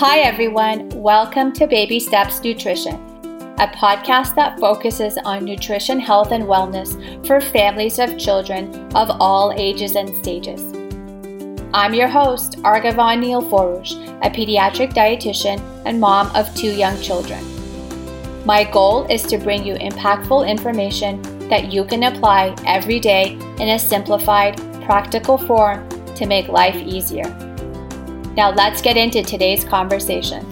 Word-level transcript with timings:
Hi, 0.00 0.20
everyone. 0.20 0.90
Welcome 0.90 1.52
to 1.54 1.66
Baby 1.66 1.98
Steps 1.98 2.40
Nutrition, 2.44 2.94
a 3.58 3.66
podcast 3.66 4.36
that 4.36 4.60
focuses 4.60 5.18
on 5.24 5.44
nutrition, 5.44 5.98
health, 5.98 6.30
and 6.30 6.44
wellness 6.44 6.94
for 7.26 7.40
families 7.40 7.98
of 7.98 8.16
children 8.16 8.72
of 8.94 9.10
all 9.18 9.52
ages 9.56 9.96
and 9.96 10.14
stages. 10.18 10.62
I'm 11.74 11.94
your 11.94 12.06
host, 12.06 12.58
Argavan 12.58 13.18
Neil 13.18 13.42
Forush, 13.42 13.94
a 14.24 14.30
pediatric 14.30 14.94
dietitian 14.94 15.60
and 15.84 16.00
mom 16.00 16.28
of 16.36 16.54
two 16.54 16.70
young 16.70 17.02
children. 17.02 17.44
My 18.46 18.62
goal 18.62 19.04
is 19.10 19.24
to 19.24 19.36
bring 19.36 19.66
you 19.66 19.74
impactful 19.74 20.48
information 20.48 21.20
that 21.48 21.72
you 21.72 21.84
can 21.84 22.04
apply 22.04 22.54
every 22.64 23.00
day 23.00 23.32
in 23.58 23.70
a 23.70 23.78
simplified, 23.80 24.58
practical 24.84 25.38
form 25.38 25.88
to 26.14 26.24
make 26.24 26.46
life 26.46 26.76
easier. 26.76 27.47
Now, 28.38 28.52
let's 28.52 28.80
get 28.80 28.96
into 28.96 29.24
today's 29.24 29.64
conversation. 29.64 30.44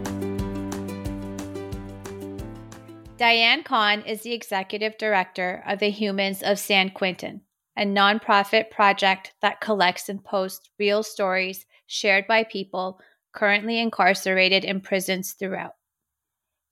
Diane 3.16 3.62
Kahn 3.62 4.02
is 4.02 4.22
the 4.22 4.32
executive 4.32 4.98
director 4.98 5.62
of 5.64 5.78
the 5.78 5.90
Humans 5.90 6.42
of 6.42 6.58
San 6.58 6.90
Quentin, 6.90 7.42
a 7.76 7.84
nonprofit 7.84 8.70
project 8.72 9.34
that 9.40 9.60
collects 9.60 10.08
and 10.08 10.24
posts 10.24 10.68
real 10.80 11.04
stories 11.04 11.64
shared 11.86 12.26
by 12.26 12.42
people 12.42 12.98
currently 13.32 13.78
incarcerated 13.78 14.64
in 14.64 14.80
prisons 14.80 15.34
throughout. 15.38 15.74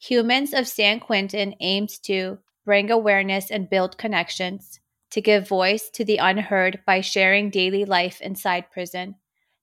Humans 0.00 0.52
of 0.52 0.66
San 0.66 0.98
Quentin 0.98 1.54
aims 1.60 2.00
to 2.00 2.38
bring 2.64 2.90
awareness 2.90 3.52
and 3.52 3.70
build 3.70 3.98
connections, 3.98 4.80
to 5.12 5.20
give 5.20 5.46
voice 5.46 5.90
to 5.90 6.04
the 6.04 6.16
unheard 6.16 6.80
by 6.84 7.00
sharing 7.00 7.50
daily 7.50 7.84
life 7.84 8.20
inside 8.20 8.72
prison, 8.72 9.14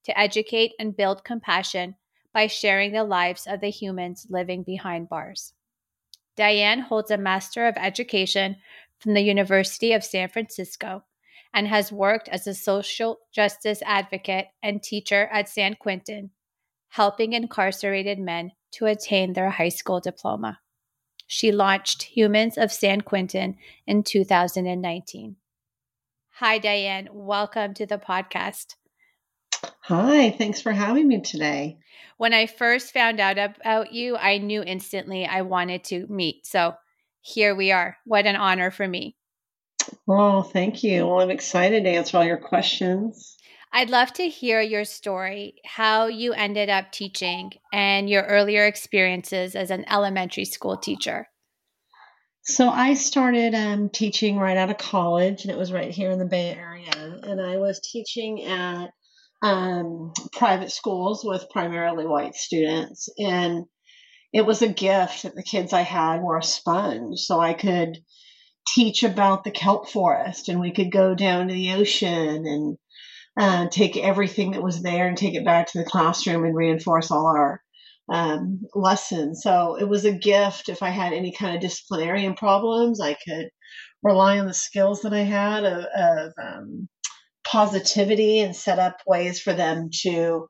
to 0.04 0.18
educate 0.18 0.72
and 0.78 0.96
build 0.96 1.24
compassion 1.24 1.96
by 2.32 2.46
sharing 2.46 2.92
the 2.92 3.04
lives 3.04 3.46
of 3.46 3.60
the 3.60 3.70
humans 3.70 4.26
living 4.30 4.62
behind 4.62 5.08
bars. 5.08 5.54
Diane 6.36 6.80
holds 6.80 7.10
a 7.10 7.18
Master 7.18 7.66
of 7.66 7.76
Education 7.76 8.56
from 8.98 9.14
the 9.14 9.20
University 9.20 9.92
of 9.92 10.04
San 10.04 10.28
Francisco 10.28 11.04
and 11.52 11.68
has 11.68 11.92
worked 11.92 12.28
as 12.28 12.46
a 12.46 12.54
social 12.54 13.18
justice 13.32 13.82
advocate 13.84 14.46
and 14.62 14.82
teacher 14.82 15.28
at 15.30 15.48
San 15.48 15.74
Quentin, 15.74 16.30
helping 16.88 17.34
incarcerated 17.34 18.18
men 18.18 18.52
to 18.72 18.86
attain 18.86 19.34
their 19.34 19.50
high 19.50 19.68
school 19.68 20.00
diploma. 20.00 20.60
She 21.26 21.52
launched 21.52 22.02
Humans 22.02 22.56
of 22.56 22.72
San 22.72 23.02
Quentin 23.02 23.56
in 23.86 24.02
2019. 24.02 25.36
Hi, 26.36 26.58
Diane. 26.58 27.08
Welcome 27.12 27.74
to 27.74 27.86
the 27.86 27.98
podcast. 27.98 28.76
Hi, 29.86 30.30
thanks 30.30 30.60
for 30.60 30.70
having 30.70 31.08
me 31.08 31.20
today. 31.22 31.78
When 32.16 32.32
I 32.32 32.46
first 32.46 32.92
found 32.92 33.18
out 33.18 33.36
about 33.36 33.92
you, 33.92 34.16
I 34.16 34.38
knew 34.38 34.62
instantly 34.62 35.26
I 35.26 35.42
wanted 35.42 35.82
to 35.84 36.06
meet. 36.06 36.46
So 36.46 36.74
here 37.20 37.56
we 37.56 37.72
are. 37.72 37.96
What 38.04 38.26
an 38.26 38.36
honor 38.36 38.70
for 38.70 38.86
me. 38.86 39.16
Well, 40.06 40.44
thank 40.44 40.84
you. 40.84 41.08
Well, 41.08 41.20
I'm 41.20 41.32
excited 41.32 41.82
to 41.82 41.90
answer 41.90 42.16
all 42.16 42.24
your 42.24 42.36
questions. 42.36 43.36
I'd 43.72 43.90
love 43.90 44.12
to 44.14 44.28
hear 44.28 44.60
your 44.60 44.84
story, 44.84 45.56
how 45.64 46.06
you 46.06 46.32
ended 46.32 46.68
up 46.68 46.92
teaching, 46.92 47.50
and 47.72 48.08
your 48.08 48.22
earlier 48.22 48.66
experiences 48.66 49.56
as 49.56 49.72
an 49.72 49.84
elementary 49.90 50.44
school 50.44 50.76
teacher. 50.76 51.26
So, 52.42 52.68
I 52.68 52.94
started 52.94 53.54
um, 53.54 53.88
teaching 53.88 54.36
right 54.36 54.56
out 54.56 54.70
of 54.70 54.78
college, 54.78 55.42
and 55.42 55.50
it 55.50 55.58
was 55.58 55.72
right 55.72 55.90
here 55.90 56.10
in 56.10 56.20
the 56.20 56.24
Bay 56.24 56.54
Area. 56.54 57.20
And 57.22 57.40
I 57.40 57.56
was 57.56 57.80
teaching 57.80 58.44
at 58.44 58.92
um, 59.42 60.12
private 60.32 60.70
schools 60.70 61.24
with 61.24 61.50
primarily 61.50 62.06
white 62.06 62.34
students. 62.34 63.08
And 63.18 63.64
it 64.32 64.46
was 64.46 64.62
a 64.62 64.68
gift 64.68 65.24
that 65.24 65.34
the 65.34 65.42
kids 65.42 65.72
I 65.72 65.82
had 65.82 66.22
were 66.22 66.38
a 66.38 66.42
sponge. 66.42 67.18
So 67.20 67.40
I 67.40 67.52
could 67.52 67.98
teach 68.68 69.02
about 69.02 69.44
the 69.44 69.50
kelp 69.50 69.88
forest 69.88 70.48
and 70.48 70.60
we 70.60 70.70
could 70.70 70.92
go 70.92 71.14
down 71.14 71.48
to 71.48 71.54
the 71.54 71.72
ocean 71.72 72.46
and 72.46 72.78
uh, 73.36 73.68
take 73.68 73.96
everything 73.96 74.52
that 74.52 74.62
was 74.62 74.82
there 74.82 75.08
and 75.08 75.16
take 75.16 75.34
it 75.34 75.44
back 75.44 75.66
to 75.66 75.78
the 75.78 75.84
classroom 75.84 76.44
and 76.44 76.54
reinforce 76.54 77.10
all 77.10 77.26
our 77.26 77.60
um, 78.12 78.60
lessons. 78.74 79.42
So 79.42 79.76
it 79.76 79.88
was 79.88 80.04
a 80.04 80.12
gift. 80.12 80.68
If 80.68 80.82
I 80.82 80.90
had 80.90 81.12
any 81.12 81.32
kind 81.32 81.56
of 81.56 81.62
disciplinarian 81.62 82.34
problems, 82.34 83.00
I 83.00 83.14
could 83.14 83.48
rely 84.02 84.38
on 84.38 84.46
the 84.46 84.54
skills 84.54 85.02
that 85.02 85.14
I 85.14 85.20
had 85.20 85.64
of, 85.64 85.84
of 85.84 86.32
um, 86.42 86.88
positivity 87.44 88.40
and 88.40 88.54
set 88.54 88.78
up 88.78 88.98
ways 89.06 89.40
for 89.40 89.52
them 89.52 89.90
to 90.02 90.48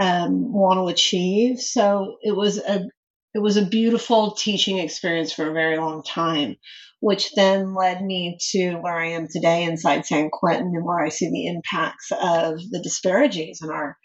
um, 0.00 0.52
want 0.52 0.78
to 0.78 0.92
achieve. 0.92 1.60
So 1.60 2.16
it 2.22 2.34
was 2.34 2.58
a 2.58 2.88
it 3.34 3.40
was 3.40 3.56
a 3.56 3.64
beautiful 3.64 4.32
teaching 4.32 4.78
experience 4.78 5.32
for 5.32 5.48
a 5.48 5.54
very 5.54 5.78
long 5.78 6.02
time, 6.02 6.56
which 7.00 7.32
then 7.34 7.74
led 7.74 8.02
me 8.02 8.38
to 8.50 8.74
where 8.76 8.98
I 8.98 9.12
am 9.12 9.26
today 9.26 9.64
inside 9.64 10.04
San 10.04 10.28
Quentin 10.30 10.72
and 10.74 10.84
where 10.84 11.02
I 11.02 11.08
see 11.08 11.30
the 11.30 11.46
impacts 11.46 12.12
of 12.12 12.60
the 12.70 12.80
disparities 12.82 13.60
in 13.62 13.70
our 13.70 13.96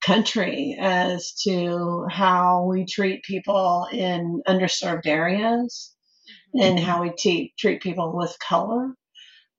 country 0.00 0.78
as 0.80 1.34
to 1.46 2.06
how 2.10 2.64
we 2.64 2.86
treat 2.86 3.22
people 3.22 3.86
in 3.92 4.40
underserved 4.48 5.06
areas 5.06 5.94
mm-hmm. 6.56 6.62
and 6.62 6.80
how 6.80 7.02
we 7.02 7.10
te- 7.10 7.52
treat 7.58 7.82
people 7.82 8.16
with 8.16 8.34
color 8.38 8.94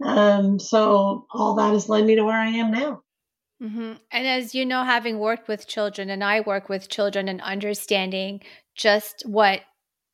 um, 0.04 0.60
so 0.60 1.26
all 1.32 1.56
that 1.56 1.74
has 1.74 1.90
led 1.90 2.06
me 2.06 2.16
to 2.16 2.24
where 2.24 2.38
I 2.38 2.48
am 2.48 2.72
now. 2.72 3.04
Mm-hmm. 3.62 3.94
And 4.12 4.28
as 4.28 4.56
you 4.56 4.66
know, 4.66 4.84
having 4.84 5.20
worked 5.20 5.48
with 5.48 5.68
children, 5.68 6.10
and 6.10 6.24
I 6.24 6.40
work 6.40 6.68
with 6.68 6.90
children 6.90 7.28
and 7.28 7.42
understanding 7.42 8.42
just 8.76 9.24
what 9.26 9.62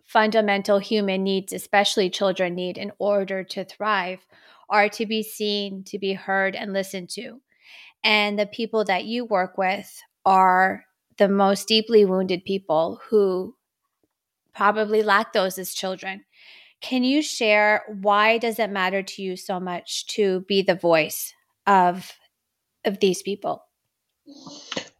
fundamental 0.03 0.79
human 0.79 1.23
needs, 1.23 1.53
especially 1.53 2.09
children, 2.09 2.55
need 2.55 2.77
in 2.77 2.91
order 2.99 3.43
to 3.43 3.63
thrive, 3.63 4.25
are 4.69 4.89
to 4.89 5.05
be 5.05 5.23
seen, 5.23 5.83
to 5.85 5.97
be 5.97 6.13
heard, 6.13 6.55
and 6.55 6.73
listened 6.73 7.09
to. 7.09 7.41
And 8.03 8.37
the 8.37 8.45
people 8.45 8.83
that 8.85 9.05
you 9.05 9.25
work 9.25 9.57
with 9.57 10.01
are 10.25 10.83
the 11.17 11.29
most 11.29 11.67
deeply 11.67 12.05
wounded 12.05 12.43
people 12.45 12.99
who 13.09 13.55
probably 14.53 15.03
lack 15.03 15.33
those 15.33 15.57
as 15.57 15.73
children. 15.73 16.25
Can 16.81 17.03
you 17.03 17.21
share 17.21 17.83
why 18.01 18.37
does 18.37 18.59
it 18.59 18.69
matter 18.69 19.01
to 19.01 19.21
you 19.21 19.35
so 19.35 19.59
much 19.59 20.07
to 20.07 20.41
be 20.47 20.61
the 20.61 20.75
voice 20.75 21.33
of 21.65 22.13
of 22.85 22.99
these 22.99 23.21
people? 23.21 23.63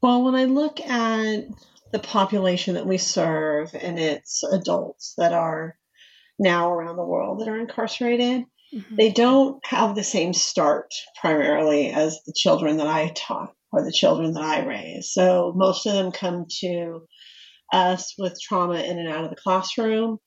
Well, 0.02 0.24
when 0.24 0.36
I 0.36 0.46
look 0.46 0.80
at 0.80 1.46
the 1.92 2.00
population 2.00 2.76
that 2.76 2.86
we 2.86 2.98
serve 2.98 3.74
and 3.74 4.00
it's 4.00 4.44
adults 4.44 5.14
that 5.18 5.34
are 5.34 5.78
now 6.40 6.72
around 6.72 6.98
the 6.98 7.06
world 7.06 7.40
that 7.40 7.48
are 7.48 7.60
incarcerated, 7.60 8.46
mm-hmm. 8.74 8.96
they 8.96 9.12
don't 9.12 9.66
have 9.66 9.96
the 9.96 10.04
same 10.04 10.34
start 10.34 10.94
primarily 11.20 11.92
as 11.92 12.22
the 12.26 12.34
children 12.34 12.78
that 12.78 12.88
I 12.88 13.12
taught 13.16 13.54
or 13.72 13.84
the 13.84 13.92
children 13.92 14.34
that 14.34 14.44
I 14.44 14.66
raised. 14.66 15.10
So 15.10 15.54
most 15.56 15.86
of 15.86 15.94
them 15.94 16.12
come 16.12 16.46
to 16.62 17.08
us 17.74 18.14
with 18.18 18.40
trauma 18.42 18.80
in 18.80 18.98
and 19.00 19.10
out 19.10 19.24
of 19.24 19.30
the 19.30 19.36
classroom 19.36 20.18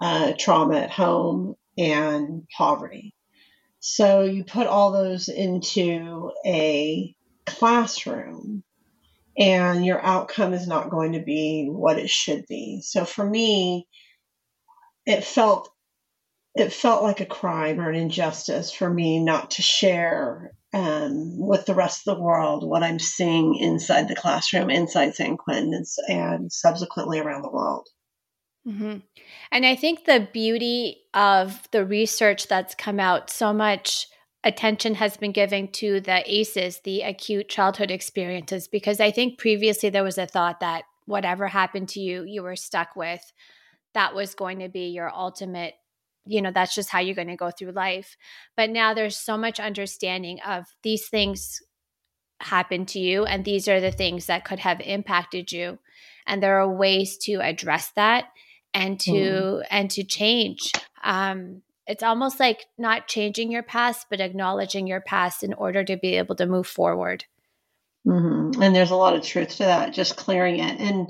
uh, 0.00 0.32
trauma 0.38 0.78
at 0.78 0.90
home, 0.90 1.54
and 1.76 2.46
poverty. 2.56 3.14
So 3.80 4.22
you 4.22 4.44
put 4.44 4.66
all 4.66 4.92
those 4.92 5.28
into 5.28 6.32
a 6.44 7.14
classroom, 7.46 8.62
and 9.38 9.84
your 9.84 10.00
outcome 10.04 10.52
is 10.52 10.66
not 10.66 10.90
going 10.90 11.12
to 11.12 11.22
be 11.22 11.68
what 11.70 11.98
it 11.98 12.10
should 12.10 12.46
be. 12.46 12.82
So 12.82 13.04
for 13.04 13.28
me, 13.28 13.88
it 15.06 15.24
felt 15.24 15.70
it 16.54 16.72
felt 16.72 17.02
like 17.02 17.20
a 17.20 17.26
crime 17.26 17.80
or 17.80 17.88
an 17.88 17.94
injustice 17.94 18.72
for 18.72 18.92
me 18.92 19.20
not 19.20 19.52
to 19.52 19.62
share 19.62 20.52
um, 20.72 21.38
with 21.38 21.64
the 21.64 21.74
rest 21.74 22.06
of 22.06 22.16
the 22.16 22.22
world 22.22 22.68
what 22.68 22.82
I'm 22.82 22.98
seeing 22.98 23.54
inside 23.54 24.08
the 24.08 24.16
classroom, 24.16 24.68
inside 24.68 25.14
San 25.14 25.36
Quentin, 25.36 25.84
and 26.08 26.52
subsequently 26.52 27.20
around 27.20 27.42
the 27.42 27.50
world. 27.50 27.88
Mm-hmm. 28.66 28.98
And 29.52 29.66
I 29.66 29.74
think 29.74 30.04
the 30.04 30.28
beauty 30.32 30.98
of 31.14 31.68
the 31.72 31.84
research 31.84 32.46
that's 32.46 32.74
come 32.74 33.00
out, 33.00 33.30
so 33.30 33.52
much 33.52 34.06
attention 34.44 34.94
has 34.94 35.16
been 35.16 35.32
given 35.32 35.68
to 35.68 36.00
the 36.00 36.22
ACEs, 36.26 36.80
the 36.84 37.02
acute 37.02 37.48
childhood 37.48 37.90
experiences, 37.90 38.68
because 38.68 39.00
I 39.00 39.10
think 39.10 39.38
previously 39.38 39.90
there 39.90 40.04
was 40.04 40.18
a 40.18 40.26
thought 40.26 40.60
that 40.60 40.84
whatever 41.06 41.48
happened 41.48 41.88
to 41.90 42.00
you, 42.00 42.24
you 42.24 42.42
were 42.42 42.56
stuck 42.56 42.96
with. 42.96 43.32
That 43.94 44.14
was 44.14 44.34
going 44.34 44.60
to 44.60 44.68
be 44.68 44.88
your 44.88 45.12
ultimate, 45.12 45.74
you 46.26 46.40
know, 46.40 46.52
that's 46.52 46.74
just 46.74 46.90
how 46.90 47.00
you're 47.00 47.14
going 47.14 47.28
to 47.28 47.36
go 47.36 47.50
through 47.50 47.72
life. 47.72 48.16
But 48.56 48.70
now 48.70 48.94
there's 48.94 49.16
so 49.16 49.36
much 49.36 49.58
understanding 49.58 50.38
of 50.46 50.66
these 50.82 51.08
things 51.08 51.60
happen 52.40 52.86
to 52.86 52.98
you, 52.98 53.24
and 53.24 53.44
these 53.44 53.68
are 53.68 53.80
the 53.80 53.92
things 53.92 54.26
that 54.26 54.44
could 54.44 54.60
have 54.60 54.80
impacted 54.80 55.50
you. 55.50 55.78
And 56.26 56.42
there 56.42 56.60
are 56.60 56.72
ways 56.72 57.18
to 57.22 57.40
address 57.40 57.90
that 57.96 58.26
and 58.74 59.00
to 59.00 59.10
mm. 59.10 59.66
and 59.70 59.90
to 59.90 60.04
change 60.04 60.72
um, 61.02 61.62
it's 61.86 62.02
almost 62.02 62.38
like 62.38 62.66
not 62.78 63.08
changing 63.08 63.50
your 63.50 63.62
past 63.62 64.06
but 64.10 64.20
acknowledging 64.20 64.86
your 64.86 65.00
past 65.00 65.42
in 65.42 65.52
order 65.54 65.84
to 65.84 65.96
be 65.96 66.14
able 66.16 66.34
to 66.36 66.46
move 66.46 66.66
forward 66.66 67.24
mm-hmm. 68.06 68.62
and 68.62 68.74
there's 68.74 68.90
a 68.90 68.96
lot 68.96 69.14
of 69.14 69.22
truth 69.22 69.50
to 69.56 69.64
that 69.64 69.92
just 69.92 70.16
clearing 70.16 70.58
it 70.58 70.80
and 70.80 71.08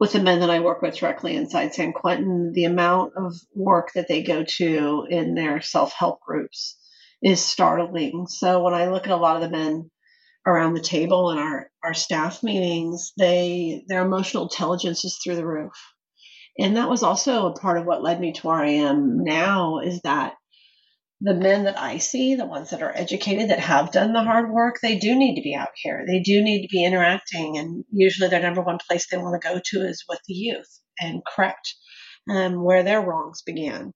with 0.00 0.12
the 0.12 0.20
men 0.20 0.40
that 0.40 0.50
I 0.50 0.60
work 0.60 0.80
with 0.80 0.96
directly 0.96 1.34
inside 1.34 1.74
San 1.74 1.92
Quentin, 1.92 2.52
the 2.52 2.64
amount 2.64 3.14
of 3.16 3.34
work 3.54 3.90
that 3.94 4.06
they 4.08 4.22
go 4.22 4.44
to 4.44 5.06
in 5.10 5.34
their 5.34 5.60
self 5.60 5.92
help 5.92 6.20
groups 6.20 6.76
is 7.22 7.44
startling. 7.44 8.26
So 8.28 8.62
when 8.62 8.74
I 8.74 8.88
look 8.88 9.06
at 9.06 9.12
a 9.12 9.16
lot 9.16 9.36
of 9.36 9.42
the 9.42 9.50
men 9.50 9.90
around 10.46 10.74
the 10.74 10.80
table 10.80 11.30
in 11.30 11.38
our, 11.38 11.70
our 11.82 11.94
staff 11.94 12.42
meetings, 12.42 13.12
they 13.18 13.84
their 13.88 14.04
emotional 14.04 14.44
intelligence 14.44 15.04
is 15.04 15.18
through 15.22 15.36
the 15.36 15.46
roof. 15.46 15.72
And 16.58 16.76
that 16.76 16.90
was 16.90 17.02
also 17.02 17.46
a 17.46 17.52
part 17.52 17.78
of 17.78 17.86
what 17.86 18.02
led 18.02 18.20
me 18.20 18.32
to 18.32 18.46
where 18.46 18.56
I 18.56 18.70
am 18.70 19.22
now 19.22 19.78
is 19.78 20.00
that 20.02 20.34
the 21.20 21.34
men 21.34 21.64
that 21.64 21.78
I 21.78 21.98
see, 21.98 22.34
the 22.34 22.46
ones 22.46 22.70
that 22.70 22.82
are 22.82 22.96
educated, 22.96 23.50
that 23.50 23.60
have 23.60 23.92
done 23.92 24.12
the 24.12 24.22
hard 24.22 24.50
work, 24.50 24.76
they 24.80 24.98
do 24.98 25.16
need 25.16 25.36
to 25.36 25.42
be 25.42 25.54
out 25.54 25.70
here. 25.74 26.04
They 26.06 26.20
do 26.20 26.42
need 26.42 26.62
to 26.62 26.68
be 26.70 26.84
interacting. 26.84 27.58
And 27.58 27.84
usually 27.92 28.28
their 28.28 28.42
number 28.42 28.62
one 28.62 28.78
place 28.88 29.06
they 29.08 29.18
want 29.18 29.40
to 29.40 29.48
go 29.48 29.60
to 29.64 29.86
is 29.86 30.04
with 30.08 30.20
the 30.26 30.34
youth 30.34 30.80
and 31.00 31.22
correct 31.24 31.74
um, 32.30 32.62
where 32.62 32.82
their 32.82 33.00
wrongs 33.00 33.42
began. 33.42 33.92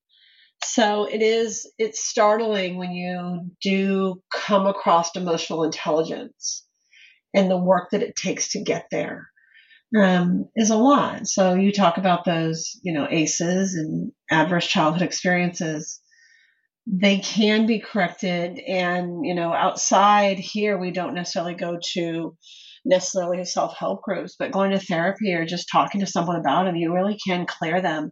So 0.65 1.05
it 1.05 1.21
is, 1.21 1.69
it's 1.77 2.07
startling 2.07 2.77
when 2.77 2.91
you 2.91 3.51
do 3.61 4.21
come 4.33 4.67
across 4.67 5.15
emotional 5.15 5.63
intelligence 5.63 6.65
and 7.33 7.51
the 7.51 7.57
work 7.57 7.89
that 7.91 8.03
it 8.03 8.15
takes 8.15 8.51
to 8.51 8.63
get 8.63 8.85
there 8.89 9.27
um, 9.95 10.49
is 10.55 10.69
a 10.69 10.77
lot. 10.77 11.27
So 11.27 11.53
you 11.55 11.71
talk 11.71 11.97
about 11.97 12.25
those, 12.25 12.79
you 12.83 12.93
know, 12.93 13.07
ACEs 13.09 13.75
and 13.75 14.11
adverse 14.31 14.67
childhood 14.67 15.03
experiences. 15.03 15.99
They 16.87 17.19
can 17.19 17.65
be 17.65 17.79
corrected 17.79 18.59
and 18.59 19.25
you 19.25 19.35
know 19.35 19.53
outside 19.53 20.37
here 20.37 20.77
we 20.77 20.91
don't 20.91 21.13
necessarily 21.13 21.53
go 21.53 21.77
to 21.93 22.35
necessarily 22.83 23.45
self-help 23.45 24.03
groups 24.03 24.35
but 24.37 24.51
going 24.51 24.71
to 24.71 24.79
therapy 24.79 25.33
or 25.33 25.45
just 25.45 25.69
talking 25.71 26.01
to 26.01 26.07
someone 26.07 26.35
about 26.35 26.65
them 26.65 26.75
you 26.75 26.93
really 26.93 27.17
can 27.25 27.45
clear 27.45 27.81
them 27.81 28.11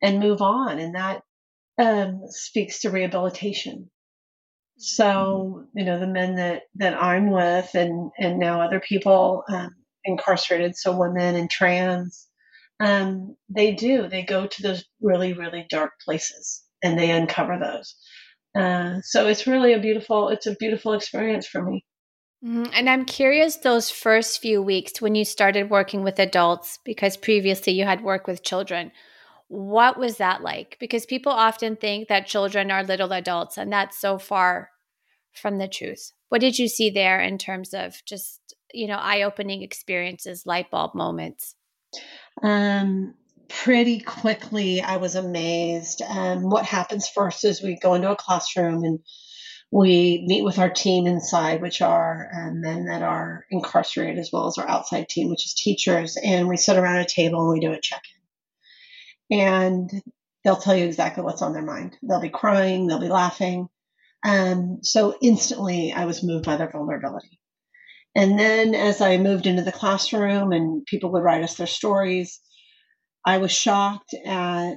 and 0.00 0.18
move 0.18 0.40
on 0.40 0.78
and 0.78 0.94
that 0.94 1.20
um, 1.78 2.22
speaks 2.28 2.80
to 2.80 2.90
rehabilitation. 2.90 3.90
So 4.78 5.66
you 5.74 5.84
know 5.84 5.98
the 5.98 6.06
men 6.06 6.36
that 6.36 6.62
that 6.74 7.02
i'm 7.02 7.30
with 7.30 7.74
and 7.74 8.10
and 8.18 8.38
now 8.38 8.60
other 8.60 8.80
people 8.80 9.42
um, 9.48 9.70
incarcerated 10.06 10.76
so 10.76 10.96
women 10.96 11.34
and 11.34 11.50
trans 11.50 12.26
um, 12.80 13.36
they 13.48 13.74
do 13.74 14.08
they 14.08 14.22
go 14.22 14.46
to 14.46 14.62
those 14.62 14.84
really 15.00 15.32
really 15.32 15.66
dark 15.68 15.92
places 16.04 16.62
and 16.82 16.98
they 16.98 17.10
uncover 17.10 17.58
those. 17.58 17.96
Uh, 18.54 19.00
so 19.02 19.28
it's 19.28 19.46
really 19.46 19.72
a 19.74 19.78
beautiful, 19.78 20.28
it's 20.28 20.46
a 20.46 20.56
beautiful 20.56 20.94
experience 20.94 21.46
for 21.46 21.62
me. 21.62 21.84
Mm-hmm. 22.44 22.72
And 22.72 22.88
I'm 22.88 23.04
curious 23.04 23.56
those 23.56 23.90
first 23.90 24.40
few 24.40 24.62
weeks 24.62 25.00
when 25.00 25.14
you 25.14 25.24
started 25.24 25.70
working 25.70 26.02
with 26.02 26.18
adults, 26.18 26.78
because 26.84 27.16
previously 27.16 27.74
you 27.74 27.84
had 27.84 28.02
worked 28.02 28.26
with 28.26 28.42
children. 28.42 28.92
What 29.48 29.98
was 29.98 30.16
that 30.16 30.42
like? 30.42 30.76
Because 30.80 31.06
people 31.06 31.32
often 31.32 31.76
think 31.76 32.08
that 32.08 32.26
children 32.26 32.70
are 32.70 32.82
little 32.82 33.12
adults, 33.12 33.58
and 33.58 33.72
that's 33.72 33.98
so 33.98 34.18
far 34.18 34.70
from 35.34 35.58
the 35.58 35.68
truth. 35.68 36.12
What 36.28 36.40
did 36.40 36.58
you 36.58 36.68
see 36.68 36.90
there 36.90 37.20
in 37.20 37.38
terms 37.38 37.74
of 37.74 38.02
just, 38.06 38.55
you 38.76 38.86
know, 38.86 38.96
eye 38.96 39.22
opening 39.22 39.62
experiences, 39.62 40.44
light 40.46 40.70
bulb 40.70 40.94
moments? 40.94 41.54
Um, 42.42 43.14
pretty 43.48 44.00
quickly 44.00 44.80
I 44.80 44.96
was 44.98 45.14
amazed. 45.14 46.02
Um, 46.02 46.50
what 46.50 46.64
happens 46.64 47.08
first 47.08 47.44
is 47.44 47.62
we 47.62 47.78
go 47.80 47.94
into 47.94 48.10
a 48.10 48.16
classroom 48.16 48.84
and 48.84 49.00
we 49.72 50.24
meet 50.26 50.42
with 50.42 50.58
our 50.58 50.70
team 50.70 51.06
inside, 51.06 51.60
which 51.60 51.82
are 51.82 52.30
um, 52.34 52.60
men 52.60 52.86
that 52.86 53.02
are 53.02 53.44
incarcerated, 53.50 54.18
as 54.18 54.30
well 54.32 54.46
as 54.46 54.58
our 54.58 54.68
outside 54.68 55.08
team, 55.08 55.28
which 55.28 55.44
is 55.44 55.54
teachers, 55.54 56.16
and 56.22 56.48
we 56.48 56.56
sit 56.56 56.76
around 56.76 56.98
a 56.98 57.04
table 57.04 57.40
and 57.40 57.52
we 57.52 57.66
do 57.66 57.72
a 57.72 57.80
check 57.80 58.02
in. 59.30 59.38
And 59.38 59.90
they'll 60.44 60.56
tell 60.56 60.76
you 60.76 60.84
exactly 60.84 61.24
what's 61.24 61.42
on 61.42 61.52
their 61.52 61.64
mind. 61.64 61.96
They'll 62.02 62.20
be 62.20 62.28
crying, 62.28 62.86
they'll 62.86 63.00
be 63.00 63.08
laughing. 63.08 63.68
Um, 64.24 64.78
so 64.82 65.16
instantly 65.20 65.92
I 65.92 66.04
was 66.04 66.22
moved 66.22 66.44
by 66.44 66.56
their 66.56 66.70
vulnerability. 66.70 67.40
And 68.16 68.38
then 68.38 68.74
as 68.74 69.02
I 69.02 69.18
moved 69.18 69.46
into 69.46 69.60
the 69.62 69.70
classroom 69.70 70.50
and 70.50 70.86
people 70.86 71.12
would 71.12 71.22
write 71.22 71.44
us 71.44 71.54
their 71.54 71.66
stories, 71.66 72.40
I 73.26 73.38
was 73.38 73.52
shocked 73.52 74.14
at 74.24 74.76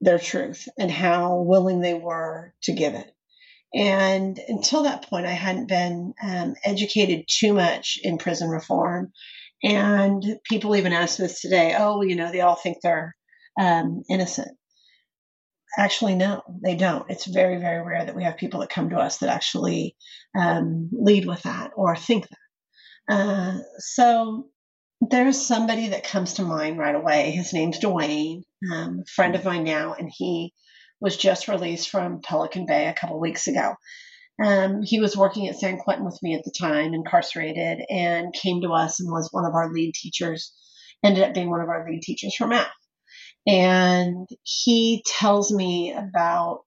their 0.00 0.20
truth 0.20 0.68
and 0.78 0.92
how 0.92 1.40
willing 1.40 1.80
they 1.80 1.94
were 1.94 2.54
to 2.62 2.72
give 2.72 2.94
it. 2.94 3.12
And 3.74 4.38
until 4.46 4.84
that 4.84 5.10
point, 5.10 5.26
I 5.26 5.32
hadn't 5.32 5.66
been 5.66 6.14
um, 6.22 6.54
educated 6.64 7.24
too 7.28 7.52
much 7.52 7.98
in 8.00 8.16
prison 8.16 8.48
reform. 8.48 9.12
And 9.64 10.24
people 10.44 10.76
even 10.76 10.92
ask 10.92 11.18
this 11.18 11.40
today 11.40 11.74
oh, 11.76 12.02
you 12.02 12.14
know, 12.14 12.30
they 12.30 12.42
all 12.42 12.54
think 12.54 12.78
they're 12.80 13.16
um, 13.60 14.04
innocent. 14.08 14.56
Actually, 15.76 16.14
no, 16.14 16.42
they 16.64 16.76
don't. 16.76 17.10
It's 17.10 17.26
very, 17.26 17.58
very 17.58 17.84
rare 17.84 18.04
that 18.04 18.16
we 18.16 18.24
have 18.24 18.36
people 18.36 18.60
that 18.60 18.70
come 18.70 18.90
to 18.90 18.96
us 18.96 19.18
that 19.18 19.28
actually 19.28 19.96
um, 20.38 20.88
lead 20.92 21.26
with 21.26 21.42
that 21.42 21.72
or 21.76 21.94
think 21.94 22.26
that. 22.28 23.14
Uh, 23.14 23.58
so 23.78 24.48
there's 25.00 25.40
somebody 25.40 25.88
that 25.88 26.04
comes 26.04 26.34
to 26.34 26.42
mind 26.42 26.78
right 26.78 26.94
away. 26.94 27.30
His 27.30 27.52
name's 27.52 27.78
Dwayne, 27.78 28.42
um, 28.72 29.02
a 29.06 29.10
friend 29.10 29.34
of 29.34 29.44
mine 29.44 29.64
now, 29.64 29.94
and 29.94 30.10
he 30.12 30.52
was 31.00 31.16
just 31.16 31.48
released 31.48 31.90
from 31.90 32.20
Pelican 32.22 32.66
Bay 32.66 32.86
a 32.86 32.94
couple 32.94 33.20
weeks 33.20 33.46
ago. 33.46 33.74
Um, 34.42 34.82
he 34.82 35.00
was 35.00 35.16
working 35.16 35.48
at 35.48 35.58
San 35.58 35.78
Quentin 35.78 36.04
with 36.04 36.18
me 36.22 36.34
at 36.34 36.44
the 36.44 36.52
time, 36.56 36.94
incarcerated, 36.94 37.80
and 37.88 38.32
came 38.32 38.62
to 38.62 38.70
us 38.70 39.00
and 39.00 39.10
was 39.10 39.28
one 39.32 39.44
of 39.44 39.54
our 39.54 39.72
lead 39.72 39.94
teachers, 39.94 40.52
ended 41.04 41.24
up 41.24 41.34
being 41.34 41.50
one 41.50 41.60
of 41.60 41.68
our 41.68 41.88
lead 41.88 42.02
teachers 42.02 42.34
for 42.36 42.46
math. 42.46 42.68
And 43.48 44.28
he 44.42 45.02
tells 45.06 45.50
me 45.50 45.92
about 45.92 46.60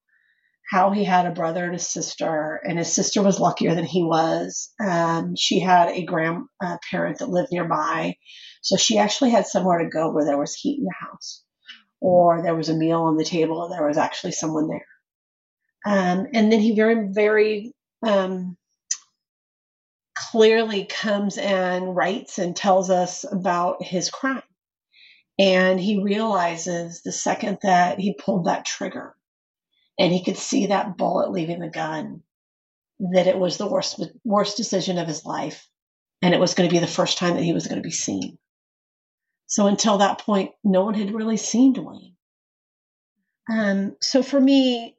how 0.72 0.92
he 0.92 1.04
had 1.04 1.28
a 1.28 1.32
brother 1.32 1.66
and 1.66 1.76
a 1.76 1.80
sister, 1.80 2.60
and 2.64 2.80
his 2.80 2.92
sister 2.92 3.22
was 3.22 3.40
luckier 3.40 3.76
than 3.76 3.86
he 3.86 4.04
was. 4.04 4.72
Um, 4.84 5.36
she 5.36 5.60
had 5.60 5.90
a 5.90 6.04
grandparent 6.04 7.20
that 7.20 7.30
lived 7.30 7.52
nearby, 7.52 8.16
so 8.64 8.78
she 8.78 8.98
actually 8.98 9.30
had 9.30 9.46
somewhere 9.46 9.80
to 9.80 9.90
go 9.90 10.12
where 10.12 10.26
there 10.26 10.40
was 10.40 10.56
heat 10.56 10.80
in 10.80 10.86
the 10.86 11.08
house, 11.08 11.44
or 12.00 12.42
there 12.42 12.56
was 12.56 12.70
a 12.70 12.74
meal 12.74 13.02
on 13.02 13.18
the 13.18 13.26
table, 13.26 13.64
and 13.64 13.74
there 13.74 13.88
was 13.88 13.98
actually 13.98 14.32
someone 14.32 14.68
there. 14.68 14.88
Um, 15.86 16.28
and 16.34 16.52
then 16.52 16.62
he 16.62 16.74
very, 16.74 17.10
very 17.12 17.74
um, 18.02 18.58
clearly 20.16 20.86
comes 20.86 21.38
and 21.38 21.96
writes 21.96 22.40
and 22.40 22.56
tells 22.56 22.90
us 22.90 23.26
about 23.30 23.84
his 23.84 24.10
crime. 24.10 24.42
And 25.42 25.80
he 25.80 26.04
realizes 26.04 27.02
the 27.02 27.12
second 27.12 27.58
that 27.64 28.00
he 28.00 28.14
pulled 28.14 28.46
that 28.46 28.64
trigger 28.64 29.16
and 29.98 30.14
he 30.14 30.24
could 30.24 30.38
see 30.38 30.68
that 30.68 30.98
bullet 30.98 31.32
leaving 31.32 31.60
the 31.60 31.68
gun, 31.68 32.22
that 33.14 33.26
it 33.26 33.40
was 33.40 33.58
the 33.58 33.66
worst, 33.66 34.00
worst 34.24 34.56
decision 34.56 35.00
of 35.00 35.08
his 35.08 35.26
life. 35.26 35.68
And 36.22 36.36
it 36.36 36.40
was 36.40 36.54
going 36.54 36.70
to 36.70 36.74
be 36.74 36.78
the 36.78 36.86
first 36.86 37.18
time 37.18 37.34
that 37.38 37.44
he 37.44 37.54
was 37.54 37.66
going 37.66 37.82
to 37.82 37.88
be 37.88 37.90
seen. 37.90 38.38
So 39.48 39.66
until 39.66 39.98
that 39.98 40.20
point, 40.20 40.52
no 40.64 40.86
one 40.86 40.94
had 40.94 41.12
really 41.12 41.38
seen 41.38 41.74
Dwayne. 41.74 42.14
Um, 43.52 43.96
so 44.00 44.22
for 44.22 44.40
me, 44.40 44.96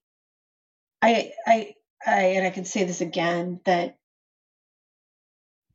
I, 1.01 1.31
I, 1.47 1.75
I, 2.05 2.21
and 2.21 2.45
I 2.45 2.51
can 2.51 2.65
say 2.65 2.83
this 2.83 3.01
again 3.01 3.61
that 3.65 3.97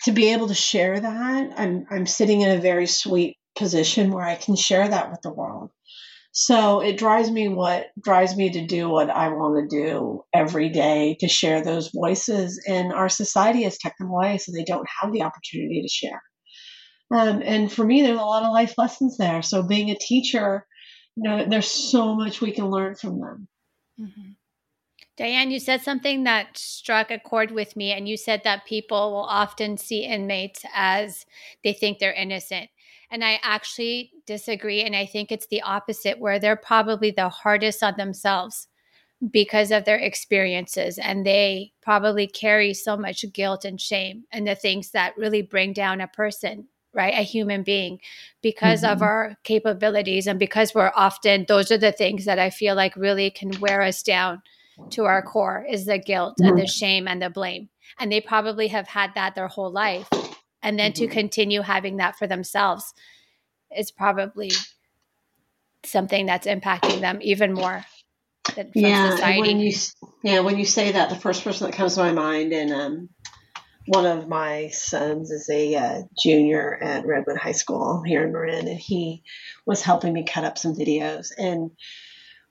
to 0.04 0.12
be 0.12 0.34
able 0.34 0.50
to 0.50 0.54
share 0.54 1.00
that, 1.00 1.54
I'm, 1.58 1.86
I'm 1.90 2.06
sitting 2.06 2.42
in 2.42 2.50
a 2.50 2.62
very 2.62 2.86
sweet 2.86 3.38
position 3.58 4.12
where 4.12 4.26
I 4.26 4.36
can 4.36 4.56
share 4.56 4.88
that 4.88 5.10
with 5.12 5.22
the 5.22 5.34
world. 5.34 5.72
So 6.32 6.82
it 6.82 6.98
drives 6.98 7.32
me 7.32 7.50
what 7.50 7.88
drives 8.00 8.36
me 8.36 8.52
to 8.52 8.68
do 8.68 8.90
what 8.90 9.10
I 9.10 9.30
want 9.30 9.70
to 9.70 9.76
do 9.76 10.24
every 10.32 10.70
day 10.70 11.18
to 11.22 11.28
share 11.28 11.64
those 11.64 11.90
voices. 11.90 12.64
And 12.68 12.94
our 12.94 13.10
society 13.10 13.64
has 13.64 13.78
taken 13.78 14.06
them 14.06 14.12
away, 14.12 14.38
so 14.38 14.52
they 14.52 14.64
don't 14.64 14.88
have 15.02 15.12
the 15.12 15.24
opportunity 15.24 15.82
to 15.82 15.88
share. 15.88 16.22
Um, 17.10 17.42
and 17.44 17.72
for 17.72 17.84
me, 17.84 18.02
there's 18.02 18.20
a 18.20 18.24
lot 18.24 18.44
of 18.44 18.52
life 18.52 18.76
lessons 18.78 19.18
there. 19.18 19.42
So 19.42 19.64
being 19.64 19.90
a 19.90 19.96
teacher, 19.96 20.68
you 21.16 21.24
know, 21.24 21.46
there's 21.48 21.72
so 21.72 22.14
much 22.14 22.42
we 22.42 22.52
can 22.52 22.70
learn 22.70 22.96
from 22.96 23.20
them. 23.20 23.48
Mm-hmm. 24.00 24.32
Diane, 25.18 25.50
you 25.50 25.60
said 25.60 25.82
something 25.82 26.26
that 26.26 26.56
struck 26.56 27.10
a 27.10 27.18
chord 27.18 27.50
with 27.50 27.76
me, 27.76 27.92
and 27.92 28.08
you 28.08 28.18
said 28.18 28.42
that 28.44 28.68
people 28.68 29.12
will 29.12 29.26
often 29.26 29.78
see 29.78 30.04
inmates 30.04 30.64
as 30.76 31.26
they 31.64 31.74
think 31.74 31.98
they're 31.98 32.14
innocent. 32.14 32.70
And 33.10 33.24
I 33.24 33.40
actually 33.42 34.12
disagree. 34.26 34.84
And 34.84 34.96
I 34.96 35.06
think 35.06 35.32
it's 35.32 35.48
the 35.48 35.62
opposite, 35.62 36.20
where 36.20 36.40
they're 36.40 36.56
probably 36.58 37.12
the 37.12 37.30
hardest 37.30 37.82
on 37.84 37.96
themselves 37.98 38.68
because 39.32 39.72
of 39.72 39.86
their 39.86 39.98
experiences. 39.98 40.98
And 40.98 41.26
they 41.26 41.72
probably 41.82 42.28
carry 42.28 42.74
so 42.74 42.98
much 42.98 43.26
guilt 43.34 43.66
and 43.66 43.80
shame 43.80 44.26
and 44.32 44.48
the 44.48 44.56
things 44.56 44.92
that 44.92 45.18
really 45.18 45.42
bring 45.42 45.74
down 45.74 46.02
a 46.02 46.08
person, 46.08 46.68
right? 46.94 47.14
A 47.14 47.24
human 47.24 47.64
being 47.64 48.00
because 48.42 48.84
mm-hmm. 48.84 48.94
of 48.94 49.02
our 49.02 49.36
capabilities. 49.44 50.28
And 50.28 50.38
because 50.38 50.76
we're 50.76 50.92
often, 50.96 51.46
those 51.48 51.72
are 51.72 51.78
the 51.78 51.92
things 51.92 52.26
that 52.26 52.40
I 52.40 52.50
feel 52.50 52.76
like 52.76 52.96
really 52.96 53.32
can 53.32 53.60
wear 53.60 53.82
us 53.82 54.04
down 54.04 54.42
to 54.92 55.06
our 55.06 55.24
core 55.24 55.66
is 55.68 55.86
the 55.86 55.98
guilt 55.98 56.36
mm-hmm. 56.40 56.50
and 56.50 56.60
the 56.60 56.68
shame 56.68 57.08
and 57.08 57.22
the 57.22 57.30
blame. 57.30 57.70
And 58.00 58.12
they 58.12 58.22
probably 58.22 58.68
have 58.68 58.88
had 58.88 59.16
that 59.16 59.34
their 59.34 59.48
whole 59.48 59.72
life 59.72 60.08
and 60.68 60.78
then 60.78 60.92
mm-hmm. 60.92 61.06
to 61.06 61.08
continue 61.08 61.62
having 61.62 61.98
that 61.98 62.18
for 62.18 62.28
themselves 62.28 62.94
is 63.76 63.90
probably 63.90 64.52
something 65.86 66.26
that's 66.26 66.46
impacting 66.46 67.00
them 67.00 67.20
even 67.22 67.54
more 67.54 67.86
than 68.54 68.70
yeah, 68.76 69.12
society. 69.12 69.40
When 69.40 69.60
you, 69.62 69.72
yeah, 70.24 70.42
when 70.42 70.58
you 70.58 70.66
say 70.66 70.92
that, 70.92 71.10
the 71.10 71.16
first 71.16 71.46
person 71.46 71.68
that 71.68 71.78
comes 71.78 71.96
to 71.96 72.02
my 72.02 72.12
mind, 72.12 72.52
and 72.52 72.74
um, 72.74 73.10
one 73.86 74.06
of 74.06 74.28
my 74.28 74.68
sons 74.74 75.32
is 75.32 75.50
a 75.50 75.76
uh, 75.76 76.02
junior 76.22 76.78
at 76.84 77.06
Redwood 77.06 77.38
High 77.38 77.54
School 77.54 78.04
here 78.06 78.26
in 78.26 78.34
Marin, 78.34 78.68
and 78.68 78.78
he 78.78 79.24
was 79.66 79.82
helping 79.82 80.12
me 80.12 80.26
cut 80.26 80.44
up 80.44 80.58
some 80.58 80.76
videos. 80.76 81.32
And 81.38 81.72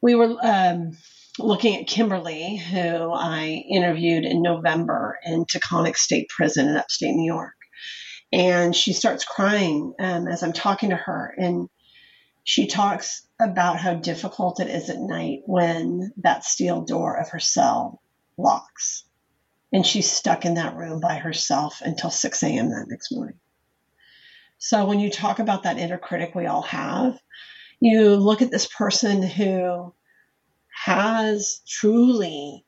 we 0.01 0.15
were 0.15 0.35
um, 0.43 0.97
looking 1.39 1.77
at 1.77 1.87
Kimberly, 1.87 2.57
who 2.57 3.13
I 3.13 3.63
interviewed 3.71 4.25
in 4.25 4.41
November 4.41 5.19
in 5.23 5.45
Taconic 5.45 5.97
State 5.97 6.31
Prison 6.31 6.67
in 6.67 6.77
upstate 6.79 7.15
New 7.15 7.31
York. 7.31 7.53
And 8.33 8.75
she 8.75 8.93
starts 8.93 9.25
crying 9.25 9.95
um, 9.99 10.29
as 10.29 10.43
I'm 10.43 10.53
talking 10.53 10.91
to 10.91 10.97
her. 10.97 11.35
And 11.37 11.69
she 12.45 12.67
talks 12.67 13.27
about 13.41 13.79
how 13.79 13.95
difficult 13.95 14.61
it 14.61 14.69
is 14.69 14.91
at 14.91 14.99
night 14.99 15.41
when 15.47 16.13
that 16.19 16.45
steel 16.45 16.83
door 16.83 17.17
of 17.17 17.31
her 17.31 17.41
cell 17.41 18.03
locks. 18.37 19.05
And 19.73 19.85
she's 19.85 20.11
stuck 20.11 20.45
in 20.45 20.55
that 20.55 20.77
room 20.77 21.01
by 21.01 21.17
herself 21.17 21.81
until 21.85 22.11
6 22.11 22.43
a.m. 22.43 22.71
that 22.71 22.87
next 22.89 23.13
morning. 23.13 23.39
So 24.59 24.87
when 24.87 25.01
you 25.01 25.11
talk 25.11 25.39
about 25.39 25.65
that 25.65 25.79
inner 25.79 25.99
critic 25.99 26.35
we 26.35 26.47
all 26.47 26.63
have, 26.63 27.19
you 27.81 28.17
look 28.17 28.43
at 28.43 28.51
this 28.51 28.67
person 28.67 29.23
who 29.23 29.93
has 30.71 31.61
truly 31.67 32.66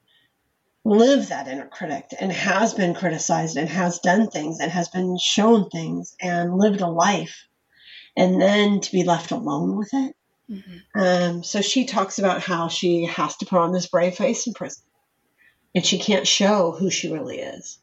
lived 0.84 1.28
that 1.28 1.48
inner 1.48 1.66
critic 1.66 2.06
and 2.18 2.32
has 2.32 2.74
been 2.74 2.94
criticized 2.94 3.56
and 3.56 3.68
has 3.68 3.98
done 3.98 4.28
things 4.28 4.60
and 4.60 4.70
has 4.70 4.88
been 4.88 5.18
shown 5.18 5.68
things 5.70 6.14
and 6.20 6.56
lived 6.56 6.80
a 6.80 6.86
life 6.86 7.46
and 8.16 8.40
then 8.40 8.80
to 8.80 8.92
be 8.92 9.04
left 9.04 9.30
alone 9.30 9.76
with 9.76 9.90
it. 9.92 10.16
Mm-hmm. 10.50 11.00
Um, 11.00 11.42
so 11.44 11.60
she 11.60 11.84
talks 11.84 12.18
about 12.18 12.42
how 12.42 12.68
she 12.68 13.04
has 13.04 13.36
to 13.36 13.46
put 13.46 13.58
on 13.58 13.72
this 13.72 13.88
brave 13.88 14.14
face 14.14 14.46
in 14.46 14.54
prison 14.54 14.82
and 15.74 15.84
she 15.84 15.98
can't 15.98 16.26
show 16.26 16.72
who 16.72 16.90
she 16.90 17.12
really 17.12 17.38
is. 17.38 17.78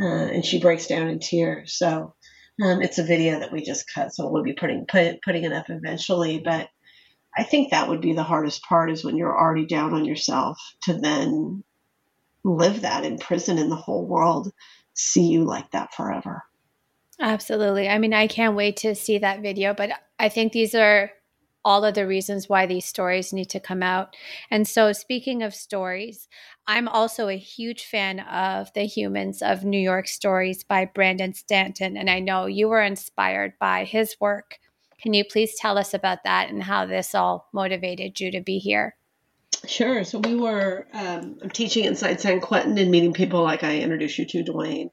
Uh, 0.00 0.06
and 0.06 0.44
she 0.44 0.60
breaks 0.60 0.86
down 0.86 1.08
in 1.08 1.20
tears. 1.20 1.74
So 1.74 2.14
um, 2.62 2.82
it's 2.82 2.98
a 2.98 3.04
video 3.04 3.40
that 3.40 3.52
we 3.52 3.62
just 3.62 3.92
cut, 3.92 4.14
so 4.14 4.28
we'll 4.28 4.42
be 4.42 4.52
putting 4.52 4.86
put, 4.86 5.22
putting 5.22 5.44
it 5.44 5.52
up 5.52 5.70
eventually. 5.70 6.40
But 6.40 6.68
I 7.36 7.44
think 7.44 7.70
that 7.70 7.88
would 7.88 8.00
be 8.00 8.12
the 8.12 8.22
hardest 8.22 8.64
part 8.64 8.90
is 8.90 9.04
when 9.04 9.16
you're 9.16 9.36
already 9.36 9.66
down 9.66 9.92
on 9.92 10.04
yourself 10.04 10.58
to 10.82 10.94
then 10.94 11.62
live 12.44 12.82
that 12.82 13.04
in 13.04 13.18
prison 13.18 13.58
and 13.58 13.70
the 13.70 13.76
whole 13.76 14.06
world 14.06 14.52
see 14.94 15.26
you 15.28 15.44
like 15.44 15.70
that 15.72 15.92
forever. 15.94 16.42
Absolutely. 17.20 17.88
I 17.88 17.98
mean, 17.98 18.12
I 18.12 18.26
can't 18.26 18.56
wait 18.56 18.76
to 18.78 18.94
see 18.94 19.18
that 19.18 19.40
video, 19.40 19.74
but 19.74 19.90
I 20.18 20.28
think 20.28 20.52
these 20.52 20.74
are 20.74 21.10
all 21.64 21.84
of 21.84 21.94
the 21.94 22.06
reasons 22.06 22.48
why 22.48 22.66
these 22.66 22.84
stories 22.84 23.32
need 23.32 23.48
to 23.50 23.60
come 23.60 23.82
out. 23.82 24.14
And 24.50 24.68
so, 24.68 24.92
speaking 24.92 25.42
of 25.42 25.54
stories, 25.54 26.28
I'm 26.66 26.88
also 26.88 27.28
a 27.28 27.38
huge 27.38 27.84
fan 27.84 28.20
of 28.20 28.72
The 28.74 28.82
Humans 28.82 29.40
of 29.40 29.64
New 29.64 29.80
York 29.80 30.06
Stories 30.06 30.62
by 30.62 30.84
Brandon 30.84 31.32
Stanton. 31.32 31.96
And 31.96 32.10
I 32.10 32.20
know 32.20 32.46
you 32.46 32.68
were 32.68 32.82
inspired 32.82 33.54
by 33.58 33.84
his 33.84 34.16
work. 34.20 34.58
Can 35.00 35.14
you 35.14 35.24
please 35.24 35.54
tell 35.58 35.78
us 35.78 35.94
about 35.94 36.24
that 36.24 36.50
and 36.50 36.62
how 36.62 36.84
this 36.84 37.14
all 37.14 37.48
motivated 37.52 38.20
you 38.20 38.30
to 38.30 38.40
be 38.40 38.58
here? 38.58 38.96
Sure. 39.66 40.04
So 40.04 40.18
we 40.18 40.36
were 40.36 40.86
um, 40.92 41.38
teaching 41.52 41.84
inside 41.84 42.20
San 42.20 42.40
Quentin 42.40 42.78
and 42.78 42.90
meeting 42.90 43.12
people 43.12 43.42
like 43.42 43.64
I 43.64 43.78
introduced 43.78 44.18
you 44.18 44.26
to, 44.26 44.44
Dwayne, 44.44 44.90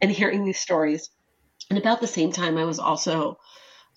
and 0.00 0.10
hearing 0.10 0.44
these 0.44 0.60
stories. 0.60 1.10
And 1.70 1.78
about 1.78 2.00
the 2.00 2.06
same 2.06 2.32
time, 2.32 2.56
I 2.56 2.64
was 2.64 2.78
also 2.78 3.38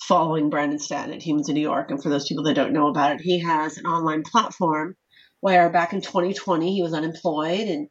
following 0.02 0.50
Brandon 0.50 0.80
Stanton 0.80 1.16
at 1.16 1.22
Humans 1.22 1.50
in 1.50 1.56
New 1.56 1.62
York. 1.62 1.92
And 1.92 2.02
for 2.02 2.10
those 2.10 2.28
people 2.28 2.44
that 2.46 2.54
don't 2.54 2.74
know 2.74 2.88
about 2.88 3.16
it, 3.16 3.22
he 3.22 3.40
has 3.40 3.78
an 3.78 3.86
online 3.86 4.24
platform 4.24 4.96
where 5.42 5.70
back 5.70 5.94
in 5.94 6.02
2020 6.02 6.74
he 6.74 6.82
was 6.82 6.94
unemployed 6.94 7.68
and 7.68 7.90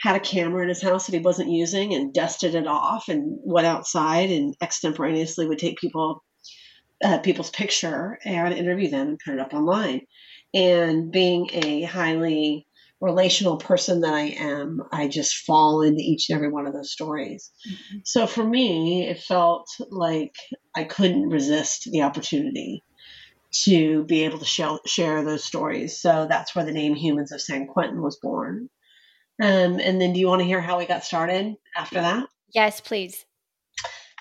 had 0.00 0.16
a 0.16 0.20
camera 0.20 0.62
in 0.62 0.68
his 0.68 0.82
house 0.82 1.06
that 1.06 1.14
he 1.14 1.22
wasn't 1.22 1.50
using 1.50 1.94
and 1.94 2.12
dusted 2.12 2.54
it 2.54 2.66
off 2.66 3.08
and 3.08 3.38
went 3.44 3.66
outside 3.66 4.30
and 4.30 4.54
extemporaneously 4.60 5.46
would 5.46 5.58
take 5.58 5.78
people 5.78 6.22
uh, 7.04 7.18
people's 7.18 7.50
picture 7.50 8.18
and 8.24 8.54
interview 8.54 8.88
them 8.90 9.08
and 9.08 9.18
put 9.24 9.34
it 9.34 9.40
up 9.40 9.52
online. 9.52 10.00
And 10.56 11.12
being 11.12 11.50
a 11.52 11.82
highly 11.82 12.66
relational 12.98 13.58
person 13.58 14.00
that 14.00 14.14
I 14.14 14.36
am, 14.38 14.80
I 14.90 15.06
just 15.06 15.44
fall 15.44 15.82
into 15.82 16.00
each 16.00 16.30
and 16.30 16.36
every 16.36 16.48
one 16.48 16.66
of 16.66 16.72
those 16.72 16.90
stories. 16.90 17.50
Mm-hmm. 17.68 17.98
So 18.04 18.26
for 18.26 18.42
me, 18.42 19.06
it 19.06 19.20
felt 19.20 19.68
like 19.90 20.34
I 20.74 20.84
couldn't 20.84 21.28
resist 21.28 21.90
the 21.92 22.02
opportunity 22.02 22.82
to 23.64 24.04
be 24.04 24.24
able 24.24 24.38
to 24.38 24.46
show, 24.46 24.78
share 24.86 25.22
those 25.24 25.44
stories. 25.44 26.00
So 26.00 26.26
that's 26.26 26.54
where 26.54 26.64
the 26.64 26.72
name 26.72 26.94
Humans 26.94 27.32
of 27.32 27.42
San 27.42 27.66
Quentin 27.66 28.00
was 28.00 28.18
born. 28.22 28.70
Um, 29.42 29.78
and 29.78 30.00
then 30.00 30.14
do 30.14 30.20
you 30.20 30.28
want 30.28 30.40
to 30.40 30.46
hear 30.46 30.62
how 30.62 30.78
we 30.78 30.86
got 30.86 31.04
started 31.04 31.54
after 31.76 32.00
that? 32.00 32.26
Yes, 32.54 32.80
please. 32.80 33.26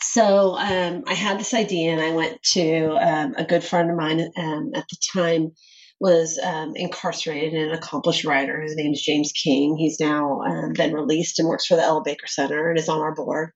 So 0.01 0.57
um, 0.57 1.05
I 1.07 1.13
had 1.13 1.39
this 1.39 1.53
idea, 1.53 1.93
and 1.93 2.01
I 2.01 2.11
went 2.11 2.43
to 2.53 2.89
um, 2.97 3.35
a 3.37 3.45
good 3.45 3.63
friend 3.63 3.89
of 3.89 3.95
mine 3.95 4.19
um, 4.37 4.71
at 4.75 4.83
the 4.89 4.97
time 5.13 5.53
was 6.05 6.37
um, 6.37 6.73
incarcerated 6.75 7.55
and 7.55 7.71
an 7.71 7.75
accomplished 7.75 8.25
writer. 8.25 8.61
His 8.61 8.75
name 8.75 8.93
is 8.93 9.01
James 9.01 9.31
King. 9.31 9.75
He's 9.75 9.99
now 9.99 10.41
um, 10.41 10.73
been 10.73 10.93
released 10.93 11.39
and 11.39 11.47
works 11.47 11.65
for 11.65 11.75
the 11.75 11.81
Ella 11.81 12.03
Baker 12.05 12.27
Center 12.27 12.69
and 12.69 12.77
is 12.77 12.89
on 12.89 12.99
our 13.01 13.15
board. 13.15 13.49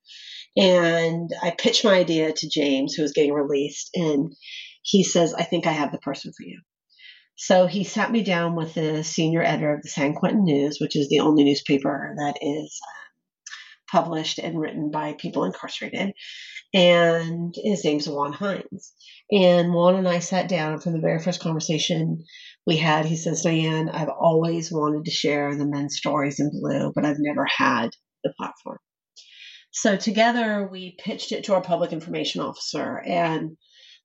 And 0.58 1.30
I 1.44 1.52
pitched 1.56 1.86
my 1.86 1.94
idea 1.94 2.34
to 2.34 2.50
James, 2.50 2.96
who 2.96 3.04
was 3.04 3.12
getting 3.12 3.34
released, 3.34 3.92
and 3.94 4.34
he 4.82 5.04
says, 5.04 5.36
I 5.36 5.44
think 5.44 5.68
I 5.68 5.74
have 5.74 5.92
the 5.92 6.00
person 6.00 6.32
for 6.36 6.44
you. 6.44 6.60
So 7.36 7.68
he 7.68 7.84
sat 7.84 8.12
me 8.12 8.24
down 8.24 8.56
with 8.56 8.74
the 8.74 9.04
senior 9.04 9.44
editor 9.44 9.76
of 9.76 9.84
the 9.84 9.90
San 9.90 10.16
Quentin 10.16 10.44
News, 10.44 10.80
which 10.82 10.96
is 10.96 11.08
the 11.08 11.20
only 11.20 11.44
newspaper 11.44 12.16
that 12.18 12.40
is 12.42 12.80
um, 12.84 14.02
published 14.02 14.40
and 14.40 14.60
written 14.60 14.90
by 14.90 15.14
people 15.14 15.44
incarcerated. 15.44 16.14
And 16.74 17.54
his 17.56 17.84
name's 17.84 18.08
Juan 18.08 18.34
Haines. 18.34 18.94
And 19.32 19.74
Juan 19.74 19.96
and 19.96 20.08
I 20.08 20.20
sat 20.20 20.48
down 20.48 20.80
from 20.80 20.94
the 20.94 21.00
very 21.00 21.20
first 21.20 21.40
conversation 21.40 22.24
we 22.68 22.78
had. 22.78 23.06
He 23.06 23.16
says, 23.16 23.42
Diane, 23.42 23.90
I've 23.90 24.10
always 24.10 24.72
wanted 24.72 25.06
to 25.06 25.12
share 25.12 25.56
the 25.56 25.66
men's 25.66 25.98
stories 25.98 26.40
in 26.40 26.52
blue, 26.52 26.92
but 26.94 27.06
I've 27.06 27.18
never 27.20 27.46
had 27.46 27.90
the 28.24 28.34
platform. 28.38 28.78
So 29.72 29.98
together 29.98 30.68
we 30.72 30.98
pitched 31.00 31.32
it 31.32 31.46
to 31.46 31.54
our 31.54 31.62
public 31.62 31.94
information 31.94 32.42
officer 32.42 33.00
and 33.06 33.58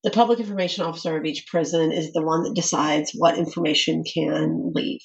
the 0.02 0.10
public 0.10 0.38
information 0.38 0.84
officer 0.84 1.16
of 1.16 1.24
each 1.24 1.46
prison 1.46 1.90
is 1.90 2.12
the 2.12 2.24
one 2.24 2.42
that 2.42 2.54
decides 2.54 3.12
what 3.16 3.38
information 3.38 4.04
can 4.04 4.72
leave. 4.74 5.00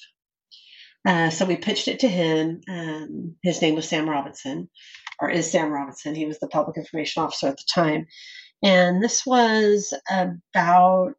Uh, 1.06 1.30
so 1.30 1.46
we 1.46 1.56
pitched 1.56 1.88
it 1.88 2.00
to 2.00 2.08
him. 2.08 2.60
Um, 2.68 3.36
his 3.42 3.62
name 3.62 3.74
was 3.74 3.88
Sam 3.88 4.08
Robinson, 4.08 4.68
or 5.20 5.28
is 5.30 5.50
Sam 5.50 5.70
Robinson. 5.70 6.14
He 6.14 6.26
was 6.26 6.38
the 6.38 6.48
public 6.48 6.76
information 6.76 7.22
officer 7.22 7.48
at 7.48 7.56
the 7.56 7.64
time. 7.72 8.06
And 8.62 9.02
this 9.02 9.24
was 9.24 9.94
about 10.10 11.14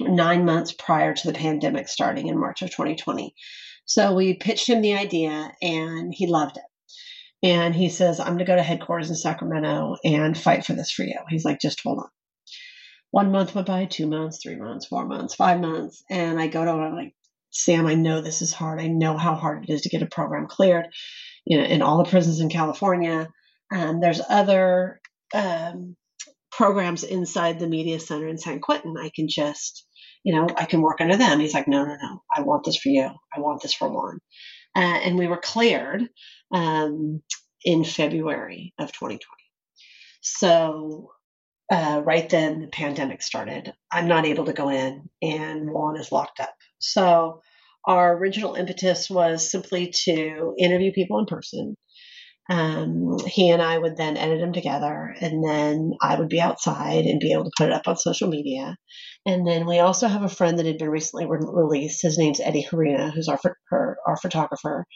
nine 0.00 0.44
months 0.44 0.72
prior 0.72 1.14
to 1.14 1.26
the 1.26 1.38
pandemic 1.38 1.88
starting 1.88 2.28
in 2.28 2.38
March 2.38 2.62
of 2.62 2.70
2020. 2.70 3.34
So 3.84 4.14
we 4.14 4.34
pitched 4.34 4.68
him 4.68 4.82
the 4.82 4.96
idea 4.96 5.52
and 5.62 6.12
he 6.14 6.26
loved 6.26 6.56
it. 6.56 6.62
And 7.42 7.74
he 7.74 7.88
says, 7.88 8.20
I'm 8.20 8.26
going 8.26 8.38
to 8.38 8.44
go 8.44 8.56
to 8.56 8.62
headquarters 8.62 9.10
in 9.10 9.16
Sacramento 9.16 9.96
and 10.04 10.36
fight 10.36 10.66
for 10.66 10.72
this 10.72 10.90
for 10.90 11.04
you. 11.04 11.18
He's 11.28 11.44
like, 11.44 11.60
just 11.60 11.80
hold 11.80 12.00
on 12.00 12.08
one 13.10 13.32
month 13.32 13.54
went 13.54 13.66
by, 13.66 13.86
two 13.86 14.06
months, 14.06 14.38
three 14.42 14.56
months, 14.56 14.86
four 14.86 15.06
months, 15.06 15.34
five 15.34 15.60
months. 15.60 16.04
And 16.10 16.40
I 16.40 16.46
go 16.46 16.64
to 16.64 16.70
him, 16.70 16.80
I'm 16.80 16.94
like, 16.94 17.14
Sam, 17.50 17.86
I 17.86 17.94
know 17.94 18.20
this 18.20 18.42
is 18.42 18.52
hard. 18.52 18.80
I 18.80 18.88
know 18.88 19.16
how 19.16 19.34
hard 19.34 19.64
it 19.64 19.72
is 19.72 19.82
to 19.82 19.88
get 19.88 20.02
a 20.02 20.06
program 20.06 20.46
cleared, 20.46 20.88
you 21.46 21.58
know, 21.58 21.64
in 21.64 21.80
all 21.80 21.98
the 21.98 22.10
prisons 22.10 22.40
in 22.40 22.50
California. 22.50 23.28
And 23.70 24.02
there's 24.02 24.20
other 24.28 25.00
um, 25.34 25.96
programs 26.50 27.04
inside 27.04 27.58
the 27.58 27.68
media 27.68 28.00
center 28.00 28.28
in 28.28 28.38
San 28.38 28.60
Quentin. 28.60 28.96
I 28.98 29.10
can 29.14 29.28
just, 29.28 29.86
you 30.24 30.34
know, 30.34 30.48
I 30.56 30.64
can 30.64 30.80
work 30.80 31.00
under 31.00 31.16
them. 31.16 31.40
He's 31.40 31.54
like, 31.54 31.68
no, 31.68 31.84
no, 31.84 31.96
no. 32.00 32.22
I 32.34 32.42
want 32.42 32.64
this 32.64 32.76
for 32.76 32.88
you. 32.88 33.08
I 33.34 33.40
want 33.40 33.62
this 33.62 33.74
for 33.74 33.88
Juan. 33.88 34.18
Uh, 34.74 34.80
and 34.80 35.18
we 35.18 35.26
were 35.26 35.40
cleared 35.40 36.08
um, 36.52 37.22
in 37.64 37.84
February 37.84 38.74
of 38.78 38.92
2020. 38.92 39.20
So 40.20 41.10
uh, 41.70 42.00
right 42.04 42.28
then 42.28 42.60
the 42.60 42.68
pandemic 42.68 43.22
started. 43.22 43.72
I'm 43.92 44.08
not 44.08 44.24
able 44.24 44.46
to 44.46 44.52
go 44.52 44.70
in, 44.70 45.08
and 45.22 45.70
Juan 45.70 45.98
is 45.98 46.12
locked 46.12 46.40
up. 46.40 46.54
So 46.78 47.42
our 47.86 48.16
original 48.16 48.54
impetus 48.54 49.08
was 49.10 49.50
simply 49.50 49.92
to 50.04 50.54
interview 50.58 50.92
people 50.92 51.18
in 51.18 51.26
person. 51.26 51.76
Um, 52.50 53.18
he 53.26 53.50
and 53.50 53.60
I 53.60 53.76
would 53.76 53.96
then 53.96 54.16
edit 54.16 54.40
them 54.40 54.54
together, 54.54 55.14
and 55.20 55.44
then 55.44 55.92
I 56.00 56.18
would 56.18 56.30
be 56.30 56.40
outside 56.40 57.04
and 57.04 57.20
be 57.20 57.32
able 57.32 57.44
to 57.44 57.52
put 57.58 57.68
it 57.68 57.74
up 57.74 57.86
on 57.86 57.96
social 57.96 58.28
media. 58.28 58.76
And 59.26 59.46
then 59.46 59.66
we 59.66 59.80
also 59.80 60.08
have 60.08 60.22
a 60.22 60.28
friend 60.30 60.58
that 60.58 60.64
had 60.64 60.78
been 60.78 60.88
recently 60.88 61.26
re- 61.26 61.40
released. 61.42 62.00
His 62.00 62.16
name's 62.16 62.40
Eddie 62.40 62.62
Herena, 62.62 63.10
who's 63.10 63.28
our, 63.28 63.38
our, 63.70 63.98
our 64.06 64.16
photographer, 64.16 64.86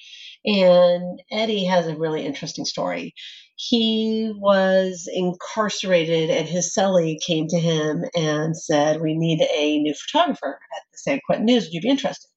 And 0.46 1.20
Eddie 1.30 1.66
has 1.66 1.86
a 1.86 1.96
really 1.96 2.24
interesting 2.24 2.64
story. 2.64 3.12
He 3.56 4.32
was 4.34 5.06
incarcerated, 5.12 6.30
and 6.30 6.48
his 6.48 6.74
cellie 6.74 7.18
came 7.20 7.48
to 7.48 7.60
him 7.60 8.04
and 8.16 8.56
said, 8.56 9.02
We 9.02 9.14
need 9.14 9.42
a 9.42 9.78
new 9.78 9.94
photographer 9.94 10.58
at 10.74 10.82
the 10.90 10.98
San 10.98 11.20
Quentin 11.26 11.44
News. 11.44 11.64
Would 11.64 11.74
you 11.74 11.82
be 11.82 11.90
interested? 11.90 12.28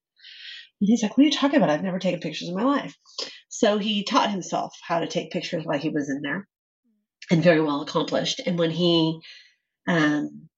And 0.81 0.89
he's 0.89 1.01
like, 1.01 1.17
What 1.17 1.23
are 1.23 1.27
you 1.27 1.31
talking 1.31 1.57
about? 1.57 1.69
I've 1.69 1.83
never 1.83 1.99
taken 1.99 2.19
pictures 2.19 2.49
in 2.49 2.55
my 2.55 2.63
life. 2.63 2.97
So 3.57 3.77
he 3.77 4.03
taught 4.03 4.31
himself 4.31 4.77
how 4.81 4.99
to 4.99 5.07
take 5.07 5.31
pictures 5.31 5.63
while 5.63 5.79
he 5.79 5.87
was 5.87 6.09
in 6.09 6.21
there 6.21 6.45
and 7.31 7.41
very 7.41 7.61
well 7.61 7.81
accomplished. 7.81 8.41
And 8.45 8.59
when 8.59 8.69
he 8.69 9.21
um, 9.87 10.49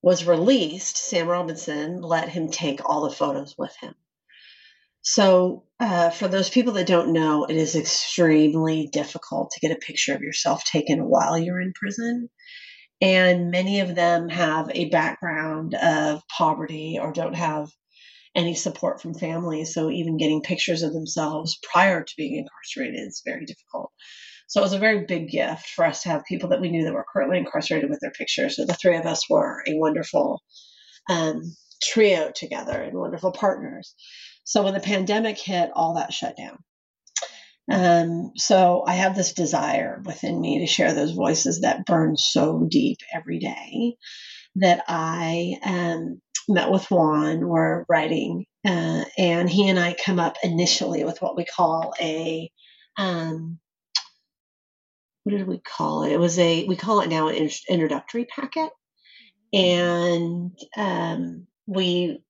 was 0.00 0.24
released, 0.24 0.96
Sam 0.96 1.26
Robinson 1.26 2.00
let 2.00 2.28
him 2.28 2.48
take 2.48 2.88
all 2.88 3.02
the 3.02 3.14
photos 3.14 3.56
with 3.58 3.74
him. 3.80 3.96
So, 5.02 5.64
uh, 5.80 6.10
for 6.10 6.28
those 6.28 6.48
people 6.48 6.74
that 6.74 6.86
don't 6.86 7.12
know, 7.12 7.46
it 7.46 7.56
is 7.56 7.74
extremely 7.74 8.88
difficult 8.92 9.50
to 9.50 9.60
get 9.60 9.76
a 9.76 9.80
picture 9.80 10.14
of 10.14 10.20
yourself 10.22 10.62
taken 10.64 11.08
while 11.08 11.36
you're 11.36 11.60
in 11.60 11.72
prison. 11.72 12.30
And 13.00 13.50
many 13.50 13.80
of 13.80 13.96
them 13.96 14.28
have 14.28 14.70
a 14.72 14.88
background 14.90 15.74
of 15.74 16.22
poverty 16.28 16.96
or 17.00 17.12
don't 17.12 17.34
have 17.34 17.70
any 18.34 18.54
support 18.54 19.00
from 19.00 19.14
family. 19.14 19.64
So, 19.64 19.90
even 19.90 20.16
getting 20.16 20.42
pictures 20.42 20.82
of 20.82 20.92
themselves 20.92 21.58
prior 21.62 22.02
to 22.02 22.14
being 22.16 22.36
incarcerated 22.36 23.06
is 23.06 23.22
very 23.24 23.44
difficult. 23.44 23.90
So, 24.48 24.60
it 24.60 24.64
was 24.64 24.72
a 24.72 24.78
very 24.78 25.04
big 25.06 25.28
gift 25.28 25.68
for 25.68 25.84
us 25.84 26.02
to 26.02 26.10
have 26.10 26.24
people 26.24 26.50
that 26.50 26.60
we 26.60 26.70
knew 26.70 26.84
that 26.84 26.94
were 26.94 27.06
currently 27.12 27.38
incarcerated 27.38 27.90
with 27.90 28.00
their 28.00 28.12
pictures. 28.12 28.56
So, 28.56 28.64
the 28.64 28.74
three 28.74 28.96
of 28.96 29.06
us 29.06 29.28
were 29.28 29.62
a 29.66 29.76
wonderful 29.76 30.42
um, 31.08 31.56
trio 31.82 32.30
together 32.30 32.80
and 32.80 32.96
wonderful 32.96 33.32
partners. 33.32 33.94
So 34.44 34.62
when 34.62 34.74
the 34.74 34.80
pandemic 34.80 35.38
hit, 35.38 35.70
all 35.74 35.94
that 35.94 36.12
shut 36.12 36.36
down. 36.36 36.58
Um, 37.70 38.32
so 38.36 38.82
I 38.86 38.94
have 38.94 39.14
this 39.14 39.32
desire 39.32 40.02
within 40.04 40.40
me 40.40 40.58
to 40.58 40.66
share 40.66 40.92
those 40.92 41.12
voices 41.12 41.60
that 41.60 41.86
burn 41.86 42.16
so 42.16 42.66
deep 42.68 42.98
every 43.14 43.38
day 43.38 43.96
that 44.56 44.84
I 44.88 45.56
um, 45.64 46.20
met 46.48 46.70
with 46.70 46.90
Juan. 46.90 47.46
We're 47.46 47.84
writing, 47.88 48.46
uh, 48.66 49.04
and 49.16 49.48
he 49.48 49.68
and 49.68 49.78
I 49.78 49.94
come 49.94 50.18
up 50.18 50.36
initially 50.42 51.04
with 51.04 51.22
what 51.22 51.36
we 51.36 51.44
call 51.44 51.94
a 52.00 52.50
um, 52.96 53.58
what 55.24 55.36
did 55.36 55.46
we 55.46 55.58
call 55.58 56.04
it? 56.04 56.12
It 56.12 56.18
was 56.18 56.38
a 56.38 56.64
we 56.66 56.76
call 56.76 57.00
it 57.00 57.08
now 57.08 57.28
an 57.28 57.50
introductory 57.68 58.24
packet, 58.24 58.70
and 59.52 60.52
um, 60.76 61.46
we 61.66 62.22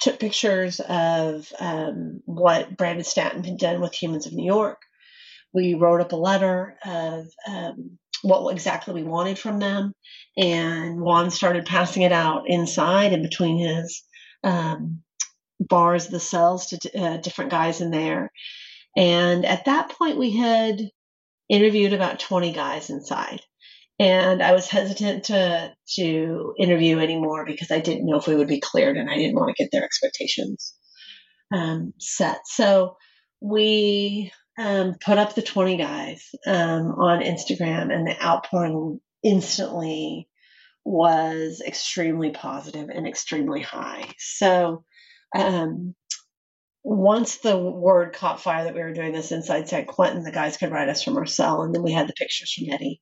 took 0.00 0.18
pictures 0.18 0.80
of 0.80 1.50
um, 1.60 2.22
what 2.24 2.76
Brandon 2.76 3.04
Stanton 3.04 3.44
had 3.44 3.58
done 3.58 3.80
with 3.80 3.94
Humans 3.94 4.26
of 4.26 4.32
New 4.32 4.44
York. 4.44 4.78
We 5.54 5.74
wrote 5.74 6.00
up 6.00 6.12
a 6.12 6.16
letter 6.16 6.76
of 6.84 7.26
um, 7.46 7.98
what 8.22 8.52
exactly 8.52 8.94
we 8.94 9.02
wanted 9.02 9.38
from 9.38 9.58
them, 9.58 9.92
and 10.36 11.00
Juan 11.00 11.30
started 11.30 11.66
passing 11.66 12.02
it 12.02 12.12
out 12.12 12.44
inside 12.46 13.12
and 13.12 13.22
between 13.22 13.58
his 13.58 14.02
um, 14.44 15.02
bars, 15.60 16.08
the 16.08 16.20
cells 16.20 16.68
to 16.68 16.98
uh, 16.98 17.16
different 17.18 17.50
guys 17.50 17.80
in 17.80 17.90
there. 17.90 18.30
And 18.96 19.44
at 19.44 19.64
that 19.66 19.90
point, 19.90 20.18
we 20.18 20.36
had 20.36 20.80
interviewed 21.48 21.92
about 21.92 22.20
20 22.20 22.52
guys 22.52 22.90
inside 22.90 23.40
and 24.02 24.42
I 24.42 24.52
was 24.52 24.68
hesitant 24.68 25.24
to 25.24 25.72
to 25.96 26.54
interview 26.58 26.98
anymore 26.98 27.44
because 27.46 27.70
I 27.70 27.80
didn't 27.80 28.06
know 28.06 28.16
if 28.16 28.26
we 28.26 28.34
would 28.34 28.48
be 28.48 28.60
cleared, 28.60 28.96
and 28.96 29.08
I 29.08 29.16
didn't 29.16 29.36
want 29.36 29.54
to 29.54 29.62
get 29.62 29.70
their 29.70 29.84
expectations 29.84 30.74
um, 31.54 31.92
set. 31.98 32.40
So 32.46 32.96
we 33.40 34.32
um, 34.58 34.94
put 35.00 35.18
up 35.18 35.34
the 35.34 35.42
20 35.42 35.76
guys 35.76 36.28
um, 36.46 36.92
on 36.92 37.22
Instagram, 37.22 37.92
and 37.92 38.06
the 38.06 38.22
outpouring 38.22 39.00
instantly 39.22 40.28
was 40.84 41.62
extremely 41.64 42.30
positive 42.30 42.88
and 42.88 43.06
extremely 43.06 43.62
high. 43.62 44.08
So 44.18 44.84
um, 45.34 45.94
once 46.82 47.38
the 47.38 47.56
word 47.56 48.14
caught 48.14 48.40
fire 48.40 48.64
that 48.64 48.74
we 48.74 48.80
were 48.80 48.92
doing 48.92 49.12
this 49.12 49.32
inside 49.32 49.68
San 49.68 49.86
Quentin, 49.86 50.24
the 50.24 50.32
guys 50.32 50.56
could 50.56 50.72
write 50.72 50.88
us 50.88 51.02
from 51.02 51.16
our 51.16 51.26
cell, 51.26 51.62
and 51.62 51.74
then 51.74 51.82
we 51.82 51.92
had 51.92 52.08
the 52.08 52.14
pictures 52.14 52.52
from 52.52 52.72
Eddie 52.72 53.00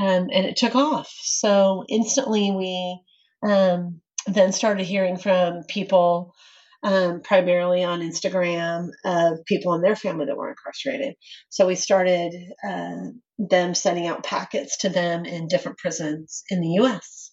um, 0.00 0.28
and 0.32 0.46
it 0.46 0.56
took 0.56 0.76
off. 0.76 1.12
So 1.22 1.84
instantly, 1.88 2.52
we 2.52 3.00
um, 3.48 4.00
then 4.26 4.52
started 4.52 4.86
hearing 4.86 5.16
from 5.16 5.64
people, 5.68 6.34
um, 6.82 7.20
primarily 7.22 7.84
on 7.84 8.00
Instagram, 8.00 8.88
of 9.04 9.44
people 9.46 9.74
in 9.74 9.82
their 9.82 9.96
family 9.96 10.26
that 10.26 10.36
were 10.36 10.50
incarcerated. 10.50 11.14
So 11.48 11.66
we 11.66 11.74
started 11.74 12.32
uh, 12.66 13.10
them 13.38 13.74
sending 13.74 14.06
out 14.06 14.24
packets 14.24 14.78
to 14.78 14.88
them 14.88 15.24
in 15.24 15.48
different 15.48 15.78
prisons 15.78 16.44
in 16.50 16.60
the 16.60 16.68
U.S. 16.80 17.32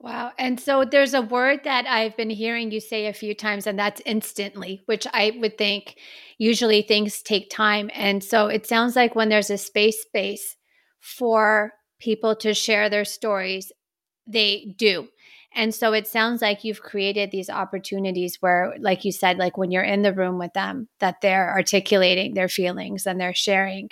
Wow. 0.00 0.32
And 0.38 0.58
so 0.58 0.86
there's 0.90 1.12
a 1.12 1.20
word 1.20 1.60
that 1.64 1.86
I've 1.86 2.16
been 2.16 2.30
hearing 2.30 2.70
you 2.70 2.80
say 2.80 3.06
a 3.06 3.12
few 3.12 3.34
times, 3.34 3.66
and 3.66 3.78
that's 3.78 4.00
instantly, 4.06 4.82
which 4.86 5.06
I 5.12 5.32
would 5.38 5.58
think 5.58 5.96
usually 6.38 6.80
things 6.80 7.20
take 7.20 7.50
time. 7.50 7.90
And 7.92 8.24
so 8.24 8.46
it 8.46 8.66
sounds 8.66 8.96
like 8.96 9.14
when 9.14 9.28
there's 9.28 9.50
a 9.50 9.58
space 9.58 10.00
space 10.00 10.56
for 11.00 11.72
people 12.00 12.34
to 12.36 12.54
share 12.54 12.88
their 12.88 13.04
stories, 13.04 13.72
they 14.26 14.74
do. 14.78 15.08
And 15.54 15.74
so 15.74 15.92
it 15.92 16.06
sounds 16.06 16.42
like 16.42 16.64
you've 16.64 16.82
created 16.82 17.30
these 17.30 17.50
opportunities 17.50 18.36
where, 18.40 18.74
like 18.78 19.04
you 19.04 19.12
said, 19.12 19.38
like 19.38 19.58
when 19.58 19.70
you're 19.70 19.82
in 19.82 20.02
the 20.02 20.12
room 20.12 20.38
with 20.38 20.52
them, 20.52 20.88
that 21.00 21.20
they're 21.20 21.50
articulating 21.50 22.34
their 22.34 22.48
feelings 22.48 23.06
and 23.06 23.20
they're 23.20 23.34
sharing 23.34 23.90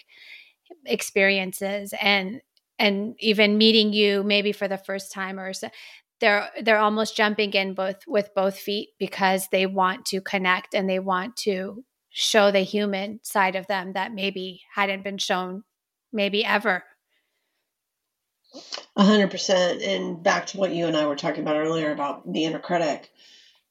experiences 0.87 1.94
and 2.01 2.40
and 2.79 3.14
even 3.18 3.59
meeting 3.59 3.92
you 3.92 4.23
maybe 4.23 4.53
for 4.53 4.68
the 4.68 4.79
first 4.79 5.12
time 5.12 5.38
or 5.38 5.53
so 5.53 5.68
they're 6.21 6.49
they're 6.62 6.79
almost 6.79 7.16
jumping 7.16 7.53
in 7.53 7.75
both 7.75 7.97
with 8.07 8.31
both 8.35 8.59
feet 8.59 8.90
because 8.99 9.49
they 9.51 9.66
want 9.66 10.05
to 10.07 10.21
connect 10.21 10.75
and 10.75 10.88
they 10.88 10.99
want 10.99 11.37
to 11.37 11.85
show 12.11 12.51
the 12.51 12.61
human 12.61 13.21
side 13.23 13.57
of 13.57 13.66
them 13.66 13.92
that 13.92 14.12
maybe 14.12 14.61
hadn't 14.75 15.05
been 15.05 15.18
shown 15.18 15.62
maybe 16.12 16.44
ever 16.44 16.83
hundred 18.97 19.31
percent. 19.31 19.83
And 19.83 20.23
back 20.23 20.47
to 20.49 20.59
what 20.59 20.73
you 20.73 20.87
and 20.87 20.97
I 20.97 21.07
were 21.07 21.16
talking 21.16 21.42
about 21.42 21.57
earlier 21.57 21.92
about 21.92 22.31
the 22.31 22.44
inner 22.44 22.59
critic, 22.59 23.11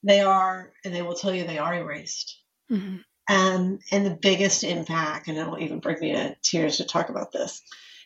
they 0.04 0.22
are, 0.22 0.72
and 0.84 0.94
they 0.94 1.02
will 1.02 1.16
tell 1.16 1.34
you 1.34 1.46
they 1.46 1.58
are 1.58 1.76
erased. 1.76 2.40
Mm-hmm. 2.72 2.98
Um, 3.30 3.80
and 3.92 4.06
the 4.06 4.18
biggest 4.22 4.64
impact, 4.64 5.28
and 5.28 5.38
it'll 5.38 5.60
even 5.60 5.80
bring 5.80 6.00
me 6.00 6.14
to 6.14 6.36
tears 6.42 6.78
to 6.78 6.86
talk 6.86 7.10
about 7.10 7.32
this. 7.32 7.62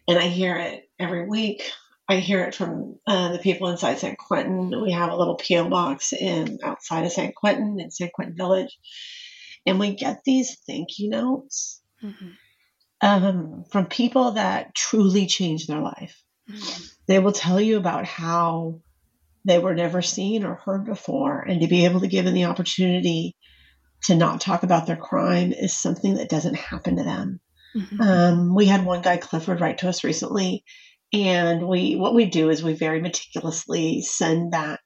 And 0.08 0.18
I 0.18 0.28
hear 0.28 0.56
it 0.58 0.90
every 1.00 1.28
week. 1.28 1.62
I 2.10 2.18
hear 2.18 2.44
it 2.44 2.56
from 2.56 2.98
uh, 3.08 3.32
the 3.32 3.40
people 3.40 3.70
inside 3.70 4.00
San 4.00 4.16
Quentin. 4.16 4.82
We 4.82 4.92
have 4.92 5.12
a 5.12 5.16
little 5.16 5.38
PO 5.38 5.70
box 5.70 6.12
in 6.12 6.60
outside 6.64 7.06
of 7.06 7.12
San 7.12 7.32
Quentin 7.34 7.80
in 7.80 7.92
San 7.92 8.10
Quentin 8.14 8.36
Village, 8.36 8.78
and 9.66 9.80
we 9.80 9.96
get 9.96 10.24
these 10.26 10.58
thank 10.68 10.98
you 10.98 11.10
notes 11.10 11.82
mm-hmm. 12.04 12.30
um, 13.00 13.64
from 13.72 13.86
people 13.86 14.32
that 14.32 14.74
truly 14.76 15.28
change 15.28 15.68
their 15.68 15.80
life. 15.80 16.22
They 17.08 17.20
will 17.20 17.32
tell 17.32 17.60
you 17.60 17.78
about 17.78 18.06
how 18.06 18.82
they 19.46 19.60
were 19.60 19.76
never 19.76 20.02
seen 20.02 20.44
or 20.44 20.56
heard 20.56 20.86
before. 20.86 21.40
And 21.40 21.62
to 21.62 21.68
be 21.68 21.86
able 21.86 22.02
to 22.02 22.08
give 22.08 22.26
them 22.26 22.34
the 22.34 22.46
opportunity 22.46 23.36
to 24.04 24.16
not 24.16 24.42
talk 24.42 24.64
about 24.64 24.88
their 24.88 24.98
crime 24.98 25.52
is 25.52 25.76
something 25.76 26.16
that 26.16 26.30
doesn't 26.30 26.56
happen 26.56 26.98
to 26.98 27.04
them. 27.04 27.40
Mm-hmm. 27.76 28.02
Um, 28.02 28.56
we 28.56 28.66
had 28.66 28.86
one 28.86 29.02
guy, 29.02 29.18
Clifford, 29.18 29.62
write 29.62 29.80
to 29.80 29.90
us 29.90 30.04
recently. 30.04 30.64
And 31.14 31.68
we, 31.68 31.96
what 31.96 32.16
we 32.16 32.26
do 32.26 32.50
is 32.50 32.64
we 32.64 32.74
very 32.74 33.02
meticulously 33.02 34.02
send 34.02 34.52
back 34.52 34.80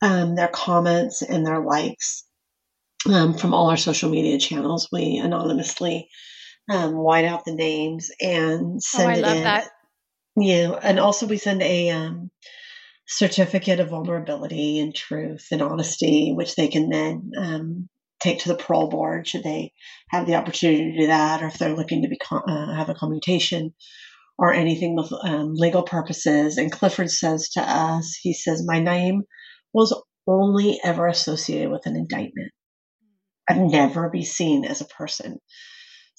um, 0.00 0.36
their 0.36 0.48
comments 0.48 1.22
and 1.22 1.44
their 1.44 1.60
likes 1.60 2.24
um, 3.08 3.34
from 3.34 3.54
all 3.54 3.70
our 3.70 3.76
social 3.76 4.10
media 4.10 4.38
channels. 4.38 4.88
We 4.92 5.18
anonymously 5.18 6.08
um, 6.70 6.94
white 6.94 7.24
out 7.24 7.44
the 7.44 7.54
names 7.54 8.10
and 8.20 8.82
send 8.82 9.04
oh, 9.04 9.10
I 9.10 9.14
it 9.14 9.22
love 9.22 9.36
in. 9.36 9.42
That. 9.44 9.68
Yeah, 10.38 10.78
and 10.82 11.00
also 11.00 11.26
we 11.26 11.38
send 11.38 11.62
a 11.62 11.90
um, 11.90 12.30
certificate 13.06 13.80
of 13.80 13.90
vulnerability 13.90 14.78
and 14.78 14.94
truth 14.94 15.48
and 15.52 15.62
honesty, 15.62 16.32
which 16.32 16.56
they 16.56 16.68
can 16.68 16.90
then 16.90 17.32
um, 17.38 17.88
take 18.20 18.40
to 18.40 18.48
the 18.48 18.56
parole 18.56 18.88
board 18.88 19.26
should 19.26 19.44
they 19.44 19.72
have 20.10 20.26
the 20.26 20.36
opportunity 20.36 20.92
to 20.92 21.00
do 21.00 21.06
that, 21.08 21.42
or 21.42 21.46
if 21.48 21.58
they're 21.58 21.76
looking 21.76 22.02
to 22.02 22.36
uh, 22.36 22.74
have 22.74 22.88
a 22.88 22.94
commutation 22.94 23.74
or 24.38 24.52
anything 24.54 24.96
with 24.96 25.12
um, 25.24 25.54
legal 25.54 25.82
purposes. 25.82 26.58
And 26.58 26.72
Clifford 26.72 27.10
says 27.10 27.50
to 27.50 27.60
us, 27.60 28.18
he 28.22 28.34
says, 28.34 28.64
"My 28.66 28.80
name 28.80 29.22
was 29.74 30.00
only 30.28 30.80
ever 30.84 31.08
associated 31.08 31.70
with 31.70 31.86
an 31.86 31.96
indictment. 31.96 32.52
I'd 33.50 33.60
never 33.60 34.10
be 34.10 34.24
seen 34.24 34.64
as 34.64 34.80
a 34.80 34.86
person." 34.86 35.38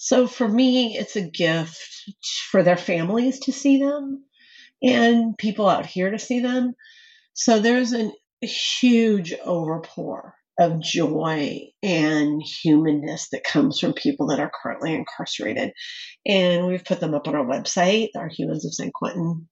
So 0.01 0.27
for 0.27 0.47
me, 0.47 0.97
it's 0.97 1.17
a 1.17 1.29
gift 1.29 2.09
for 2.51 2.63
their 2.63 2.77
families 2.77 3.41
to 3.41 3.51
see 3.51 3.79
them 3.79 4.23
and 4.81 5.37
people 5.37 5.67
out 5.67 5.85
here 5.85 6.09
to 6.09 6.17
see 6.17 6.39
them. 6.39 6.73
So 7.33 7.59
there's 7.59 7.91
an, 7.91 8.13
a 8.41 8.47
huge 8.47 9.33
overpour 9.45 10.31
of 10.57 10.81
joy 10.81 11.63
and 11.83 12.41
humanness 12.41 13.27
that 13.33 13.43
comes 13.43 13.77
from 13.77 13.91
people 13.91 14.27
that 14.27 14.39
are 14.39 14.51
currently 14.63 14.93
incarcerated. 14.95 15.73
And 16.25 16.67
we've 16.67 16.85
put 16.85 17.01
them 17.01 17.13
up 17.13 17.27
on 17.27 17.35
our 17.35 17.45
website, 17.45 18.11
our 18.15 18.29
humans 18.29 18.65
of 18.65 18.91
Quentin 18.93 19.49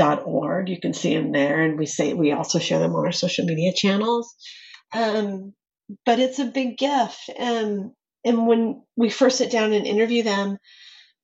org. 0.00 0.68
You 0.68 0.80
can 0.80 0.94
see 0.94 1.14
them 1.14 1.30
there, 1.30 1.62
and 1.62 1.78
we 1.78 1.86
say 1.86 2.12
we 2.12 2.32
also 2.32 2.58
share 2.58 2.80
them 2.80 2.96
on 2.96 3.06
our 3.06 3.12
social 3.12 3.44
media 3.44 3.72
channels. 3.72 4.34
Um, 4.92 5.54
but 6.04 6.18
it's 6.18 6.40
a 6.40 6.46
big 6.46 6.76
gift, 6.76 7.30
and 7.38 7.92
and 8.26 8.46
when 8.46 8.82
we 8.96 9.08
first 9.08 9.38
sit 9.38 9.50
down 9.50 9.72
and 9.72 9.86
interview 9.86 10.22
them, 10.22 10.58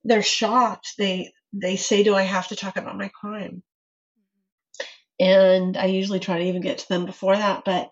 they're 0.03 0.23
shocked. 0.23 0.93
They 0.97 1.31
they 1.53 1.75
say, 1.75 2.03
"Do 2.03 2.15
I 2.15 2.23
have 2.23 2.47
to 2.47 2.55
talk 2.55 2.77
about 2.77 2.97
my 2.97 3.09
crime?" 3.09 3.61
And 5.19 5.77
I 5.77 5.85
usually 5.85 6.19
try 6.19 6.39
to 6.39 6.45
even 6.45 6.61
get 6.61 6.79
to 6.79 6.89
them 6.89 7.05
before 7.05 7.35
that, 7.35 7.63
but 7.65 7.91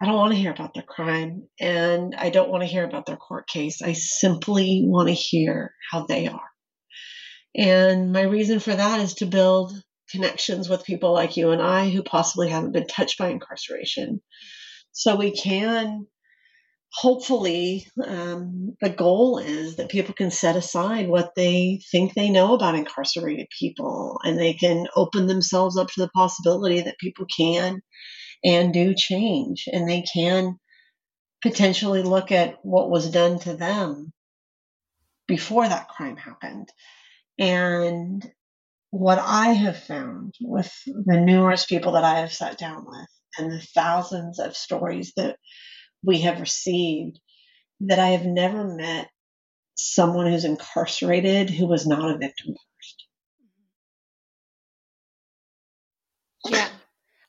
I 0.00 0.06
don't 0.06 0.16
want 0.16 0.32
to 0.32 0.38
hear 0.38 0.50
about 0.50 0.74
their 0.74 0.82
crime 0.82 1.48
and 1.60 2.14
I 2.16 2.30
don't 2.30 2.50
want 2.50 2.62
to 2.62 2.68
hear 2.68 2.84
about 2.84 3.06
their 3.06 3.16
court 3.16 3.48
case. 3.48 3.82
I 3.82 3.92
simply 3.92 4.82
want 4.84 5.08
to 5.08 5.14
hear 5.14 5.74
how 5.90 6.06
they 6.06 6.26
are. 6.28 6.50
And 7.54 8.12
my 8.12 8.22
reason 8.22 8.58
for 8.58 8.74
that 8.74 9.00
is 9.00 9.14
to 9.14 9.26
build 9.26 9.72
connections 10.10 10.68
with 10.68 10.84
people 10.84 11.12
like 11.12 11.36
you 11.36 11.50
and 11.50 11.62
I 11.62 11.88
who 11.88 12.02
possibly 12.02 12.48
haven't 12.48 12.72
been 12.72 12.86
touched 12.86 13.18
by 13.18 13.28
incarceration. 13.28 14.20
So 14.92 15.16
we 15.16 15.32
can 15.32 16.06
hopefully, 16.94 17.86
um, 18.06 18.76
the 18.80 18.90
goal 18.90 19.38
is 19.38 19.76
that 19.76 19.88
people 19.88 20.14
can 20.14 20.30
set 20.30 20.56
aside 20.56 21.08
what 21.08 21.34
they 21.34 21.80
think 21.90 22.14
they 22.14 22.30
know 22.30 22.54
about 22.54 22.74
incarcerated 22.74 23.46
people 23.58 24.20
and 24.24 24.38
they 24.38 24.52
can 24.52 24.86
open 24.94 25.26
themselves 25.26 25.78
up 25.78 25.88
to 25.88 26.00
the 26.00 26.10
possibility 26.14 26.82
that 26.82 26.98
people 26.98 27.26
can 27.34 27.80
and 28.44 28.74
do 28.74 28.94
change 28.94 29.68
and 29.72 29.88
they 29.88 30.02
can 30.02 30.58
potentially 31.42 32.02
look 32.02 32.30
at 32.30 32.56
what 32.62 32.90
was 32.90 33.10
done 33.10 33.38
to 33.40 33.54
them 33.54 34.12
before 35.26 35.66
that 35.66 35.88
crime 35.88 36.16
happened. 36.16 36.68
And 37.38 38.24
what 38.90 39.18
I 39.18 39.48
have 39.48 39.82
found 39.82 40.34
with 40.40 40.70
the 40.86 41.18
numerous 41.18 41.64
people 41.64 41.92
that 41.92 42.04
I 42.04 42.20
have 42.20 42.32
sat 42.32 42.58
down 42.58 42.84
with 42.86 43.08
and 43.38 43.50
the 43.50 43.60
thousands 43.60 44.38
of 44.38 44.54
stories 44.54 45.12
that 45.16 45.36
we 46.04 46.20
have 46.22 46.40
received, 46.40 47.20
that 47.80 47.98
I 47.98 48.08
have 48.08 48.24
never 48.26 48.64
met 48.64 49.08
someone 49.74 50.26
who's 50.26 50.44
incarcerated 50.44 51.50
who 51.50 51.66
was 51.66 51.86
not 51.86 52.14
a 52.14 52.18
victim 52.18 52.54
first. 52.54 53.06
Yeah. 56.48 56.68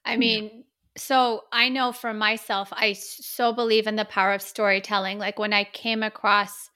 I 0.05 0.17
mean, 0.17 0.65
so 0.97 1.43
I 1.51 1.69
know 1.69 1.91
for 1.91 2.13
myself, 2.13 2.69
I 2.71 2.93
so 2.93 3.53
believe 3.53 3.87
in 3.87 3.95
the 3.95 4.05
power 4.05 4.33
of 4.33 4.41
storytelling. 4.41 5.17
Like 5.17 5.39
when 5.39 5.53
I 5.53 5.63
came 5.63 6.03
across 6.03 6.69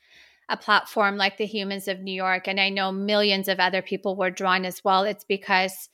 a 0.49 0.57
platform 0.57 1.17
like 1.17 1.37
the 1.37 1.45
Humans 1.45 1.87
of 1.87 1.99
New 1.99 2.13
York, 2.13 2.47
and 2.47 2.59
I 2.59 2.69
know 2.69 2.91
millions 2.91 3.47
of 3.47 3.59
other 3.59 3.81
people 3.81 4.15
were 4.15 4.31
drawn 4.31 4.65
as 4.65 4.81
well, 4.83 5.03
it's 5.03 5.25
because 5.25 5.89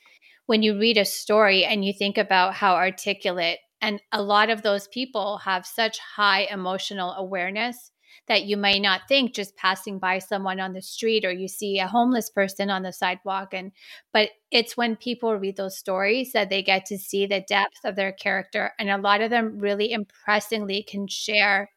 when 0.45 0.61
you 0.61 0.79
read 0.79 0.97
a 0.97 1.05
story 1.05 1.65
and 1.65 1.83
you 1.83 1.91
think 1.91 2.17
about 2.17 2.53
how 2.53 2.75
articulate, 2.75 3.59
and 3.83 4.01
a 4.13 4.23
lot 4.23 4.49
of 4.49 4.61
those 4.61 4.87
people 4.87 5.39
have 5.39 5.65
such 5.65 5.99
high 5.99 6.47
emotional 6.49 7.11
awareness 7.13 7.91
that 8.29 8.45
you 8.45 8.55
may 8.55 8.79
not 8.79 9.01
think 9.09 9.35
just 9.35 9.57
passing 9.57 9.99
by 9.99 10.19
someone 10.19 10.61
on 10.61 10.71
the 10.71 10.81
street 10.81 11.25
or 11.25 11.31
you 11.31 11.49
see 11.49 11.79
a 11.79 11.87
homeless 11.87 12.29
person 12.29 12.69
on 12.69 12.83
the 12.83 12.93
sidewalk. 12.93 13.53
And 13.53 13.73
but 14.13 14.29
it's 14.51 14.77
when 14.77 14.95
people 14.95 15.35
read 15.35 15.57
those 15.57 15.77
stories 15.77 16.31
that 16.31 16.49
they 16.49 16.63
get 16.63 16.85
to 16.85 16.97
see 16.97 17.25
the 17.25 17.41
depth 17.41 17.83
of 17.83 17.97
their 17.97 18.13
character. 18.13 18.71
And 18.79 18.89
a 18.89 18.97
lot 18.97 19.19
of 19.19 19.29
them 19.29 19.59
really 19.59 19.91
impressingly 19.91 20.83
can 20.83 21.07
share 21.07 21.69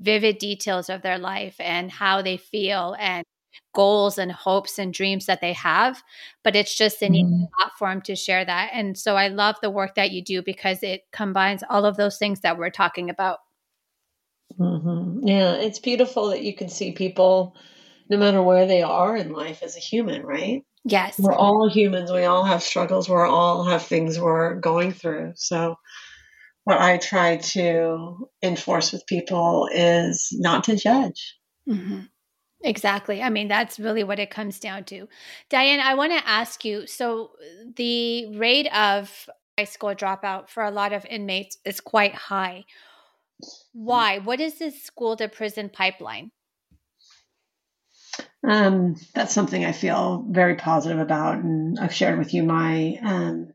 vivid 0.00 0.36
details 0.36 0.90
of 0.90 1.00
their 1.00 1.18
life 1.18 1.56
and 1.60 1.90
how 1.90 2.20
they 2.20 2.36
feel 2.36 2.94
and 2.98 3.24
goals 3.74 4.18
and 4.18 4.32
hopes 4.32 4.78
and 4.78 4.92
dreams 4.92 5.26
that 5.26 5.40
they 5.40 5.52
have 5.52 6.02
but 6.42 6.56
it's 6.56 6.76
just 6.76 7.02
an 7.02 7.12
mm. 7.12 7.46
platform 7.58 8.00
to 8.00 8.16
share 8.16 8.44
that 8.44 8.70
and 8.72 8.98
so 8.98 9.16
i 9.16 9.28
love 9.28 9.56
the 9.62 9.70
work 9.70 9.94
that 9.94 10.10
you 10.10 10.22
do 10.22 10.42
because 10.42 10.82
it 10.82 11.02
combines 11.12 11.62
all 11.68 11.84
of 11.84 11.96
those 11.96 12.18
things 12.18 12.40
that 12.40 12.58
we're 12.58 12.70
talking 12.70 13.10
about 13.10 13.38
mm-hmm. 14.58 15.26
yeah 15.26 15.54
it's 15.54 15.78
beautiful 15.78 16.28
that 16.28 16.42
you 16.42 16.54
can 16.54 16.68
see 16.68 16.92
people 16.92 17.56
no 18.08 18.16
matter 18.16 18.42
where 18.42 18.66
they 18.66 18.82
are 18.82 19.16
in 19.16 19.32
life 19.32 19.62
as 19.62 19.76
a 19.76 19.80
human 19.80 20.22
right 20.22 20.62
yes 20.84 21.18
we're 21.18 21.34
all 21.34 21.68
humans 21.68 22.10
we 22.10 22.24
all 22.24 22.44
have 22.44 22.62
struggles 22.62 23.08
we 23.08 23.16
all 23.16 23.64
have 23.64 23.82
things 23.82 24.18
we're 24.18 24.54
going 24.56 24.92
through 24.92 25.32
so 25.36 25.76
what 26.64 26.80
I 26.80 26.98
try 26.98 27.38
to 27.38 28.28
enforce 28.42 28.92
with 28.92 29.06
people 29.06 29.68
is 29.72 30.28
not 30.32 30.64
to 30.64 30.76
judge. 30.76 31.36
Mm-hmm. 31.68 32.00
Exactly. 32.64 33.22
I 33.22 33.28
mean, 33.28 33.48
that's 33.48 33.80
really 33.80 34.04
what 34.04 34.18
it 34.18 34.30
comes 34.30 34.60
down 34.60 34.84
to. 34.84 35.08
Diane, 35.48 35.80
I 35.80 35.94
want 35.94 36.12
to 36.12 36.28
ask 36.28 36.64
you 36.64 36.86
so, 36.86 37.32
the 37.76 38.36
rate 38.36 38.72
of 38.72 39.28
high 39.58 39.64
school 39.64 39.94
dropout 39.94 40.48
for 40.48 40.62
a 40.62 40.70
lot 40.70 40.92
of 40.92 41.04
inmates 41.06 41.58
is 41.64 41.80
quite 41.80 42.14
high. 42.14 42.64
Why? 43.72 44.18
What 44.18 44.40
is 44.40 44.58
this 44.58 44.82
school 44.82 45.16
to 45.16 45.28
prison 45.28 45.70
pipeline? 45.70 46.30
Um, 48.48 48.96
that's 49.14 49.34
something 49.34 49.64
I 49.64 49.72
feel 49.72 50.24
very 50.28 50.56
positive 50.56 50.98
about. 50.98 51.38
And 51.38 51.78
I've 51.78 51.94
shared 51.94 52.18
with 52.18 52.32
you 52.34 52.44
my 52.44 52.98
um, 53.02 53.52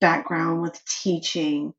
background 0.00 0.62
with 0.62 0.80
teaching 0.84 1.74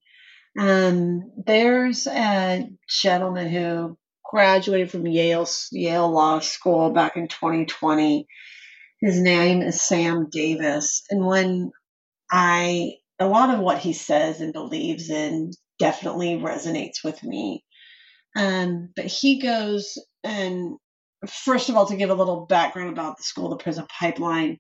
um, 0.58 1.32
there's 1.45 2.08
a 2.08 2.69
gentleman 2.88 3.49
who 3.49 3.97
graduated 4.29 4.91
from 4.91 5.07
Yale 5.07 5.47
Yale 5.71 6.11
Law 6.11 6.39
School 6.39 6.91
back 6.91 7.17
in 7.17 7.27
2020. 7.27 8.27
His 9.01 9.19
name 9.19 9.61
is 9.61 9.81
Sam 9.81 10.27
Davis, 10.31 11.03
and 11.09 11.25
when 11.25 11.71
I 12.31 12.93
a 13.19 13.27
lot 13.27 13.53
of 13.53 13.59
what 13.59 13.79
he 13.79 13.93
says 13.93 14.39
and 14.39 14.53
believes 14.53 15.09
in 15.09 15.51
definitely 15.79 16.37
resonates 16.37 17.03
with 17.03 17.23
me. 17.23 17.63
Um, 18.35 18.89
but 18.95 19.05
he 19.05 19.41
goes 19.41 19.97
and 20.23 20.77
first 21.27 21.69
of 21.69 21.75
all, 21.75 21.87
to 21.87 21.95
give 21.95 22.09
a 22.09 22.15
little 22.15 22.45
background 22.45 22.89
about 22.89 23.17
the 23.17 23.23
school 23.23 23.49
the 23.49 23.57
prison 23.57 23.85
pipeline, 23.99 24.59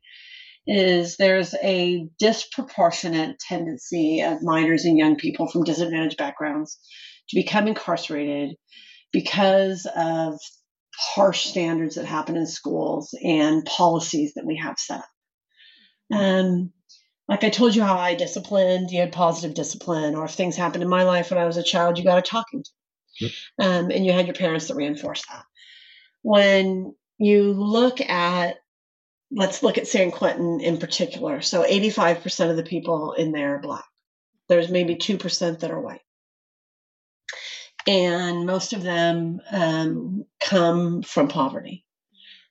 is 0.67 1.15
there's 1.17 1.55
a 1.63 2.07
disproportionate 2.19 3.39
tendency 3.39 4.21
of 4.21 4.43
minors 4.43 4.85
and 4.85 4.97
young 4.97 5.15
people 5.15 5.47
from 5.47 5.63
disadvantaged 5.63 6.17
backgrounds 6.17 6.79
to 7.29 7.35
become 7.35 7.67
incarcerated 7.67 8.55
because 9.11 9.87
of 9.95 10.39
harsh 10.95 11.45
standards 11.45 11.95
that 11.95 12.05
happen 12.05 12.35
in 12.35 12.45
schools 12.45 13.15
and 13.23 13.65
policies 13.65 14.33
that 14.33 14.45
we 14.45 14.57
have 14.57 14.77
set 14.77 14.99
up. 14.99 15.05
Um, 16.11 16.71
like 17.27 17.43
I 17.43 17.49
told 17.49 17.75
you 17.75 17.83
how 17.83 17.97
I 17.97 18.15
disciplined, 18.15 18.89
you 18.91 18.99
had 18.99 19.11
positive 19.11 19.55
discipline, 19.55 20.15
or 20.15 20.25
if 20.25 20.31
things 20.31 20.55
happened 20.55 20.83
in 20.83 20.89
my 20.89 21.03
life 21.03 21.29
when 21.29 21.39
I 21.39 21.45
was 21.45 21.57
a 21.57 21.63
child, 21.63 21.97
you 21.97 22.03
got 22.03 22.17
a 22.17 22.21
talking 22.21 22.63
to. 22.63 22.69
Yep. 23.21 23.31
Um, 23.59 23.91
and 23.91 24.05
you 24.05 24.11
had 24.11 24.25
your 24.25 24.35
parents 24.35 24.67
that 24.67 24.75
reinforced 24.75 25.25
that. 25.29 25.43
When 26.21 26.95
you 27.17 27.53
look 27.53 28.01
at 28.01 28.57
let's 29.31 29.61
look 29.63 29.77
at 29.77 29.87
San 29.87 30.11
Quentin 30.11 30.59
in 30.59 30.77
particular. 30.77 31.41
So 31.41 31.63
85% 31.63 32.49
of 32.49 32.57
the 32.57 32.63
people 32.63 33.13
in 33.13 33.31
there 33.31 33.55
are 33.55 33.59
black. 33.59 33.85
There's 34.47 34.69
maybe 34.69 34.95
2% 34.95 35.59
that 35.59 35.71
are 35.71 35.79
white. 35.79 36.01
And 37.89 38.45
most 38.45 38.73
of 38.73 38.83
them 38.83 39.41
um, 39.51 40.25
come 40.41 41.01
from 41.03 41.27
poverty. 41.27 41.85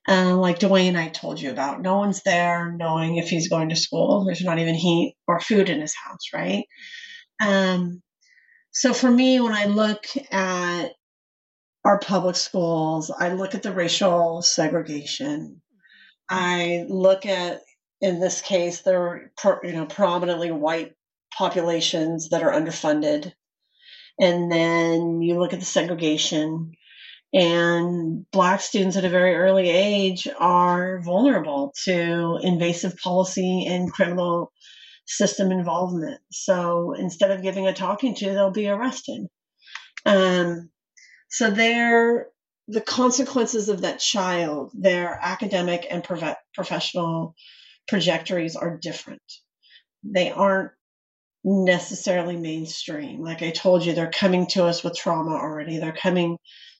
Uh, 0.08 0.36
like 0.36 0.58
Dwayne, 0.58 0.96
I 0.96 1.08
told 1.08 1.40
you 1.40 1.50
about, 1.50 1.82
no 1.82 1.98
one's 1.98 2.22
there 2.22 2.72
knowing 2.72 3.16
if 3.16 3.30
he's 3.30 3.48
going 3.48 3.70
to 3.70 3.76
school. 3.76 4.24
There's 4.24 4.42
not 4.42 4.58
even 4.58 4.74
heat 4.74 5.16
or 5.28 5.40
food 5.40 5.70
in 5.70 5.80
his 5.80 5.94
house, 5.94 6.32
right? 6.34 6.64
Um, 7.40 8.02
so 8.72 8.94
for 8.94 9.10
me, 9.10 9.40
when 9.40 9.52
I 9.52 9.66
look 9.66 10.06
at 10.32 10.92
our 11.84 12.00
public 12.00 12.36
schools, 12.36 13.10
I 13.10 13.32
look 13.32 13.54
at 13.54 13.62
the 13.62 13.72
racial 13.72 14.42
segregation 14.42 15.60
I 16.28 16.84
look 16.88 17.26
at, 17.26 17.62
in 18.00 18.20
this 18.20 18.40
case, 18.40 18.82
there 18.82 19.32
are 19.44 19.60
you 19.64 19.72
know 19.72 19.86
prominently 19.86 20.50
white 20.50 20.94
populations 21.36 22.30
that 22.30 22.42
are 22.42 22.52
underfunded, 22.52 23.32
and 24.18 24.50
then 24.50 25.22
you 25.22 25.38
look 25.38 25.52
at 25.52 25.60
the 25.60 25.66
segregation, 25.66 26.72
and 27.32 28.24
black 28.30 28.60
students 28.60 28.96
at 28.96 29.04
a 29.04 29.10
very 29.10 29.34
early 29.34 29.68
age 29.68 30.26
are 30.38 31.00
vulnerable 31.02 31.74
to 31.84 32.38
invasive 32.42 32.96
policy 32.96 33.66
and 33.66 33.92
criminal 33.92 34.52
system 35.06 35.52
involvement. 35.52 36.20
So 36.30 36.94
instead 36.94 37.30
of 37.30 37.42
giving 37.42 37.66
a 37.66 37.74
talking 37.74 38.14
to, 38.16 38.26
they'll 38.26 38.50
be 38.50 38.68
arrested. 38.68 39.26
Um, 40.06 40.70
so 41.28 41.50
they're 41.50 42.28
the 42.68 42.80
consequences 42.82 43.68
of 43.70 43.80
that 43.82 43.98
child, 43.98 44.72
their 44.74 45.18
academic 45.20 45.86
and 45.90 46.04
prof- 46.04 46.36
professional 46.54 47.34
trajectories 47.88 48.56
are 48.56 48.78
different. 48.78 49.22
They 50.04 50.30
aren't 50.30 50.72
necessarily 51.44 52.36
mainstream. 52.36 53.22
Like 53.22 53.42
I 53.42 53.50
told 53.50 53.84
you, 53.84 53.94
they're 53.94 54.10
coming 54.10 54.46
to 54.48 54.64
us 54.64 54.82
with 54.82 54.96
trauma 54.96 55.32
already. 55.32 55.78
They're 55.78 55.92
coming 55.92 56.38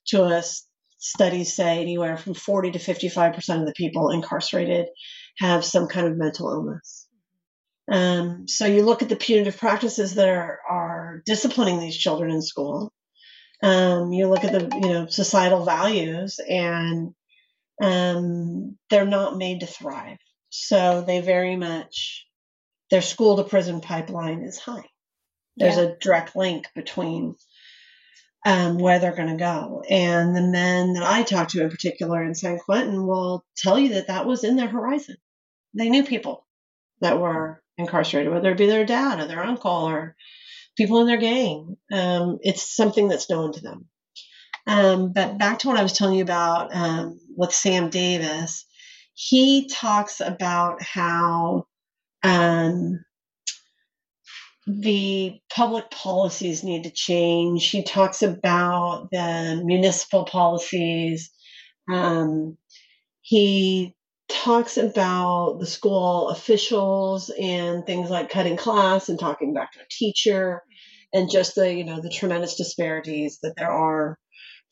to 0.09 0.25
us, 0.25 0.67
studies 0.99 1.55
say 1.55 1.81
anywhere 1.81 2.17
from 2.17 2.35
40 2.35 2.73
to 2.73 2.79
55% 2.79 3.61
of 3.61 3.67
the 3.67 3.75
people 3.77 4.11
incarcerated 4.11 4.87
have 5.39 5.65
some 5.65 5.87
kind 5.87 6.07
of 6.07 6.17
mental 6.17 6.51
illness. 6.51 7.07
Um, 7.91 8.47
so 8.49 8.67
you 8.67 8.85
look 8.85 9.03
at 9.03 9.09
the 9.09 9.17
punitive 9.17 9.57
practices 9.57 10.15
that 10.17 10.29
are, 10.29 10.61
are 10.69 11.23
disciplining 11.25 11.81
these 11.81 11.97
children 11.97 12.31
in 12.31 12.43
school. 12.43 12.93
Um, 13.63 14.13
you 14.13 14.29
look 14.29 14.45
at 14.45 14.53
the 14.53 14.71
you 14.75 14.89
know 14.93 15.07
societal 15.07 15.65
values, 15.65 16.39
and 16.47 17.13
um, 17.83 18.77
they're 18.91 19.07
not 19.07 19.37
made 19.37 19.61
to 19.61 19.67
thrive. 19.67 20.19
So 20.51 21.03
they 21.03 21.21
very 21.21 21.57
much 21.57 22.28
their 22.91 23.03
school 23.03 23.37
to 23.37 23.45
prison 23.45 23.81
pipeline 23.81 24.43
is 24.43 24.59
high. 24.59 24.85
There's 25.57 25.77
yeah. 25.77 25.85
a 25.85 25.97
direct 25.97 26.37
link 26.37 26.67
between 26.75 27.35
um, 28.47 28.79
where 28.79 28.99
they're 28.99 29.17
going 29.17 29.29
to 29.29 29.37
go. 29.37 29.83
And 29.89 30.35
the 30.35 30.43
men 30.43 30.95
that 30.95 31.03
I 31.03 31.23
talked 31.23 31.51
to 31.51 31.63
in 31.63 31.71
particular 31.71 32.23
in 32.23 32.35
San 32.35 32.59
Quentin 32.59 33.07
will 33.07 33.45
tell 33.57 33.79
you 33.79 33.91
that 33.95 34.07
that 34.07 34.27
was 34.27 34.45
in 34.45 34.57
their 34.57 34.69
horizon. 34.69 35.17
They 35.75 35.91
knew 35.91 36.05
people 36.05 36.47
that 37.01 37.21
were 37.21 37.63
incarcerated, 37.77 38.33
whether 38.33 38.53
it 38.53 38.59
be 38.59 38.67
their 38.67 38.87
dad 38.87 39.21
or 39.21 39.27
their 39.27 39.43
uncle 39.43 39.71
or 39.71 40.17
people 40.77 41.01
in 41.01 41.07
their 41.07 41.19
gang. 41.19 41.77
Um, 41.93 42.39
it's 42.43 42.75
something 42.75 43.09
that's 43.09 43.31
known 43.31 43.53
to 43.53 43.61
them. 43.61 43.89
Um, 44.67 45.13
but 45.13 45.39
back 45.39 45.61
to 45.61 45.69
what 45.69 45.79
I 45.79 45.83
was 45.83 45.95
telling 45.95 46.17
you 46.17 46.23
about 46.23 46.75
um, 46.75 47.21
with 47.37 47.53
Sam 47.53 47.91
Davis, 47.91 48.67
he 49.15 49.69
talks 49.69 50.21
about 50.21 50.83
how 50.83 51.67
um, 52.29 53.05
the 54.67 55.41
public 55.51 55.91
policies 55.91 56.63
need 56.63 56.85
to 56.85 56.91
change. 56.91 57.71
He 57.71 57.83
talks 57.83 58.23
about 58.23 59.09
the 59.11 59.63
municipal 59.65 60.25
policies. 60.25 61.31
Um, 61.91 62.59
he 63.23 63.95
talks 64.29 64.77
about 64.77 65.59
the 65.59 65.67
school 65.67 66.29
officials 66.29 67.31
and 67.31 67.87
things 67.87 68.11
like 68.11 68.29
cutting 68.29 68.59
class 68.59 69.09
and 69.09 69.19
talking 69.19 69.55
back 69.55 69.73
to 69.73 69.81
a 69.81 69.89
teacher 69.91 70.63
and 71.15 71.31
just 71.31 71.55
the 71.55 71.73
you 71.73 71.85
know 71.85 72.03
the 72.03 72.11
tremendous 72.11 72.57
disparities 72.57 73.39
that 73.43 73.55
there 73.57 73.71
are 73.71 74.19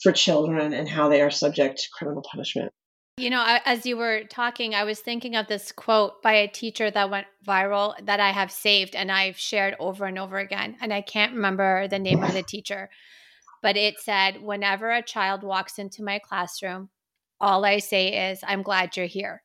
for 0.03 0.13
children 0.13 0.75
and 0.75 0.87
how 0.87 1.09
they 1.09 1.23
are 1.23 1.31
subject 1.31 1.79
to 1.79 1.89
criminal 1.97 2.23
punishment 2.31 2.71
you 3.19 3.31
know 3.31 3.59
as 3.65 3.87
you 3.87 3.97
were 3.97 4.25
talking 4.25 4.75
i 4.75 4.85
was 4.85 5.01
thinking 5.01 5.37
of 5.37 5.47
this 5.47 5.73
quote 5.73 6.23
by 6.23 6.33
a 6.33 6.49
teacher 6.49 6.91
that 6.91 7.11
went 7.11 7.27
viral 7.47 7.95
that 8.05 8.21
i 8.21 8.31
have 8.31 8.53
saved 8.53 8.95
and 8.95 9.11
i've 9.11 9.39
shared 9.39 9.75
over 9.79 10.05
and 10.05 10.19
over 10.19 10.39
again 10.39 10.77
and 10.81 10.93
i 10.93 11.01
can't 11.01 11.35
remember 11.35 11.89
the 11.89 11.99
name 11.99 12.23
of 12.23 12.33
the 12.35 12.43
teacher 12.43 12.91
but 13.63 13.77
it 13.77 13.99
said 13.99 14.43
whenever 14.43 14.91
a 14.91 15.03
child 15.03 15.43
walks 15.43 15.79
into 15.79 16.05
my 16.05 16.19
classroom 16.19 16.91
all 17.41 17.65
i 17.65 17.79
say 17.79 18.31
is 18.31 18.41
i'm 18.47 18.63
glad 18.63 18.97
you're 18.97 19.07
here 19.07 19.43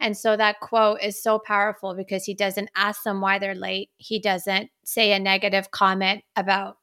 and 0.00 0.16
so 0.16 0.36
that 0.36 0.60
quote 0.60 1.00
is 1.02 1.20
so 1.20 1.38
powerful 1.38 1.94
because 1.94 2.24
he 2.24 2.34
doesn't 2.34 2.70
ask 2.76 3.02
them 3.02 3.20
why 3.20 3.38
they're 3.38 3.54
late. 3.54 3.90
He 3.96 4.20
doesn't 4.20 4.70
say 4.84 5.12
a 5.12 5.18
negative 5.18 5.70
comment 5.70 6.22
about 6.36 6.76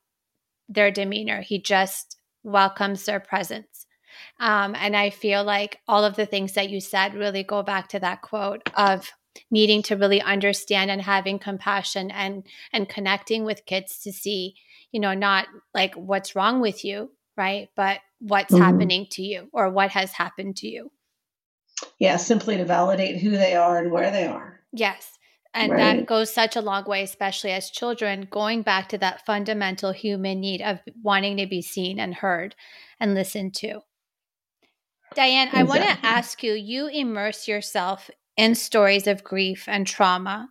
their 0.67 0.91
demeanor. 0.91 1.41
He 1.41 1.61
just 1.61 2.17
welcomes 2.43 3.05
their 3.05 3.21
presence. 3.21 3.84
Um, 4.39 4.75
and 4.75 4.95
I 4.95 5.09
feel 5.09 5.43
like 5.43 5.79
all 5.87 6.03
of 6.03 6.15
the 6.15 6.25
things 6.25 6.53
that 6.53 6.69
you 6.69 6.81
said 6.81 7.15
really 7.15 7.43
go 7.43 7.63
back 7.63 7.89
to 7.89 7.99
that 7.99 8.21
quote 8.21 8.61
of 8.75 9.11
needing 9.51 9.83
to 9.83 9.95
really 9.95 10.21
understand 10.21 10.89
and 10.89 11.01
having 11.01 11.39
compassion 11.39 12.09
and 12.11 12.43
and 12.71 12.87
connecting 12.87 13.43
with 13.43 13.65
kids 13.65 13.99
to 14.03 14.13
see, 14.13 14.55
you 14.91 14.99
know, 14.99 15.13
not 15.13 15.47
like 15.73 15.93
what's 15.95 16.35
wrong 16.35 16.61
with 16.61 16.85
you, 16.85 17.11
right? 17.35 17.69
But 17.75 17.99
what's 18.19 18.53
mm-hmm. 18.53 18.63
happening 18.63 19.07
to 19.11 19.21
you 19.21 19.49
or 19.51 19.69
what 19.69 19.91
has 19.91 20.11
happened 20.11 20.55
to 20.57 20.67
you 20.67 20.91
yeah, 21.99 22.17
simply 22.17 22.57
to 22.57 22.65
validate 22.65 23.21
who 23.21 23.31
they 23.31 23.55
are 23.55 23.77
and 23.77 23.91
where 23.91 24.11
they 24.11 24.25
are. 24.27 24.61
Yes. 24.71 25.11
And 25.53 25.71
right. 25.71 25.97
that 25.97 26.05
goes 26.05 26.33
such 26.33 26.55
a 26.55 26.61
long 26.61 26.85
way, 26.85 27.03
especially 27.03 27.51
as 27.51 27.69
children, 27.69 28.27
going 28.29 28.61
back 28.61 28.89
to 28.89 28.97
that 28.97 29.25
fundamental 29.25 29.93
human 29.93 30.41
need 30.41 30.61
of 30.61 30.79
wanting 31.01 31.37
to 31.37 31.47
be 31.47 31.61
seen 31.61 31.99
and 31.99 32.13
heard 32.13 32.55
and 32.99 33.13
listened 33.13 33.53
to. 33.55 33.79
Diane, 35.15 35.47
exactly. 35.47 35.59
I 35.59 35.63
want 35.63 35.83
to 35.83 36.05
ask 36.05 36.43
you 36.43 36.53
you 36.53 36.87
immerse 36.87 37.47
yourself 37.47 38.09
in 38.37 38.53
stories 38.53 39.07
of 39.07 39.23
grief 39.23 39.63
and 39.67 39.87
trauma. 39.87 40.49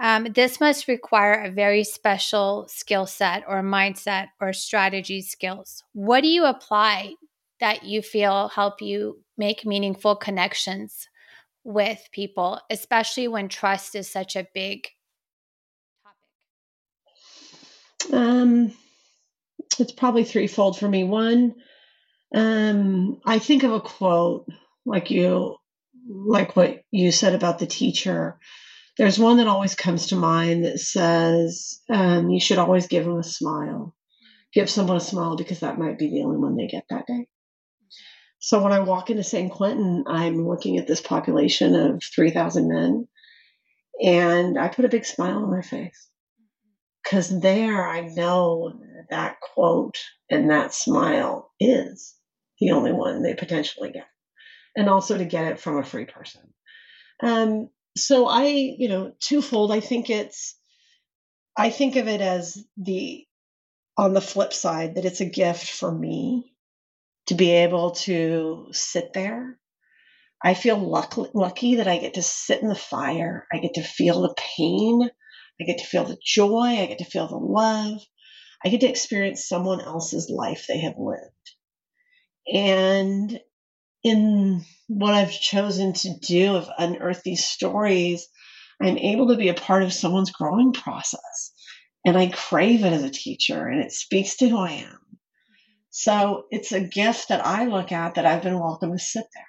Um, 0.00 0.32
this 0.32 0.60
must 0.60 0.88
require 0.88 1.34
a 1.34 1.50
very 1.50 1.84
special 1.84 2.66
skill 2.68 3.06
set 3.06 3.44
or 3.46 3.62
mindset 3.62 4.28
or 4.40 4.54
strategy 4.54 5.20
skills. 5.20 5.84
What 5.92 6.22
do 6.22 6.28
you 6.28 6.46
apply 6.46 7.14
that 7.60 7.84
you 7.84 8.00
feel 8.00 8.48
help 8.48 8.80
you 8.80 9.22
make 9.36 9.66
meaningful 9.66 10.16
connections 10.16 11.06
with 11.64 12.08
people, 12.12 12.58
especially 12.70 13.28
when 13.28 13.48
trust 13.48 13.94
is 13.94 14.10
such 14.10 14.36
a 14.36 14.46
big 14.54 14.88
topic? 16.02 18.14
Um, 18.14 18.72
it's 19.78 19.92
probably 19.92 20.24
threefold 20.24 20.78
for 20.78 20.88
me. 20.88 21.04
One, 21.04 21.54
um, 22.34 23.20
I 23.24 23.38
think 23.38 23.62
of 23.62 23.72
a 23.72 23.80
quote 23.80 24.46
like 24.84 25.10
you, 25.10 25.56
like 26.08 26.56
what 26.56 26.82
you 26.90 27.12
said 27.12 27.34
about 27.34 27.58
the 27.58 27.66
teacher. 27.66 28.38
There's 28.98 29.18
one 29.18 29.38
that 29.38 29.46
always 29.46 29.74
comes 29.74 30.08
to 30.08 30.16
mind 30.16 30.64
that 30.64 30.78
says, 30.78 31.80
um, 31.88 32.28
you 32.30 32.40
should 32.40 32.58
always 32.58 32.86
give 32.86 33.04
them 33.04 33.18
a 33.18 33.22
smile. 33.22 33.94
Give 34.52 34.68
someone 34.68 34.96
a 34.96 35.00
smile 35.00 35.36
because 35.36 35.60
that 35.60 35.78
might 35.78 35.98
be 35.98 36.10
the 36.10 36.22
only 36.22 36.36
one 36.36 36.56
they 36.56 36.66
get 36.66 36.84
that 36.90 37.06
day. 37.06 37.26
So 38.40 38.62
when 38.62 38.72
I 38.72 38.80
walk 38.80 39.10
into 39.10 39.22
San 39.22 39.48
Quentin, 39.50 40.04
I'm 40.06 40.46
looking 40.46 40.78
at 40.78 40.86
this 40.86 41.00
population 41.00 41.74
of 41.74 42.02
3,000 42.02 42.68
men, 42.68 43.06
and 44.02 44.58
I 44.58 44.68
put 44.68 44.86
a 44.86 44.88
big 44.88 45.04
smile 45.04 45.44
on 45.44 45.50
their 45.50 45.62
face. 45.62 46.08
Because 47.02 47.40
there 47.40 47.86
I 47.86 48.00
know 48.00 48.80
that 49.10 49.40
quote 49.40 49.98
and 50.30 50.50
that 50.50 50.72
smile 50.74 51.50
is 51.60 52.14
the 52.60 52.72
only 52.72 52.92
one 52.92 53.22
they 53.22 53.34
potentially 53.34 53.90
get. 53.90 54.06
And 54.76 54.88
also 54.88 55.18
to 55.18 55.24
get 55.24 55.52
it 55.52 55.60
from 55.60 55.78
a 55.78 55.84
free 55.84 56.04
person. 56.04 56.42
Um, 57.22 57.70
so 57.96 58.28
I, 58.28 58.46
you 58.46 58.88
know, 58.88 59.12
twofold. 59.18 59.72
I 59.72 59.80
think 59.80 60.10
it's, 60.10 60.56
I 61.56 61.70
think 61.70 61.96
of 61.96 62.06
it 62.06 62.20
as 62.20 62.62
the, 62.76 63.26
on 63.96 64.14
the 64.14 64.20
flip 64.20 64.52
side, 64.52 64.94
that 64.94 65.04
it's 65.04 65.20
a 65.20 65.26
gift 65.26 65.70
for 65.70 65.90
me 65.90 66.54
to 67.26 67.34
be 67.34 67.50
able 67.50 67.92
to 67.92 68.68
sit 68.72 69.12
there. 69.12 69.58
I 70.42 70.54
feel 70.54 70.78
luck- 70.78 71.34
lucky 71.34 71.76
that 71.76 71.88
I 71.88 71.98
get 71.98 72.14
to 72.14 72.22
sit 72.22 72.62
in 72.62 72.68
the 72.68 72.74
fire. 72.74 73.46
I 73.52 73.58
get 73.58 73.74
to 73.74 73.82
feel 73.82 74.22
the 74.22 74.34
pain. 74.56 75.10
I 75.60 75.64
get 75.64 75.78
to 75.78 75.84
feel 75.86 76.04
the 76.04 76.18
joy. 76.24 76.78
I 76.78 76.86
get 76.86 76.98
to 76.98 77.04
feel 77.04 77.28
the 77.28 77.36
love. 77.36 78.00
I 78.64 78.68
get 78.68 78.80
to 78.80 78.88
experience 78.88 79.46
someone 79.46 79.80
else's 79.80 80.30
life 80.30 80.66
they 80.66 80.80
have 80.80 80.94
lived. 80.98 81.49
And 82.52 83.40
in 84.02 84.64
what 84.88 85.14
I've 85.14 85.32
chosen 85.32 85.92
to 85.92 86.18
do 86.20 86.56
of 86.56 86.68
unearth 86.78 87.22
these 87.22 87.44
stories, 87.44 88.26
I'm 88.80 88.98
able 88.98 89.28
to 89.28 89.36
be 89.36 89.48
a 89.48 89.54
part 89.54 89.82
of 89.82 89.92
someone's 89.92 90.30
growing 90.30 90.72
process. 90.72 91.52
And 92.04 92.16
I 92.16 92.28
crave 92.28 92.84
it 92.84 92.92
as 92.92 93.02
a 93.02 93.10
teacher, 93.10 93.66
and 93.66 93.82
it 93.82 93.92
speaks 93.92 94.36
to 94.36 94.48
who 94.48 94.58
I 94.58 94.70
am. 94.70 94.98
So 95.90 96.44
it's 96.50 96.72
a 96.72 96.80
gift 96.80 97.28
that 97.28 97.44
I 97.44 97.66
look 97.66 97.92
at 97.92 98.14
that 98.14 98.24
I've 98.24 98.42
been 98.42 98.58
welcome 98.58 98.92
to 98.92 98.98
sit 98.98 99.26
there. 99.34 99.44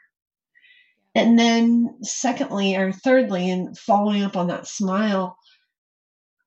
And 1.24 1.40
then, 1.40 2.00
secondly, 2.02 2.76
or 2.76 2.92
thirdly, 2.92 3.50
and 3.50 3.78
following 3.78 4.24
up 4.24 4.36
on 4.36 4.48
that 4.48 4.68
smile, 4.68 5.38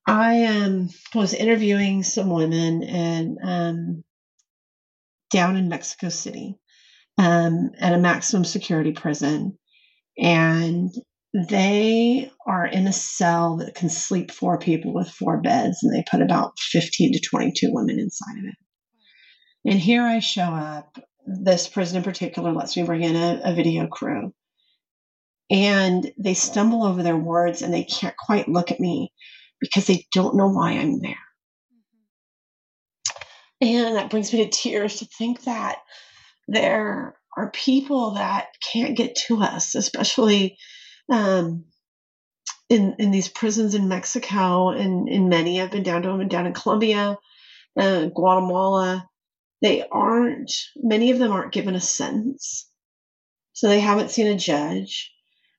I 0.07 0.45
um, 0.45 0.91
was 1.15 1.33
interviewing 1.33 2.03
some 2.03 2.29
women 2.29 2.83
and 2.83 3.39
um, 3.43 4.05
down 5.35 5.57
in 5.57 5.69
Mexico 5.69 6.09
City 6.09 6.57
um, 7.19 7.73
at 7.81 7.93
a 7.93 7.99
maximum 7.99 8.45
security 8.45 8.93
prison, 8.93 9.59
and 10.17 10.91
they 11.51 12.31
are 12.47 12.65
in 12.65 12.87
a 12.87 12.93
cell 12.93 13.57
that 13.57 13.75
can 13.75 13.91
sleep 13.91 14.31
four 14.31 14.59
people 14.61 14.95
with 14.95 15.09
four 15.09 15.41
beds, 15.41 15.79
and 15.83 15.93
they 15.93 16.05
put 16.09 16.23
about 16.23 16.53
15 16.61 17.15
to 17.15 17.21
22 17.21 17.71
women 17.73 17.99
inside 17.99 18.39
of 18.39 18.45
it. 18.45 19.71
And 19.73 19.81
here 19.81 20.03
I 20.03 20.21
show 20.21 20.45
up. 20.45 20.99
This 21.27 21.67
prison 21.67 21.97
in 21.97 22.05
particular 22.05 22.53
lets 22.53 22.77
me 22.77 22.85
bring 22.85 23.03
in 23.03 23.17
a, 23.17 23.41
a 23.45 23.55
video 23.55 23.89
crew. 23.89 24.33
And 25.51 26.13
they 26.17 26.35
stumble 26.35 26.85
over 26.85 27.03
their 27.03 27.17
words 27.17 27.61
and 27.61 27.75
they 27.75 27.85
can't 27.85 28.17
quite 28.17 28.49
look 28.49 28.71
at 28.71 28.81
me 28.81 29.13
because 29.61 29.87
they 29.87 30.07
don't 30.13 30.37
know 30.37 30.49
why 30.49 30.73
I'm 30.73 31.01
there. 31.01 31.17
And 33.65 33.97
that 33.97 34.11
brings 34.11 34.31
me 34.31 34.45
to 34.45 34.51
tears 34.51 34.99
to 34.99 35.07
think 35.07 35.45
that 35.45 35.79
there 36.47 37.17
are 37.35 37.51
people 37.51 38.13
that 38.13 38.49
can't 38.61 38.97
get 38.97 39.17
to 39.27 39.41
us, 39.41 39.75
especially 39.75 40.59
um, 41.11 41.65
in 42.69 42.97
in 42.99 43.11
these 43.11 43.29
prisons 43.29 43.75
in 43.75 43.89
Mexico, 43.89 44.69
and 44.69 45.09
in 45.09 45.31
many 45.31 45.63
I've 45.63 45.71
been 45.71 45.83
down 45.83 46.03
to 46.03 46.09
them 46.09 46.21
and 46.21 46.29
down 46.29 46.47
in 46.47 46.53
Colombia, 46.53 47.17
uh, 47.79 48.07
Guatemala. 48.07 49.09
They 49.63 49.83
aren't. 49.91 50.53
Many 50.77 51.11
of 51.11 51.19
them 51.19 51.33
aren't 51.33 51.53
given 51.55 51.75
a 51.75 51.81
sentence, 51.81 52.69
so 53.55 53.69
they 53.69 53.81
haven't 53.81 54.11
seen 54.11 54.27
a 54.27 54.37
judge. 54.37 55.11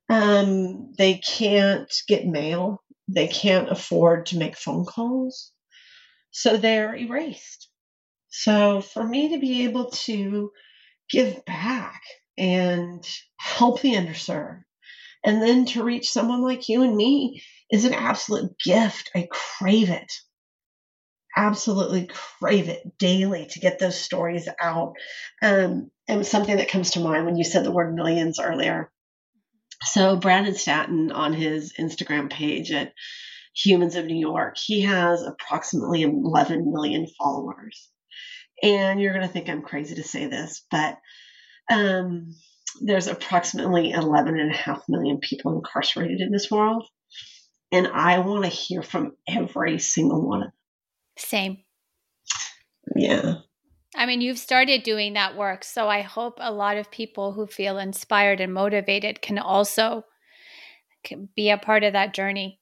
Um, 0.09 0.93
they 0.95 1.15
can't 1.15 1.91
get 2.07 2.27
mail. 2.27 2.83
They 3.07 3.27
can't 3.27 3.71
afford 3.71 4.27
to 4.27 4.37
make 4.37 4.55
phone 4.57 4.85
calls, 4.85 5.51
so 6.29 6.57
they're 6.57 6.95
erased. 6.95 7.67
So 8.38 8.82
for 8.82 9.02
me 9.02 9.30
to 9.30 9.39
be 9.39 9.63
able 9.63 9.91
to 9.91 10.52
give 11.10 11.45
back 11.45 12.02
and 12.38 13.02
help 13.38 13.80
the 13.80 13.93
underserved 13.93 14.63
and 15.24 15.41
then 15.41 15.65
to 15.67 15.86
reach 15.86 16.12
someone 16.12 16.41
like 16.41 16.67
you 16.67 16.84
and 16.84 16.98
me 16.98 17.41
is 17.71 17.86
an 17.86 17.93
absolute 17.93 18.52
gift. 18.60 19.10
I 19.15 19.30
crave 19.32 19.89
it. 19.89 20.12
Absolutely 21.38 22.08
crave 22.08 22.67
it 22.67 22.98
daily 23.00 23.48
to 23.52 23.60
get 23.60 23.80
those 23.80 23.98
stories 23.98 24.50
out. 24.60 24.95
Um, 25.41 25.89
and 26.10 26.28
something 26.28 26.58
that 26.58 26.69
comes 26.69 26.91
to 26.91 27.00
mind 27.00 27.26
when 27.26 27.38
you 27.38 27.45
said 27.45 27.63
the 27.63 27.71
word 27.71 27.95
millions 27.95 28.39
earlier. 28.39 28.91
So, 29.82 30.17
Brandon 30.17 30.56
Stanton 30.56 31.13
on 31.13 31.32
his 31.32 31.74
Instagram 31.80 32.30
page 32.30 32.74
at 32.74 32.91
Humans 33.56 33.95
of 33.95 34.06
New 34.06 34.19
York, 34.19 34.58
he 34.58 34.82
has 34.82 35.24
approximately 35.24 36.02
11 36.02 36.71
million 36.71 37.08
followers. 37.17 37.89
And 38.63 39.01
you're 39.01 39.13
going 39.13 39.27
to 39.27 39.31
think 39.31 39.49
I'm 39.49 39.61
crazy 39.61 39.95
to 39.95 40.03
say 40.03 40.27
this, 40.27 40.65
but 40.71 40.97
um, 41.71 42.35
there's 42.81 43.07
approximately 43.07 43.91
11 43.91 44.39
and 44.39 44.51
a 44.51 44.57
half 44.57 44.83
million 44.87 45.19
people 45.19 45.55
incarcerated 45.55 46.21
in 46.21 46.31
this 46.31 46.49
world. 46.49 46.87
And 47.71 47.87
I 47.87 48.19
want 48.19 48.43
to 48.43 48.49
hear 48.49 48.81
from 48.81 49.13
every 49.27 49.79
single 49.79 50.25
one 50.27 50.43
of 50.43 50.47
them. 50.47 50.53
Same. 51.17 51.57
Yeah. 52.95 53.35
I 53.95 54.05
mean, 54.05 54.21
you've 54.21 54.39
started 54.39 54.83
doing 54.83 55.13
that 55.13 55.37
work. 55.37 55.63
So 55.63 55.87
I 55.87 56.01
hope 56.01 56.37
a 56.39 56.51
lot 56.51 56.77
of 56.77 56.91
people 56.91 57.33
who 57.33 57.47
feel 57.47 57.77
inspired 57.77 58.41
and 58.41 58.53
motivated 58.53 59.21
can 59.21 59.39
also 59.39 60.03
be 61.35 61.49
a 61.49 61.57
part 61.57 61.83
of 61.83 61.93
that 61.93 62.13
journey 62.13 62.59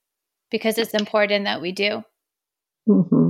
because 0.51 0.77
it's 0.77 0.93
important 0.93 1.45
that 1.45 1.61
we 1.61 1.71
do. 1.71 2.03
Mm-hmm. 2.87 3.22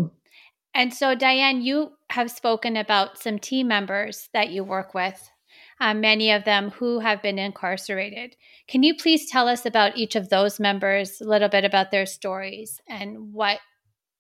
And 0.76 0.94
so, 0.94 1.16
Diane, 1.16 1.62
you 1.62 1.92
have 2.10 2.32
spoken 2.32 2.76
about 2.78 3.22
some 3.22 3.38
team 3.40 3.68
members 3.68 4.30
that 4.34 4.50
you 4.50 4.64
work 4.64 4.94
with 4.94 5.30
uh, 5.80 5.94
many 5.94 6.32
of 6.32 6.46
them 6.46 6.72
who 6.72 7.00
have 7.00 7.22
been 7.22 7.38
incarcerated. 7.38 8.36
Can 8.68 8.84
you 8.84 8.96
please 8.96 9.30
tell 9.30 9.48
us 9.48 9.66
about 9.66 9.98
each 9.98 10.16
of 10.16 10.30
those 10.30 10.60
members, 10.60 11.20
a 11.20 11.26
little 11.26 11.50
bit 11.50 11.66
about 11.66 11.92
their 11.92 12.06
stories, 12.06 12.80
and 12.88 13.34
what 13.34 13.60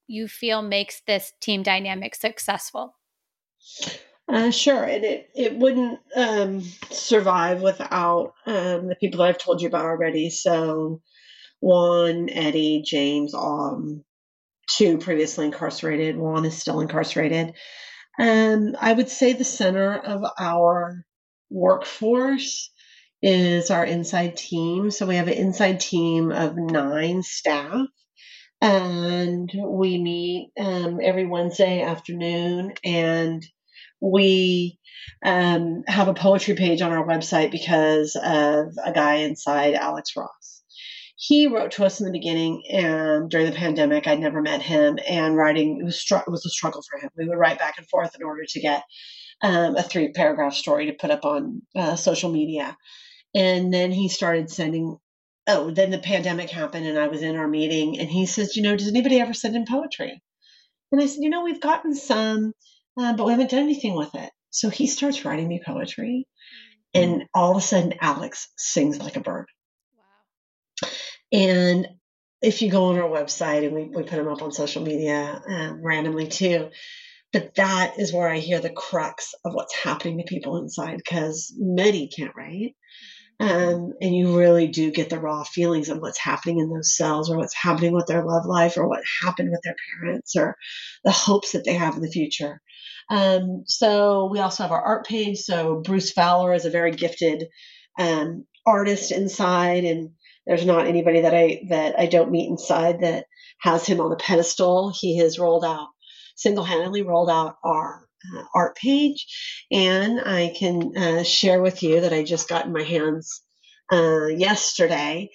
you 0.07 0.27
feel 0.27 0.61
makes 0.61 1.01
this 1.07 1.33
team 1.39 1.63
dynamic 1.63 2.15
successful? 2.15 2.95
Uh, 4.27 4.51
sure, 4.51 4.83
and 4.83 5.03
it 5.03 5.29
it 5.35 5.57
wouldn't 5.57 5.99
um, 6.15 6.61
survive 6.89 7.61
without 7.61 8.33
um, 8.45 8.87
the 8.87 8.97
people 8.99 9.21
I've 9.21 9.37
told 9.37 9.61
you 9.61 9.67
about 9.67 9.85
already. 9.85 10.29
So, 10.29 11.01
Juan, 11.59 12.29
Eddie, 12.29 12.83
James, 12.85 13.33
um, 13.33 14.03
two 14.67 14.97
previously 14.97 15.45
incarcerated. 15.45 16.17
one 16.17 16.45
is 16.45 16.57
still 16.57 16.79
incarcerated. 16.79 17.53
And 18.19 18.75
I 18.79 18.93
would 18.93 19.09
say 19.09 19.33
the 19.33 19.43
center 19.43 19.97
of 19.97 20.23
our 20.39 21.03
workforce 21.49 22.71
is 23.21 23.71
our 23.71 23.85
inside 23.85 24.35
team. 24.35 24.91
So 24.91 25.05
we 25.05 25.15
have 25.15 25.27
an 25.27 25.33
inside 25.33 25.79
team 25.79 26.31
of 26.31 26.55
nine 26.57 27.23
staff, 27.23 27.87
and 28.61 29.49
we 29.65 29.97
meet 30.01 30.51
um, 30.59 30.99
every 31.01 31.25
Wednesday 31.25 31.81
afternoon, 31.81 32.73
and 32.83 33.43
we 34.01 34.77
um, 35.23 35.83
have 35.87 36.09
a 36.09 36.13
poetry 36.13 36.55
page 36.55 36.81
on 36.81 36.91
our 36.91 37.07
website 37.07 37.51
because 37.51 38.15
of 38.21 38.73
a 38.83 38.91
guy 38.93 39.15
inside, 39.15 39.73
Alex 39.73 40.11
Ross. 40.17 40.52
He 41.25 41.47
wrote 41.47 41.71
to 41.71 41.85
us 41.85 42.01
in 42.01 42.05
the 42.05 42.11
beginning, 42.11 42.63
and 42.69 43.29
during 43.29 43.45
the 43.45 43.55
pandemic, 43.55 44.07
I'd 44.07 44.19
never 44.19 44.41
met 44.41 44.61
him, 44.61 44.99
and 45.07 45.37
writing 45.37 45.79
it 45.79 45.85
was 45.85 45.97
str- 45.97 46.17
it 46.17 46.29
was 46.29 46.45
a 46.45 46.49
struggle 46.49 46.81
for 46.81 46.99
him. 46.99 47.09
We 47.17 47.29
would 47.29 47.37
write 47.37 47.59
back 47.59 47.77
and 47.77 47.87
forth 47.87 48.13
in 48.13 48.23
order 48.23 48.43
to 48.45 48.59
get 48.59 48.83
um, 49.41 49.77
a 49.77 49.83
three 49.83 50.11
paragraph 50.11 50.53
story 50.53 50.87
to 50.87 50.97
put 50.99 51.11
up 51.11 51.23
on 51.23 51.61
uh, 51.75 51.95
social 51.95 52.31
media. 52.31 52.75
And 53.33 53.73
then 53.73 53.91
he 53.91 54.09
started 54.09 54.49
sending, 54.49 54.97
oh, 55.47 55.71
then 55.71 55.91
the 55.91 55.99
pandemic 55.99 56.49
happened 56.49 56.85
and 56.85 56.99
I 56.99 57.07
was 57.07 57.21
in 57.21 57.35
our 57.35 57.47
meeting 57.47 57.99
and 57.99 58.09
he 58.09 58.25
says, 58.25 58.55
you 58.55 58.63
know, 58.63 58.75
does 58.75 58.87
anybody 58.89 59.19
ever 59.19 59.33
send 59.33 59.55
in 59.55 59.65
poetry? 59.65 60.21
And 60.91 61.01
I 61.01 61.05
said, 61.07 61.23
you 61.23 61.29
know, 61.29 61.43
we've 61.43 61.61
gotten 61.61 61.95
some, 61.95 62.53
uh, 62.99 63.13
but 63.13 63.25
we 63.25 63.31
haven't 63.31 63.49
done 63.49 63.63
anything 63.63 63.95
with 63.95 64.13
it. 64.15 64.29
So 64.51 64.69
he 64.69 64.87
starts 64.87 65.25
writing 65.25 65.47
me 65.47 65.61
poetry. 65.65 66.27
And 66.93 67.23
all 67.33 67.51
of 67.51 67.57
a 67.57 67.61
sudden, 67.61 67.95
Alex 67.99 68.49
sings 68.55 68.99
like 68.99 69.15
a 69.15 69.21
bird. 69.21 69.47
And 71.33 71.87
if 72.41 72.61
you 72.61 72.69
go 72.69 72.85
on 72.85 72.99
our 72.99 73.09
website 73.09 73.65
and 73.65 73.73
we, 73.73 73.85
we 73.85 74.03
put 74.03 74.11
them 74.11 74.27
up 74.27 74.41
on 74.41 74.51
social 74.51 74.83
media 74.83 75.41
um, 75.47 75.81
randomly 75.83 76.27
too, 76.27 76.69
but 77.31 77.55
that 77.55 77.99
is 77.99 78.13
where 78.13 78.29
I 78.29 78.37
hear 78.37 78.59
the 78.59 78.69
crux 78.69 79.33
of 79.43 79.53
what's 79.53 79.75
happening 79.75 80.19
to 80.19 80.23
people 80.23 80.57
inside 80.57 80.97
because 80.97 81.53
many 81.57 82.07
can't 82.07 82.35
write. 82.35 82.75
Mm-hmm. 83.41 83.75
Um, 83.75 83.93
and 83.99 84.15
you 84.15 84.37
really 84.37 84.67
do 84.67 84.91
get 84.91 85.09
the 85.09 85.19
raw 85.19 85.43
feelings 85.43 85.89
of 85.89 85.97
what's 85.97 86.19
happening 86.19 86.59
in 86.59 86.69
those 86.69 86.95
cells 86.95 87.31
or 87.31 87.37
what's 87.37 87.55
happening 87.55 87.93
with 87.93 88.05
their 88.05 88.23
love 88.23 88.45
life 88.45 88.77
or 88.77 88.87
what 88.87 89.01
happened 89.23 89.49
with 89.49 89.61
their 89.63 89.75
parents 89.99 90.35
or 90.35 90.55
the 91.03 91.11
hopes 91.11 91.53
that 91.53 91.65
they 91.65 91.73
have 91.73 91.95
in 91.95 92.01
the 92.01 92.11
future. 92.11 92.61
Um, 93.09 93.63
so 93.65 94.29
we 94.31 94.39
also 94.39 94.63
have 94.63 94.71
our 94.71 94.81
art 94.81 95.07
page. 95.07 95.39
So 95.39 95.81
Bruce 95.83 96.11
Fowler 96.11 96.53
is 96.53 96.65
a 96.65 96.69
very 96.69 96.91
gifted 96.91 97.47
um, 97.97 98.45
artist 98.65 99.11
inside, 99.11 99.83
and 99.83 100.11
there's 100.45 100.65
not 100.65 100.87
anybody 100.87 101.21
that 101.21 101.33
I 101.33 101.61
that 101.69 101.99
I 101.99 102.07
don't 102.07 102.31
meet 102.31 102.49
inside 102.49 103.01
that 103.01 103.25
has 103.59 103.85
him 103.85 104.01
on 104.01 104.11
a 104.11 104.17
pedestal. 104.17 104.89
He 104.89 105.17
has 105.17 105.39
rolled 105.39 105.65
out 105.65 105.89
single 106.35 106.63
handedly 106.63 107.01
rolled 107.03 107.29
out 107.29 107.57
our 107.63 108.07
uh, 108.35 108.43
art 108.53 108.75
page. 108.75 109.65
And 109.71 110.19
I 110.19 110.53
can 110.57 110.97
uh, 110.97 111.23
share 111.23 111.61
with 111.61 111.83
you 111.83 112.01
that 112.01 112.13
I 112.13 112.23
just 112.23 112.49
got 112.49 112.65
in 112.65 112.73
my 112.73 112.83
hands 112.83 113.41
uh, 113.91 114.27
yesterday. 114.27 115.29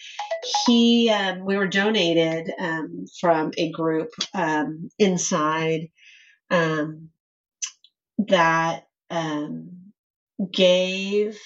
He, 0.67 1.11
um, 1.11 1.45
we 1.45 1.57
were 1.57 1.69
donated 1.69 2.51
um, 2.59 3.05
from 3.21 3.53
a 3.57 3.71
group 3.71 4.11
um, 4.35 4.89
inside 4.99 5.91
um, 6.51 7.11
that 8.19 8.87
um, 9.11 9.93
gave 10.51 11.39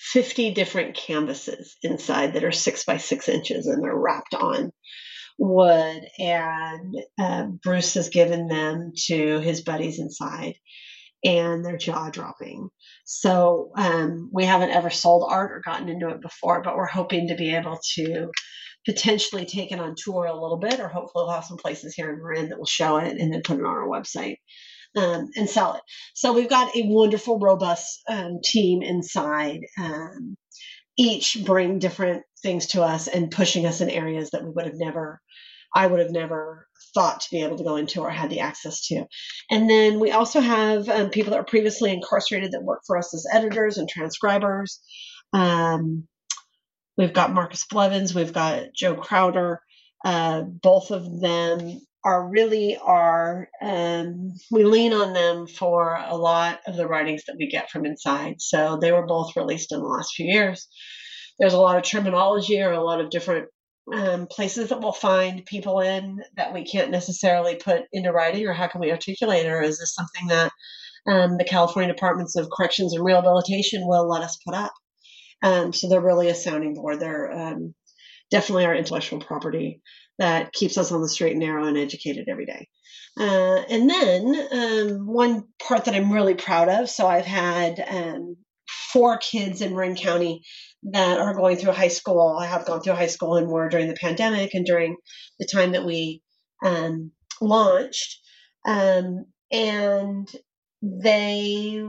50 0.00 0.54
different 0.54 0.96
canvases 0.96 1.76
inside 1.82 2.34
that 2.34 2.44
are 2.44 2.52
six 2.52 2.84
by 2.84 2.96
six 2.96 3.28
inches 3.28 3.66
and 3.66 3.82
they're 3.82 3.94
wrapped 3.94 4.34
on 4.34 4.72
wood, 5.40 6.02
and 6.18 6.94
uh, 7.18 7.46
Bruce 7.46 7.94
has 7.94 8.10
given 8.10 8.46
them 8.46 8.92
to 9.06 9.40
his 9.40 9.62
buddies 9.62 9.98
inside, 9.98 10.54
and 11.24 11.64
they're 11.64 11.78
jaw 11.78 12.10
dropping. 12.10 12.68
So 13.04 13.72
um, 13.74 14.30
we 14.32 14.44
haven't 14.44 14.70
ever 14.70 14.90
sold 14.90 15.26
art 15.28 15.50
or 15.50 15.62
gotten 15.64 15.88
into 15.88 16.10
it 16.10 16.20
before, 16.20 16.62
but 16.62 16.76
we're 16.76 16.86
hoping 16.86 17.28
to 17.28 17.34
be 17.34 17.54
able 17.54 17.78
to 17.94 18.30
potentially 18.86 19.46
take 19.46 19.72
it 19.72 19.80
on 19.80 19.94
tour 19.96 20.26
a 20.26 20.40
little 20.40 20.58
bit, 20.58 20.78
or 20.78 20.88
hopefully 20.88 21.24
we'll 21.24 21.34
have 21.34 21.44
some 21.44 21.56
places 21.56 21.94
here 21.94 22.10
in 22.10 22.22
Marin 22.22 22.50
that 22.50 22.58
will 22.58 22.66
show 22.66 22.98
it 22.98 23.16
and 23.18 23.32
then 23.32 23.42
put 23.42 23.58
it 23.58 23.64
on 23.64 23.66
our 23.66 23.88
website. 23.88 24.36
Um, 24.96 25.30
and 25.36 25.48
sell 25.48 25.74
it. 25.74 25.82
So 26.14 26.32
we've 26.32 26.48
got 26.48 26.74
a 26.74 26.82
wonderful, 26.84 27.38
robust 27.38 28.02
um, 28.08 28.40
team 28.42 28.82
inside. 28.82 29.60
Um, 29.78 30.36
each 30.98 31.38
bring 31.44 31.78
different 31.78 32.24
things 32.42 32.66
to 32.68 32.82
us 32.82 33.06
and 33.06 33.30
pushing 33.30 33.66
us 33.66 33.80
in 33.80 33.88
areas 33.88 34.30
that 34.30 34.42
we 34.42 34.50
would 34.50 34.66
have 34.66 34.74
never 34.74 35.20
I 35.74 35.86
would 35.86 36.00
have 36.00 36.10
never 36.10 36.66
thought 36.94 37.20
to 37.20 37.30
be 37.30 37.42
able 37.42 37.56
to 37.58 37.64
go 37.64 37.76
into 37.76 38.00
or 38.00 38.10
had 38.10 38.30
the 38.30 38.40
access 38.40 38.86
to. 38.88 39.04
And 39.50 39.70
then 39.70 40.00
we 40.00 40.10
also 40.10 40.40
have 40.40 40.88
um, 40.88 41.10
people 41.10 41.30
that 41.30 41.38
were 41.38 41.44
previously 41.44 41.92
incarcerated 41.92 42.52
that 42.52 42.64
work 42.64 42.80
for 42.86 42.98
us 42.98 43.14
as 43.14 43.26
editors 43.32 43.78
and 43.78 43.88
transcribers. 43.88 44.80
Um, 45.32 46.08
we've 46.96 47.12
got 47.12 47.32
Marcus 47.32 47.66
Blevins, 47.66 48.14
we've 48.14 48.32
got 48.32 48.64
Joe 48.74 48.96
Crowder. 48.96 49.60
Uh, 50.04 50.42
both 50.42 50.90
of 50.90 51.20
them 51.20 51.80
are 52.04 52.28
really 52.28 52.78
are 52.78 53.48
um, 53.60 54.32
we 54.50 54.64
lean 54.64 54.92
on 54.92 55.12
them 55.12 55.46
for 55.46 55.94
a 55.94 56.16
lot 56.16 56.60
of 56.66 56.76
the 56.76 56.86
writings 56.86 57.24
that 57.26 57.36
we 57.38 57.48
get 57.48 57.70
from 57.70 57.84
inside. 57.84 58.40
So 58.40 58.78
they 58.80 58.92
were 58.92 59.06
both 59.06 59.36
released 59.36 59.72
in 59.72 59.80
the 59.80 59.86
last 59.86 60.14
few 60.14 60.26
years. 60.26 60.68
There's 61.38 61.54
a 61.54 61.60
lot 61.60 61.76
of 61.76 61.82
terminology 61.82 62.60
or 62.60 62.72
a 62.72 62.82
lot 62.82 63.00
of 63.00 63.10
different 63.10 63.48
um, 63.92 64.26
places 64.30 64.68
that 64.68 64.80
we'll 64.80 64.92
find 64.92 65.44
people 65.44 65.80
in 65.80 66.22
that 66.36 66.54
we 66.54 66.64
can't 66.64 66.90
necessarily 66.90 67.56
put 67.56 67.82
into 67.92 68.12
writing, 68.12 68.46
or 68.46 68.52
how 68.52 68.68
can 68.68 68.80
we 68.80 68.90
articulate, 68.90 69.46
or 69.46 69.62
is 69.62 69.78
this 69.78 69.94
something 69.94 70.28
that 70.28 70.52
um, 71.06 71.38
the 71.38 71.44
California 71.44 71.92
Departments 71.92 72.36
of 72.36 72.50
Corrections 72.50 72.94
and 72.94 73.04
Rehabilitation 73.04 73.86
will 73.86 74.08
let 74.08 74.22
us 74.22 74.38
put 74.46 74.54
up? 74.54 74.72
Um, 75.42 75.72
so 75.72 75.88
they're 75.88 76.00
really 76.00 76.28
a 76.28 76.34
sounding 76.34 76.74
board. 76.74 77.00
They're 77.00 77.32
um, 77.32 77.74
definitely 78.30 78.66
our 78.66 78.74
intellectual 78.74 79.20
property 79.20 79.80
that 80.18 80.52
keeps 80.52 80.76
us 80.78 80.92
on 80.92 81.00
the 81.00 81.08
straight 81.08 81.32
and 81.32 81.40
narrow 81.40 81.66
and 81.66 81.78
educated 81.78 82.28
every 82.28 82.46
day. 82.46 82.68
Uh, 83.18 83.62
and 83.68 83.90
then 83.90 84.48
um, 84.52 85.06
one 85.06 85.44
part 85.66 85.84
that 85.86 85.94
I'm 85.94 86.12
really 86.12 86.34
proud 86.34 86.68
of. 86.68 86.88
So 86.88 87.06
I've 87.06 87.26
had 87.26 87.84
um, 87.88 88.36
four 88.92 89.18
kids 89.18 89.60
in 89.60 89.74
Marin 89.74 89.96
County 89.96 90.42
that 90.92 91.18
are 91.18 91.34
going 91.34 91.56
through 91.56 91.72
high 91.72 91.88
school. 91.88 92.36
I 92.40 92.46
have 92.46 92.66
gone 92.66 92.80
through 92.80 92.94
high 92.94 93.08
school 93.08 93.36
and 93.36 93.46
more 93.46 93.68
during 93.68 93.88
the 93.88 93.94
pandemic 93.94 94.54
and 94.54 94.64
during 94.64 94.96
the 95.38 95.46
time 95.46 95.72
that 95.72 95.84
we 95.84 96.22
um, 96.64 97.12
launched. 97.40 98.18
Um, 98.66 99.26
and 99.50 100.30
they 100.82 101.82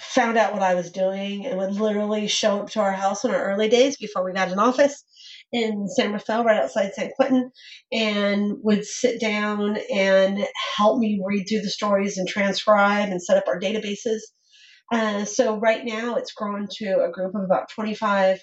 found 0.00 0.36
out 0.36 0.52
what 0.52 0.62
I 0.62 0.74
was 0.74 0.90
doing 0.90 1.46
and 1.46 1.58
would 1.58 1.72
literally 1.72 2.28
show 2.28 2.60
up 2.60 2.70
to 2.70 2.80
our 2.80 2.92
house 2.92 3.24
in 3.24 3.30
our 3.30 3.50
early 3.50 3.68
days 3.68 3.96
before 3.96 4.24
we 4.24 4.32
got 4.32 4.52
an 4.52 4.58
office 4.58 5.04
in 5.56 5.88
San 5.88 6.12
Rafael, 6.12 6.44
right 6.44 6.62
outside 6.62 6.92
San 6.92 7.10
Quentin, 7.16 7.50
and 7.90 8.58
would 8.62 8.84
sit 8.84 9.18
down 9.18 9.78
and 9.92 10.46
help 10.76 10.98
me 10.98 11.22
read 11.24 11.46
through 11.48 11.62
the 11.62 11.70
stories 11.70 12.18
and 12.18 12.28
transcribe 12.28 13.08
and 13.08 13.22
set 13.22 13.38
up 13.38 13.48
our 13.48 13.58
databases. 13.58 14.20
Uh, 14.92 15.24
so 15.24 15.58
right 15.58 15.82
now 15.84 16.16
it's 16.16 16.34
grown 16.34 16.68
to 16.70 17.02
a 17.02 17.10
group 17.10 17.34
of 17.34 17.42
about 17.42 17.70
25 17.70 18.38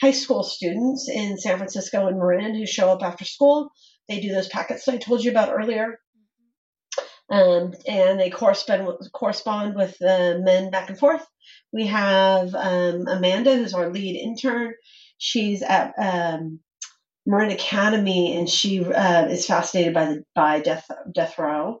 high 0.00 0.10
school 0.10 0.42
students 0.42 1.08
in 1.12 1.36
San 1.36 1.58
Francisco 1.58 2.06
and 2.06 2.18
Marin 2.18 2.54
who 2.54 2.66
show 2.66 2.88
up 2.90 3.02
after 3.02 3.26
school. 3.26 3.70
They 4.08 4.20
do 4.20 4.32
those 4.32 4.48
packets 4.48 4.86
that 4.86 4.94
I 4.94 4.98
told 4.98 5.22
you 5.22 5.30
about 5.30 5.52
earlier. 5.52 5.98
Um, 7.28 7.74
and 7.86 8.18
they 8.18 8.30
correspond 8.30 8.86
with, 8.86 9.12
correspond 9.12 9.74
with 9.74 9.98
the 9.98 10.40
men 10.42 10.70
back 10.70 10.88
and 10.88 10.98
forth. 10.98 11.26
We 11.72 11.86
have 11.88 12.54
um, 12.54 13.06
Amanda, 13.08 13.56
who's 13.56 13.74
our 13.74 13.90
lead 13.90 14.16
intern. 14.16 14.72
She's 15.18 15.62
at 15.62 15.92
um, 15.98 16.60
Marin 17.24 17.50
Academy, 17.50 18.36
and 18.36 18.48
she 18.48 18.84
uh, 18.84 19.26
is 19.26 19.46
fascinated 19.46 19.94
by 19.94 20.04
the 20.06 20.24
by 20.34 20.60
death 20.60 20.88
death 21.14 21.38
row, 21.38 21.80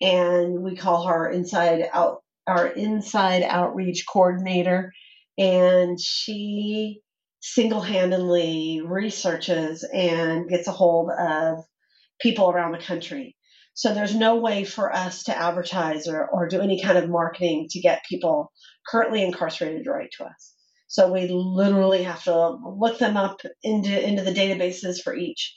and 0.00 0.62
we 0.62 0.76
call 0.76 1.06
her 1.06 1.30
inside 1.30 1.88
out 1.92 2.22
our 2.46 2.66
inside 2.66 3.42
outreach 3.42 4.04
coordinator, 4.10 4.92
and 5.38 5.98
she 6.00 7.00
single-handedly 7.40 8.80
researches 8.82 9.84
and 9.92 10.48
gets 10.48 10.66
a 10.66 10.72
hold 10.72 11.10
of 11.10 11.58
people 12.18 12.50
around 12.50 12.72
the 12.72 12.78
country. 12.78 13.36
So 13.74 13.92
there's 13.92 14.14
no 14.14 14.36
way 14.36 14.64
for 14.64 14.90
us 14.90 15.24
to 15.24 15.36
advertise 15.36 16.08
or, 16.08 16.26
or 16.26 16.48
do 16.48 16.62
any 16.62 16.80
kind 16.80 16.96
of 16.96 17.10
marketing 17.10 17.66
to 17.70 17.80
get 17.80 18.06
people 18.08 18.50
currently 18.88 19.22
incarcerated 19.22 19.86
write 19.86 20.10
to 20.16 20.24
us. 20.24 20.53
So 20.94 21.10
we 21.10 21.26
literally 21.26 22.04
have 22.04 22.22
to 22.22 22.50
look 22.50 23.00
them 23.00 23.16
up 23.16 23.40
into 23.64 24.08
into 24.08 24.22
the 24.22 24.30
databases 24.30 25.02
for 25.02 25.12
each 25.12 25.52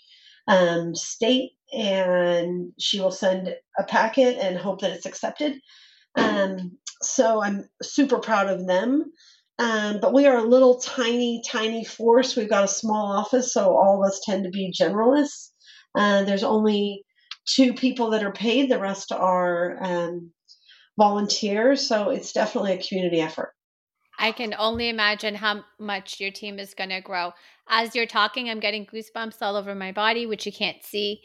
um, 0.47 0.95
state, 0.95 1.51
and 1.71 2.71
she 2.79 2.99
will 2.99 3.11
send 3.11 3.55
a 3.77 3.83
packet 3.83 4.39
and 4.39 4.57
hope 4.57 4.81
that 4.81 4.93
it's 4.93 5.05
accepted. 5.05 5.59
Um, 6.15 6.79
so 7.03 7.43
I'm 7.43 7.69
super 7.83 8.17
proud 8.17 8.49
of 8.49 8.65
them. 8.65 9.11
Um, 9.59 9.99
but 9.99 10.11
we 10.11 10.25
are 10.25 10.38
a 10.38 10.49
little 10.49 10.79
tiny, 10.79 11.43
tiny 11.45 11.85
force. 11.85 12.35
We've 12.35 12.49
got 12.49 12.63
a 12.63 12.79
small 12.81 13.05
office, 13.05 13.53
so 13.53 13.77
all 13.77 14.01
of 14.01 14.09
us 14.09 14.21
tend 14.25 14.45
to 14.45 14.49
be 14.49 14.73
generalists. 14.73 15.51
Uh, 15.93 16.23
there's 16.23 16.43
only 16.43 17.03
two 17.45 17.75
people 17.75 18.09
that 18.09 18.23
are 18.23 18.33
paid, 18.33 18.71
the 18.71 18.79
rest 18.79 19.11
are 19.11 19.77
um, 19.83 20.31
volunteers. 20.97 21.88
So 21.88 22.09
it's 22.09 22.33
definitely 22.33 22.73
a 22.73 22.83
community 22.83 23.21
effort. 23.21 23.53
I 24.18 24.32
can 24.32 24.55
only 24.57 24.89
imagine 24.89 25.36
how 25.36 25.63
much 25.80 26.20
your 26.20 26.32
team 26.32 26.59
is 26.59 26.74
going 26.74 26.89
to 26.89 27.01
grow. 27.01 27.34
As 27.70 27.95
you're 27.95 28.07
talking, 28.07 28.49
I'm 28.49 28.59
getting 28.59 28.86
goosebumps 28.86 29.41
all 29.41 29.55
over 29.55 29.76
my 29.76 29.91
body, 29.91 30.26
which 30.26 30.45
you 30.45 30.51
can't 30.51 30.84
see. 30.84 31.22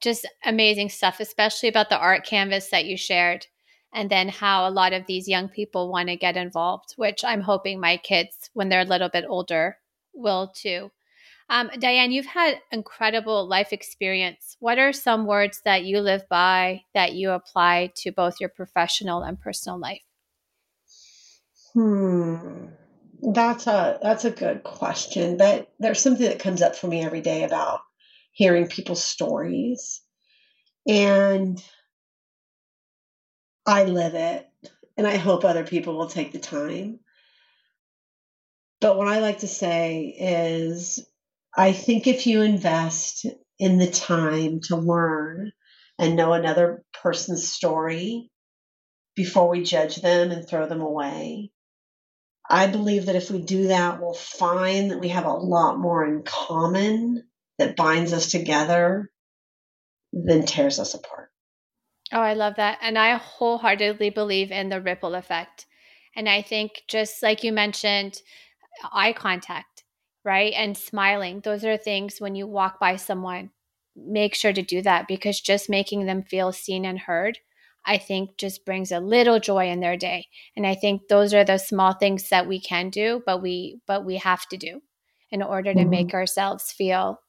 Just 0.00 0.26
amazing 0.44 0.88
stuff, 0.88 1.20
especially 1.20 1.68
about 1.68 1.90
the 1.90 1.98
art 1.98 2.24
canvas 2.24 2.70
that 2.70 2.86
you 2.86 2.96
shared. 2.96 3.46
And 3.92 4.08
then 4.08 4.28
how 4.28 4.66
a 4.66 4.70
lot 4.70 4.92
of 4.92 5.06
these 5.06 5.28
young 5.28 5.48
people 5.48 5.90
want 5.90 6.08
to 6.08 6.16
get 6.16 6.36
involved, 6.36 6.94
which 6.96 7.24
I'm 7.24 7.42
hoping 7.42 7.80
my 7.80 7.96
kids, 7.96 8.48
when 8.54 8.68
they're 8.68 8.80
a 8.80 8.84
little 8.84 9.10
bit 9.10 9.24
older, 9.28 9.76
will 10.14 10.52
too. 10.54 10.90
Um, 11.50 11.68
Diane, 11.80 12.12
you've 12.12 12.26
had 12.26 12.60
incredible 12.70 13.46
life 13.46 13.72
experience. 13.72 14.56
What 14.60 14.78
are 14.78 14.92
some 14.92 15.26
words 15.26 15.60
that 15.64 15.84
you 15.84 16.00
live 16.00 16.22
by 16.30 16.84
that 16.94 17.14
you 17.14 17.32
apply 17.32 17.92
to 17.96 18.12
both 18.12 18.36
your 18.40 18.48
professional 18.48 19.22
and 19.22 19.38
personal 19.38 19.78
life? 19.78 20.02
Hmm. 21.74 22.66
That's 23.22 23.66
a 23.66 23.98
that's 24.02 24.24
a 24.24 24.30
good 24.30 24.62
question. 24.62 25.36
But 25.36 25.70
there's 25.78 26.00
something 26.00 26.26
that 26.26 26.38
comes 26.38 26.62
up 26.62 26.74
for 26.74 26.86
me 26.88 27.04
every 27.04 27.20
day 27.20 27.44
about 27.44 27.80
hearing 28.32 28.66
people's 28.66 29.04
stories. 29.04 30.00
And 30.88 31.62
I 33.66 33.84
live 33.84 34.14
it. 34.14 34.48
And 34.96 35.06
I 35.06 35.16
hope 35.16 35.44
other 35.44 35.64
people 35.64 35.96
will 35.96 36.08
take 36.08 36.32
the 36.32 36.38
time. 36.38 37.00
But 38.80 38.96
what 38.96 39.08
I 39.08 39.20
like 39.20 39.40
to 39.40 39.48
say 39.48 40.14
is 40.18 41.06
I 41.56 41.72
think 41.72 42.06
if 42.06 42.26
you 42.26 42.42
invest 42.42 43.26
in 43.58 43.78
the 43.78 43.90
time 43.90 44.60
to 44.64 44.76
learn 44.76 45.52
and 45.98 46.16
know 46.16 46.32
another 46.32 46.82
person's 47.02 47.52
story 47.52 48.30
before 49.14 49.50
we 49.50 49.62
judge 49.62 49.96
them 49.96 50.30
and 50.30 50.48
throw 50.48 50.66
them 50.66 50.80
away, 50.80 51.50
I 52.50 52.66
believe 52.66 53.06
that 53.06 53.16
if 53.16 53.30
we 53.30 53.40
do 53.40 53.68
that, 53.68 54.00
we'll 54.00 54.14
find 54.14 54.90
that 54.90 55.00
we 55.00 55.08
have 55.08 55.24
a 55.24 55.32
lot 55.32 55.78
more 55.78 56.04
in 56.04 56.22
common 56.22 57.24
that 57.58 57.76
binds 57.76 58.12
us 58.12 58.30
together 58.30 59.10
than 60.12 60.46
tears 60.46 60.78
us 60.78 60.94
apart. 60.94 61.30
Oh, 62.12 62.20
I 62.20 62.34
love 62.34 62.56
that. 62.56 62.78
And 62.82 62.98
I 62.98 63.16
wholeheartedly 63.16 64.10
believe 64.10 64.50
in 64.50 64.68
the 64.68 64.80
ripple 64.80 65.14
effect. 65.14 65.66
And 66.16 66.28
I 66.28 66.42
think, 66.42 66.82
just 66.88 67.22
like 67.22 67.44
you 67.44 67.52
mentioned, 67.52 68.20
eye 68.92 69.12
contact 69.12 69.84
right? 70.24 70.52
And 70.54 70.76
smiling. 70.76 71.40
Those 71.40 71.64
are 71.64 71.76
things 71.76 72.20
when 72.20 72.34
you 72.34 72.46
walk 72.46 72.78
by 72.78 72.96
someone, 72.96 73.50
make 73.96 74.34
sure 74.34 74.52
to 74.52 74.62
do 74.62 74.82
that 74.82 75.08
because 75.08 75.40
just 75.40 75.70
making 75.70 76.06
them 76.06 76.22
feel 76.22 76.52
seen 76.52 76.84
and 76.84 76.98
heard, 76.98 77.38
I 77.84 77.98
think 77.98 78.36
just 78.36 78.64
brings 78.64 78.92
a 78.92 79.00
little 79.00 79.40
joy 79.40 79.68
in 79.68 79.80
their 79.80 79.96
day. 79.96 80.26
And 80.56 80.66
I 80.66 80.74
think 80.74 81.08
those 81.08 81.32
are 81.34 81.44
the 81.44 81.58
small 81.58 81.94
things 81.94 82.28
that 82.28 82.46
we 82.46 82.60
can 82.60 82.90
do, 82.90 83.22
but 83.24 83.42
we 83.42 83.80
but 83.86 84.04
we 84.04 84.16
have 84.16 84.46
to 84.48 84.56
do 84.56 84.82
in 85.30 85.42
order 85.42 85.72
to 85.72 85.80
mm-hmm. 85.80 85.90
make 85.90 86.14
ourselves 86.14 86.72
feel 86.72 87.20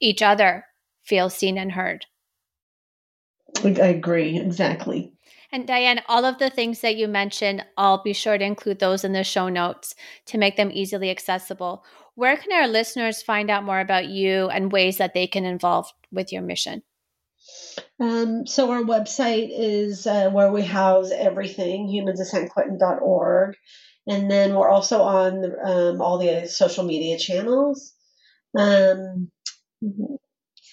each 0.00 0.22
other 0.22 0.64
feel 1.04 1.30
seen 1.30 1.58
and 1.58 1.72
heard. 1.72 2.06
I 3.64 3.68
agree, 3.68 4.38
exactly. 4.38 5.12
And 5.50 5.66
Diane, 5.66 6.02
all 6.06 6.26
of 6.26 6.38
the 6.38 6.50
things 6.50 6.82
that 6.82 6.96
you 6.96 7.08
mentioned, 7.08 7.64
I'll 7.78 8.02
be 8.02 8.12
sure 8.12 8.36
to 8.36 8.44
include 8.44 8.78
those 8.78 9.04
in 9.04 9.14
the 9.14 9.24
show 9.24 9.48
notes 9.48 9.94
to 10.26 10.36
make 10.36 10.56
them 10.56 10.70
easily 10.72 11.08
accessible. 11.10 11.84
Where 12.14 12.36
can 12.36 12.52
our 12.52 12.68
listeners 12.68 13.22
find 13.22 13.48
out 13.48 13.64
more 13.64 13.80
about 13.80 14.08
you 14.08 14.48
and 14.50 14.70
ways 14.70 14.98
that 14.98 15.14
they 15.14 15.26
can 15.26 15.46
involve 15.46 15.90
with 16.12 16.30
your 16.30 16.42
mission? 16.42 16.82
Um, 18.00 18.46
so 18.46 18.70
our 18.70 18.82
website 18.82 19.48
is 19.50 20.06
uh, 20.06 20.30
where 20.30 20.52
we 20.52 20.62
house 20.62 21.10
everything, 21.10 21.88
humansofsanquentin.org. 21.88 23.54
And 24.06 24.30
then 24.30 24.54
we're 24.54 24.68
also 24.68 25.02
on 25.02 25.44
um, 25.64 26.00
all 26.00 26.18
the 26.18 26.48
social 26.48 26.84
media 26.84 27.18
channels, 27.18 27.92
um, 28.56 29.30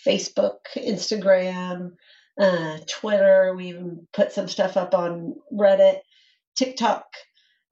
Facebook, 0.07 0.59
Instagram, 0.77 1.91
uh, 2.39 2.77
Twitter. 2.87 3.53
We 3.55 3.69
even 3.69 4.07
put 4.13 4.31
some 4.31 4.47
stuff 4.47 4.77
up 4.77 4.93
on 4.93 5.35
Reddit, 5.51 5.99
TikTok. 6.57 7.05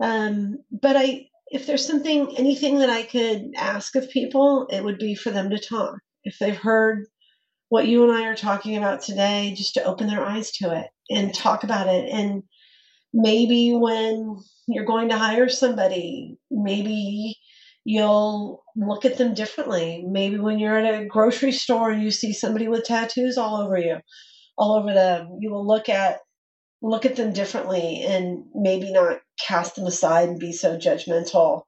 Um, 0.02 0.58
but 0.70 0.98
I, 0.98 1.28
if 1.48 1.66
there's 1.66 1.86
something, 1.86 2.36
anything 2.38 2.80
that 2.80 2.90
I 2.90 3.04
could 3.04 3.52
ask 3.56 3.96
of 3.96 4.10
people, 4.10 4.68
it 4.70 4.84
would 4.84 4.98
be 4.98 5.16
for 5.16 5.32
them 5.32 5.52
to 5.52 5.60
talk. 5.60 5.96
If 6.26 6.40
they've 6.40 6.58
heard 6.58 7.06
what 7.74 7.88
you 7.88 8.04
and 8.04 8.12
I 8.12 8.28
are 8.28 8.36
talking 8.36 8.78
about 8.78 9.02
today, 9.02 9.52
just 9.58 9.74
to 9.74 9.84
open 9.84 10.06
their 10.06 10.24
eyes 10.24 10.52
to 10.58 10.80
it 10.80 10.92
and 11.10 11.34
talk 11.34 11.64
about 11.64 11.88
it. 11.88 12.08
And 12.08 12.44
maybe 13.12 13.74
when 13.74 14.38
you're 14.68 14.86
going 14.86 15.10
to 15.10 15.18
hire 15.18 15.50
somebody, 15.50 16.38
maybe 16.52 17.36
you'll 17.84 18.64
look 18.76 19.06
at 19.06 19.18
them 19.18 19.34
differently. 19.34 20.06
Maybe 20.08 20.38
when 20.38 20.60
you're 20.60 20.78
at 20.78 21.02
a 21.02 21.08
grocery 21.08 21.52
store 21.52 21.90
and 21.90 22.04
you 22.04 22.12
see 22.12 22.32
somebody 22.32 22.68
with 22.68 22.86
tattoos 22.86 23.40
all 23.40 23.60
over 23.60 23.76
you, 23.76 23.98
all 24.56 24.76
over 24.76 24.94
them. 24.94 25.40
You 25.40 25.50
will 25.50 25.66
look 25.66 25.90
at 25.90 26.20
look 26.84 27.08
at 27.08 27.16
them 27.16 27.34
differently 27.34 28.04
and 28.04 28.44
maybe 28.54 28.92
not 28.92 29.18
cast 29.48 29.78
them 29.78 29.88
aside 29.88 30.30
and 30.30 30.40
be 30.40 30.52
so 30.52 30.78
judgmental 30.78 31.64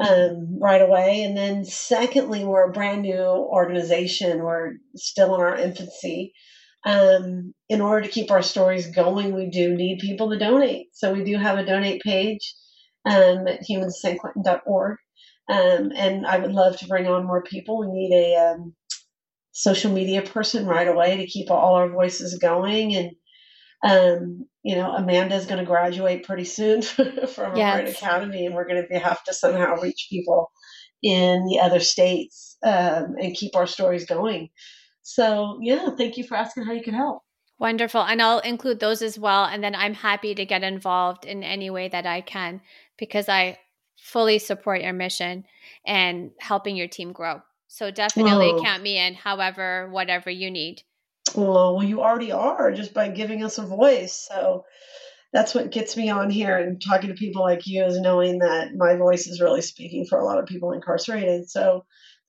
um, 0.00 0.58
right 0.58 0.80
away. 0.80 1.22
And 1.22 1.36
then, 1.36 1.64
secondly, 1.64 2.44
we're 2.44 2.68
a 2.68 2.72
brand 2.72 3.02
new 3.02 3.18
organization. 3.18 4.42
We're 4.42 4.72
still 4.96 5.34
in 5.34 5.40
our 5.40 5.56
infancy. 5.56 6.32
Um, 6.86 7.52
in 7.68 7.82
order 7.82 8.06
to 8.06 8.12
keep 8.12 8.30
our 8.30 8.42
stories 8.42 8.86
going, 8.94 9.34
we 9.34 9.50
do 9.50 9.74
need 9.74 9.98
people 9.98 10.30
to 10.30 10.38
donate. 10.38 10.88
So 10.94 11.12
we 11.12 11.24
do 11.24 11.36
have 11.36 11.58
a 11.58 11.66
donate 11.66 12.00
page 12.00 12.54
um, 13.04 13.46
at 13.46 13.60
humansanquentin.org. 13.68 14.96
Um, 15.50 15.92
and 15.94 16.26
I 16.26 16.38
would 16.38 16.52
love 16.52 16.78
to 16.78 16.86
bring 16.86 17.06
on 17.06 17.26
more 17.26 17.42
people. 17.42 17.80
We 17.80 17.88
need 17.88 18.14
a 18.14 18.36
um, 18.36 18.74
social 19.52 19.92
media 19.92 20.22
person 20.22 20.64
right 20.64 20.88
away 20.88 21.18
to 21.18 21.26
keep 21.26 21.50
all 21.50 21.74
our 21.74 21.90
voices 21.90 22.38
going. 22.38 22.94
And, 22.94 23.10
um, 23.82 24.46
you 24.62 24.76
know, 24.76 24.92
Amanda 24.92 25.34
is 25.34 25.46
going 25.46 25.58
to 25.58 25.64
graduate 25.64 26.24
pretty 26.24 26.44
soon 26.44 26.82
from 26.82 27.56
yes. 27.56 27.96
Academy, 27.96 28.46
and 28.46 28.54
we're 28.54 28.68
going 28.68 28.86
to 28.86 28.98
have 28.98 29.22
to 29.24 29.34
somehow 29.34 29.76
reach 29.76 30.08
people 30.10 30.50
in 31.02 31.46
the 31.46 31.60
other 31.60 31.80
states 31.80 32.58
um, 32.62 33.16
and 33.18 33.34
keep 33.34 33.56
our 33.56 33.66
stories 33.66 34.04
going. 34.04 34.50
So, 35.02 35.58
yeah, 35.62 35.90
thank 35.96 36.18
you 36.18 36.24
for 36.24 36.36
asking 36.36 36.64
how 36.64 36.72
you 36.72 36.82
can 36.82 36.94
help. 36.94 37.22
Wonderful. 37.58 38.02
And 38.02 38.22
I'll 38.22 38.38
include 38.40 38.80
those 38.80 39.02
as 39.02 39.18
well. 39.18 39.44
And 39.44 39.62
then 39.62 39.74
I'm 39.74 39.94
happy 39.94 40.34
to 40.34 40.44
get 40.46 40.62
involved 40.62 41.24
in 41.26 41.42
any 41.42 41.68
way 41.68 41.88
that 41.88 42.06
I 42.06 42.20
can 42.20 42.60
because 42.98 43.28
I 43.28 43.58
fully 43.98 44.38
support 44.38 44.82
your 44.82 44.94
mission 44.94 45.44
and 45.86 46.30
helping 46.38 46.76
your 46.76 46.88
team 46.88 47.12
grow. 47.12 47.42
So 47.66 47.90
definitely 47.90 48.50
oh. 48.54 48.62
count 48.62 48.82
me 48.82 48.98
in, 48.98 49.14
however, 49.14 49.88
whatever 49.90 50.30
you 50.30 50.50
need. 50.50 50.82
Oh, 51.36 51.74
well, 51.74 51.82
you 51.82 52.00
already 52.00 52.32
are 52.32 52.72
just 52.72 52.94
by 52.94 53.08
giving 53.08 53.44
us 53.44 53.58
a 53.58 53.66
voice. 53.66 54.26
So 54.30 54.64
that's 55.32 55.54
what 55.54 55.70
gets 55.70 55.96
me 55.96 56.10
on 56.10 56.30
here 56.30 56.56
and 56.56 56.82
talking 56.82 57.08
to 57.08 57.14
people 57.14 57.42
like 57.42 57.66
you 57.66 57.84
is 57.84 58.00
knowing 58.00 58.38
that 58.40 58.74
my 58.74 58.96
voice 58.96 59.26
is 59.26 59.40
really 59.40 59.62
speaking 59.62 60.06
for 60.06 60.18
a 60.18 60.24
lot 60.24 60.38
of 60.38 60.46
people 60.46 60.72
incarcerated. 60.72 61.48
So 61.48 61.84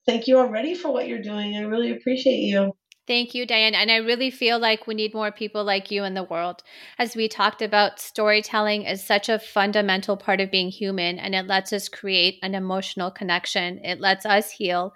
thank 0.06 0.28
you 0.28 0.38
already 0.38 0.74
for 0.74 0.92
what 0.92 1.08
you're 1.08 1.22
doing. 1.22 1.56
I 1.56 1.60
really 1.60 1.90
appreciate 1.90 2.40
you. 2.40 2.72
Thank 3.08 3.34
you, 3.34 3.44
Diane. 3.44 3.74
And 3.74 3.90
I 3.90 3.96
really 3.96 4.30
feel 4.30 4.60
like 4.60 4.86
we 4.86 4.94
need 4.94 5.12
more 5.12 5.32
people 5.32 5.64
like 5.64 5.90
you 5.90 6.04
in 6.04 6.14
the 6.14 6.22
world. 6.22 6.62
As 6.98 7.16
we 7.16 7.26
talked 7.26 7.60
about, 7.60 7.98
storytelling 7.98 8.84
is 8.84 9.04
such 9.04 9.28
a 9.28 9.40
fundamental 9.40 10.16
part 10.16 10.40
of 10.40 10.52
being 10.52 10.68
human, 10.68 11.18
and 11.18 11.34
it 11.34 11.48
lets 11.48 11.72
us 11.72 11.88
create 11.88 12.38
an 12.44 12.54
emotional 12.54 13.10
connection. 13.10 13.84
It 13.84 14.00
lets 14.00 14.24
us 14.24 14.52
heal 14.52 14.92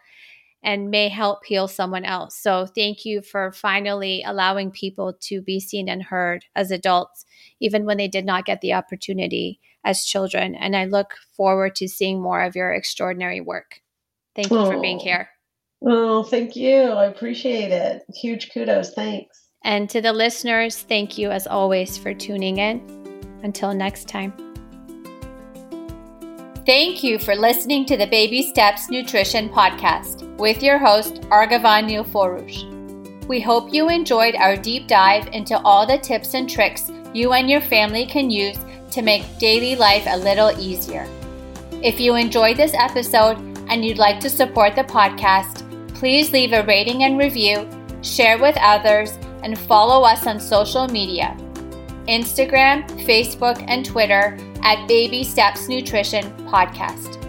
and 0.67 0.91
may 0.91 1.09
help 1.09 1.47
heal 1.47 1.69
someone 1.69 2.05
else. 2.05 2.37
So, 2.37 2.67
thank 2.67 3.07
you 3.07 3.23
for 3.23 3.53
finally 3.53 4.23
allowing 4.27 4.71
people 4.71 5.15
to 5.23 5.41
be 5.41 5.61
seen 5.61 5.89
and 5.89 6.03
heard 6.03 6.45
as 6.55 6.71
adults, 6.71 7.25
even 7.61 7.87
when 7.87 7.97
they 7.97 8.09
did 8.09 8.27
not 8.27 8.45
get 8.45 8.61
the 8.61 8.75
opportunity 8.75 9.61
as 9.85 10.05
children. 10.05 10.55
And 10.57 10.77
I 10.77 10.85
look 10.85 11.15
forward 11.37 11.77
to 11.77 11.89
seeing 11.89 12.21
more 12.21 12.43
of 12.43 12.57
your 12.57 12.73
extraordinary 12.73 13.41
work. 13.41 13.81
Thank 14.35 14.51
you 14.51 14.59
oh. 14.59 14.71
for 14.71 14.81
being 14.81 14.99
here. 14.99 15.31
Oh, 15.87 16.23
thank 16.25 16.57
you. 16.57 16.77
I 16.77 17.07
appreciate 17.07 17.71
it. 17.71 18.03
Huge 18.15 18.51
kudos. 18.53 18.93
Thanks. 18.93 19.49
And 19.63 19.89
to 19.91 20.01
the 20.01 20.13
listeners, 20.13 20.83
thank 20.83 21.17
you 21.17 21.31
as 21.31 21.47
always 21.47 21.97
for 21.97 22.13
tuning 22.13 22.59
in. 22.59 22.81
Until 23.43 23.73
next 23.73 24.09
time. 24.09 24.46
Thank 26.67 27.03
you 27.03 27.19
for 27.19 27.35
listening 27.37 27.87
to 27.87 27.97
the 27.97 28.07
Baby 28.07 28.43
Steps 28.43 28.91
Nutrition 28.91 29.49
Podcast 29.49 30.37
with 30.37 30.63
your 30.63 30.79
host, 30.79 31.23
Argavan 31.31 31.89
Nilforush. 31.89 33.27
We 33.27 33.41
hope 33.41 33.73
you 33.73 33.89
enjoyed 33.89 34.35
our 34.35 34.57
deep 34.57 34.89
dive 34.89 35.29
into 35.29 35.59
all 35.61 35.87
the 35.87 35.99
tips 35.99 36.35
and 36.35 36.51
tricks 36.51 36.91
you 37.15 37.33
and 37.33 37.49
your 37.49 37.61
family 37.61 38.05
can 38.05 38.31
use 38.31 38.59
to 38.91 39.01
make 39.01 39.39
daily 39.39 39.77
life 39.77 40.05
a 40.09 40.19
little 40.19 40.51
easier. 40.61 41.07
If 41.83 42.01
you 42.01 42.17
enjoyed 42.17 42.57
this 42.57 42.75
episode 42.75 43.39
and 43.69 43.85
you'd 43.85 43.99
like 43.99 44.21
to 44.21 44.31
support 44.31 44.75
the 44.75 44.85
podcast, 44.85 45.67
Please 45.97 46.31
leave 46.31 46.53
a 46.53 46.63
rating 46.65 47.05
and 47.05 47.17
review, 47.17 47.67
share 48.03 48.39
with 48.39 48.55
others, 48.61 49.13
and 49.43 49.59
follow 49.59 50.05
us 50.05 50.27
on 50.27 50.39
social 50.39 50.87
media 50.89 51.35
Instagram, 52.07 52.87
Facebook, 53.07 53.65
and 53.67 53.85
Twitter 53.85 54.37
at 54.63 54.87
Baby 54.87 55.25
Steps 55.25 55.69
Nutrition 55.69 56.25
Podcast. 56.49 57.23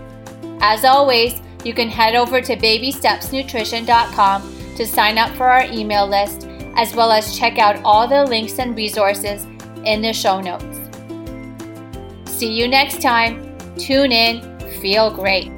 As 0.61 0.85
always, 0.85 1.41
you 1.63 1.73
can 1.73 1.89
head 1.89 2.15
over 2.15 2.41
to 2.41 2.55
babystepsnutrition.com 2.55 4.75
to 4.75 4.85
sign 4.85 5.17
up 5.17 5.35
for 5.35 5.45
our 5.45 5.65
email 5.65 6.07
list, 6.07 6.47
as 6.75 6.95
well 6.95 7.11
as 7.11 7.37
check 7.37 7.57
out 7.57 7.81
all 7.83 8.07
the 8.07 8.25
links 8.25 8.59
and 8.59 8.75
resources 8.75 9.45
in 9.83 10.01
the 10.01 10.13
show 10.13 10.39
notes. 10.39 10.77
See 12.31 12.53
you 12.53 12.67
next 12.67 13.01
time. 13.01 13.57
Tune 13.77 14.11
in, 14.11 14.59
feel 14.79 15.09
great. 15.09 15.56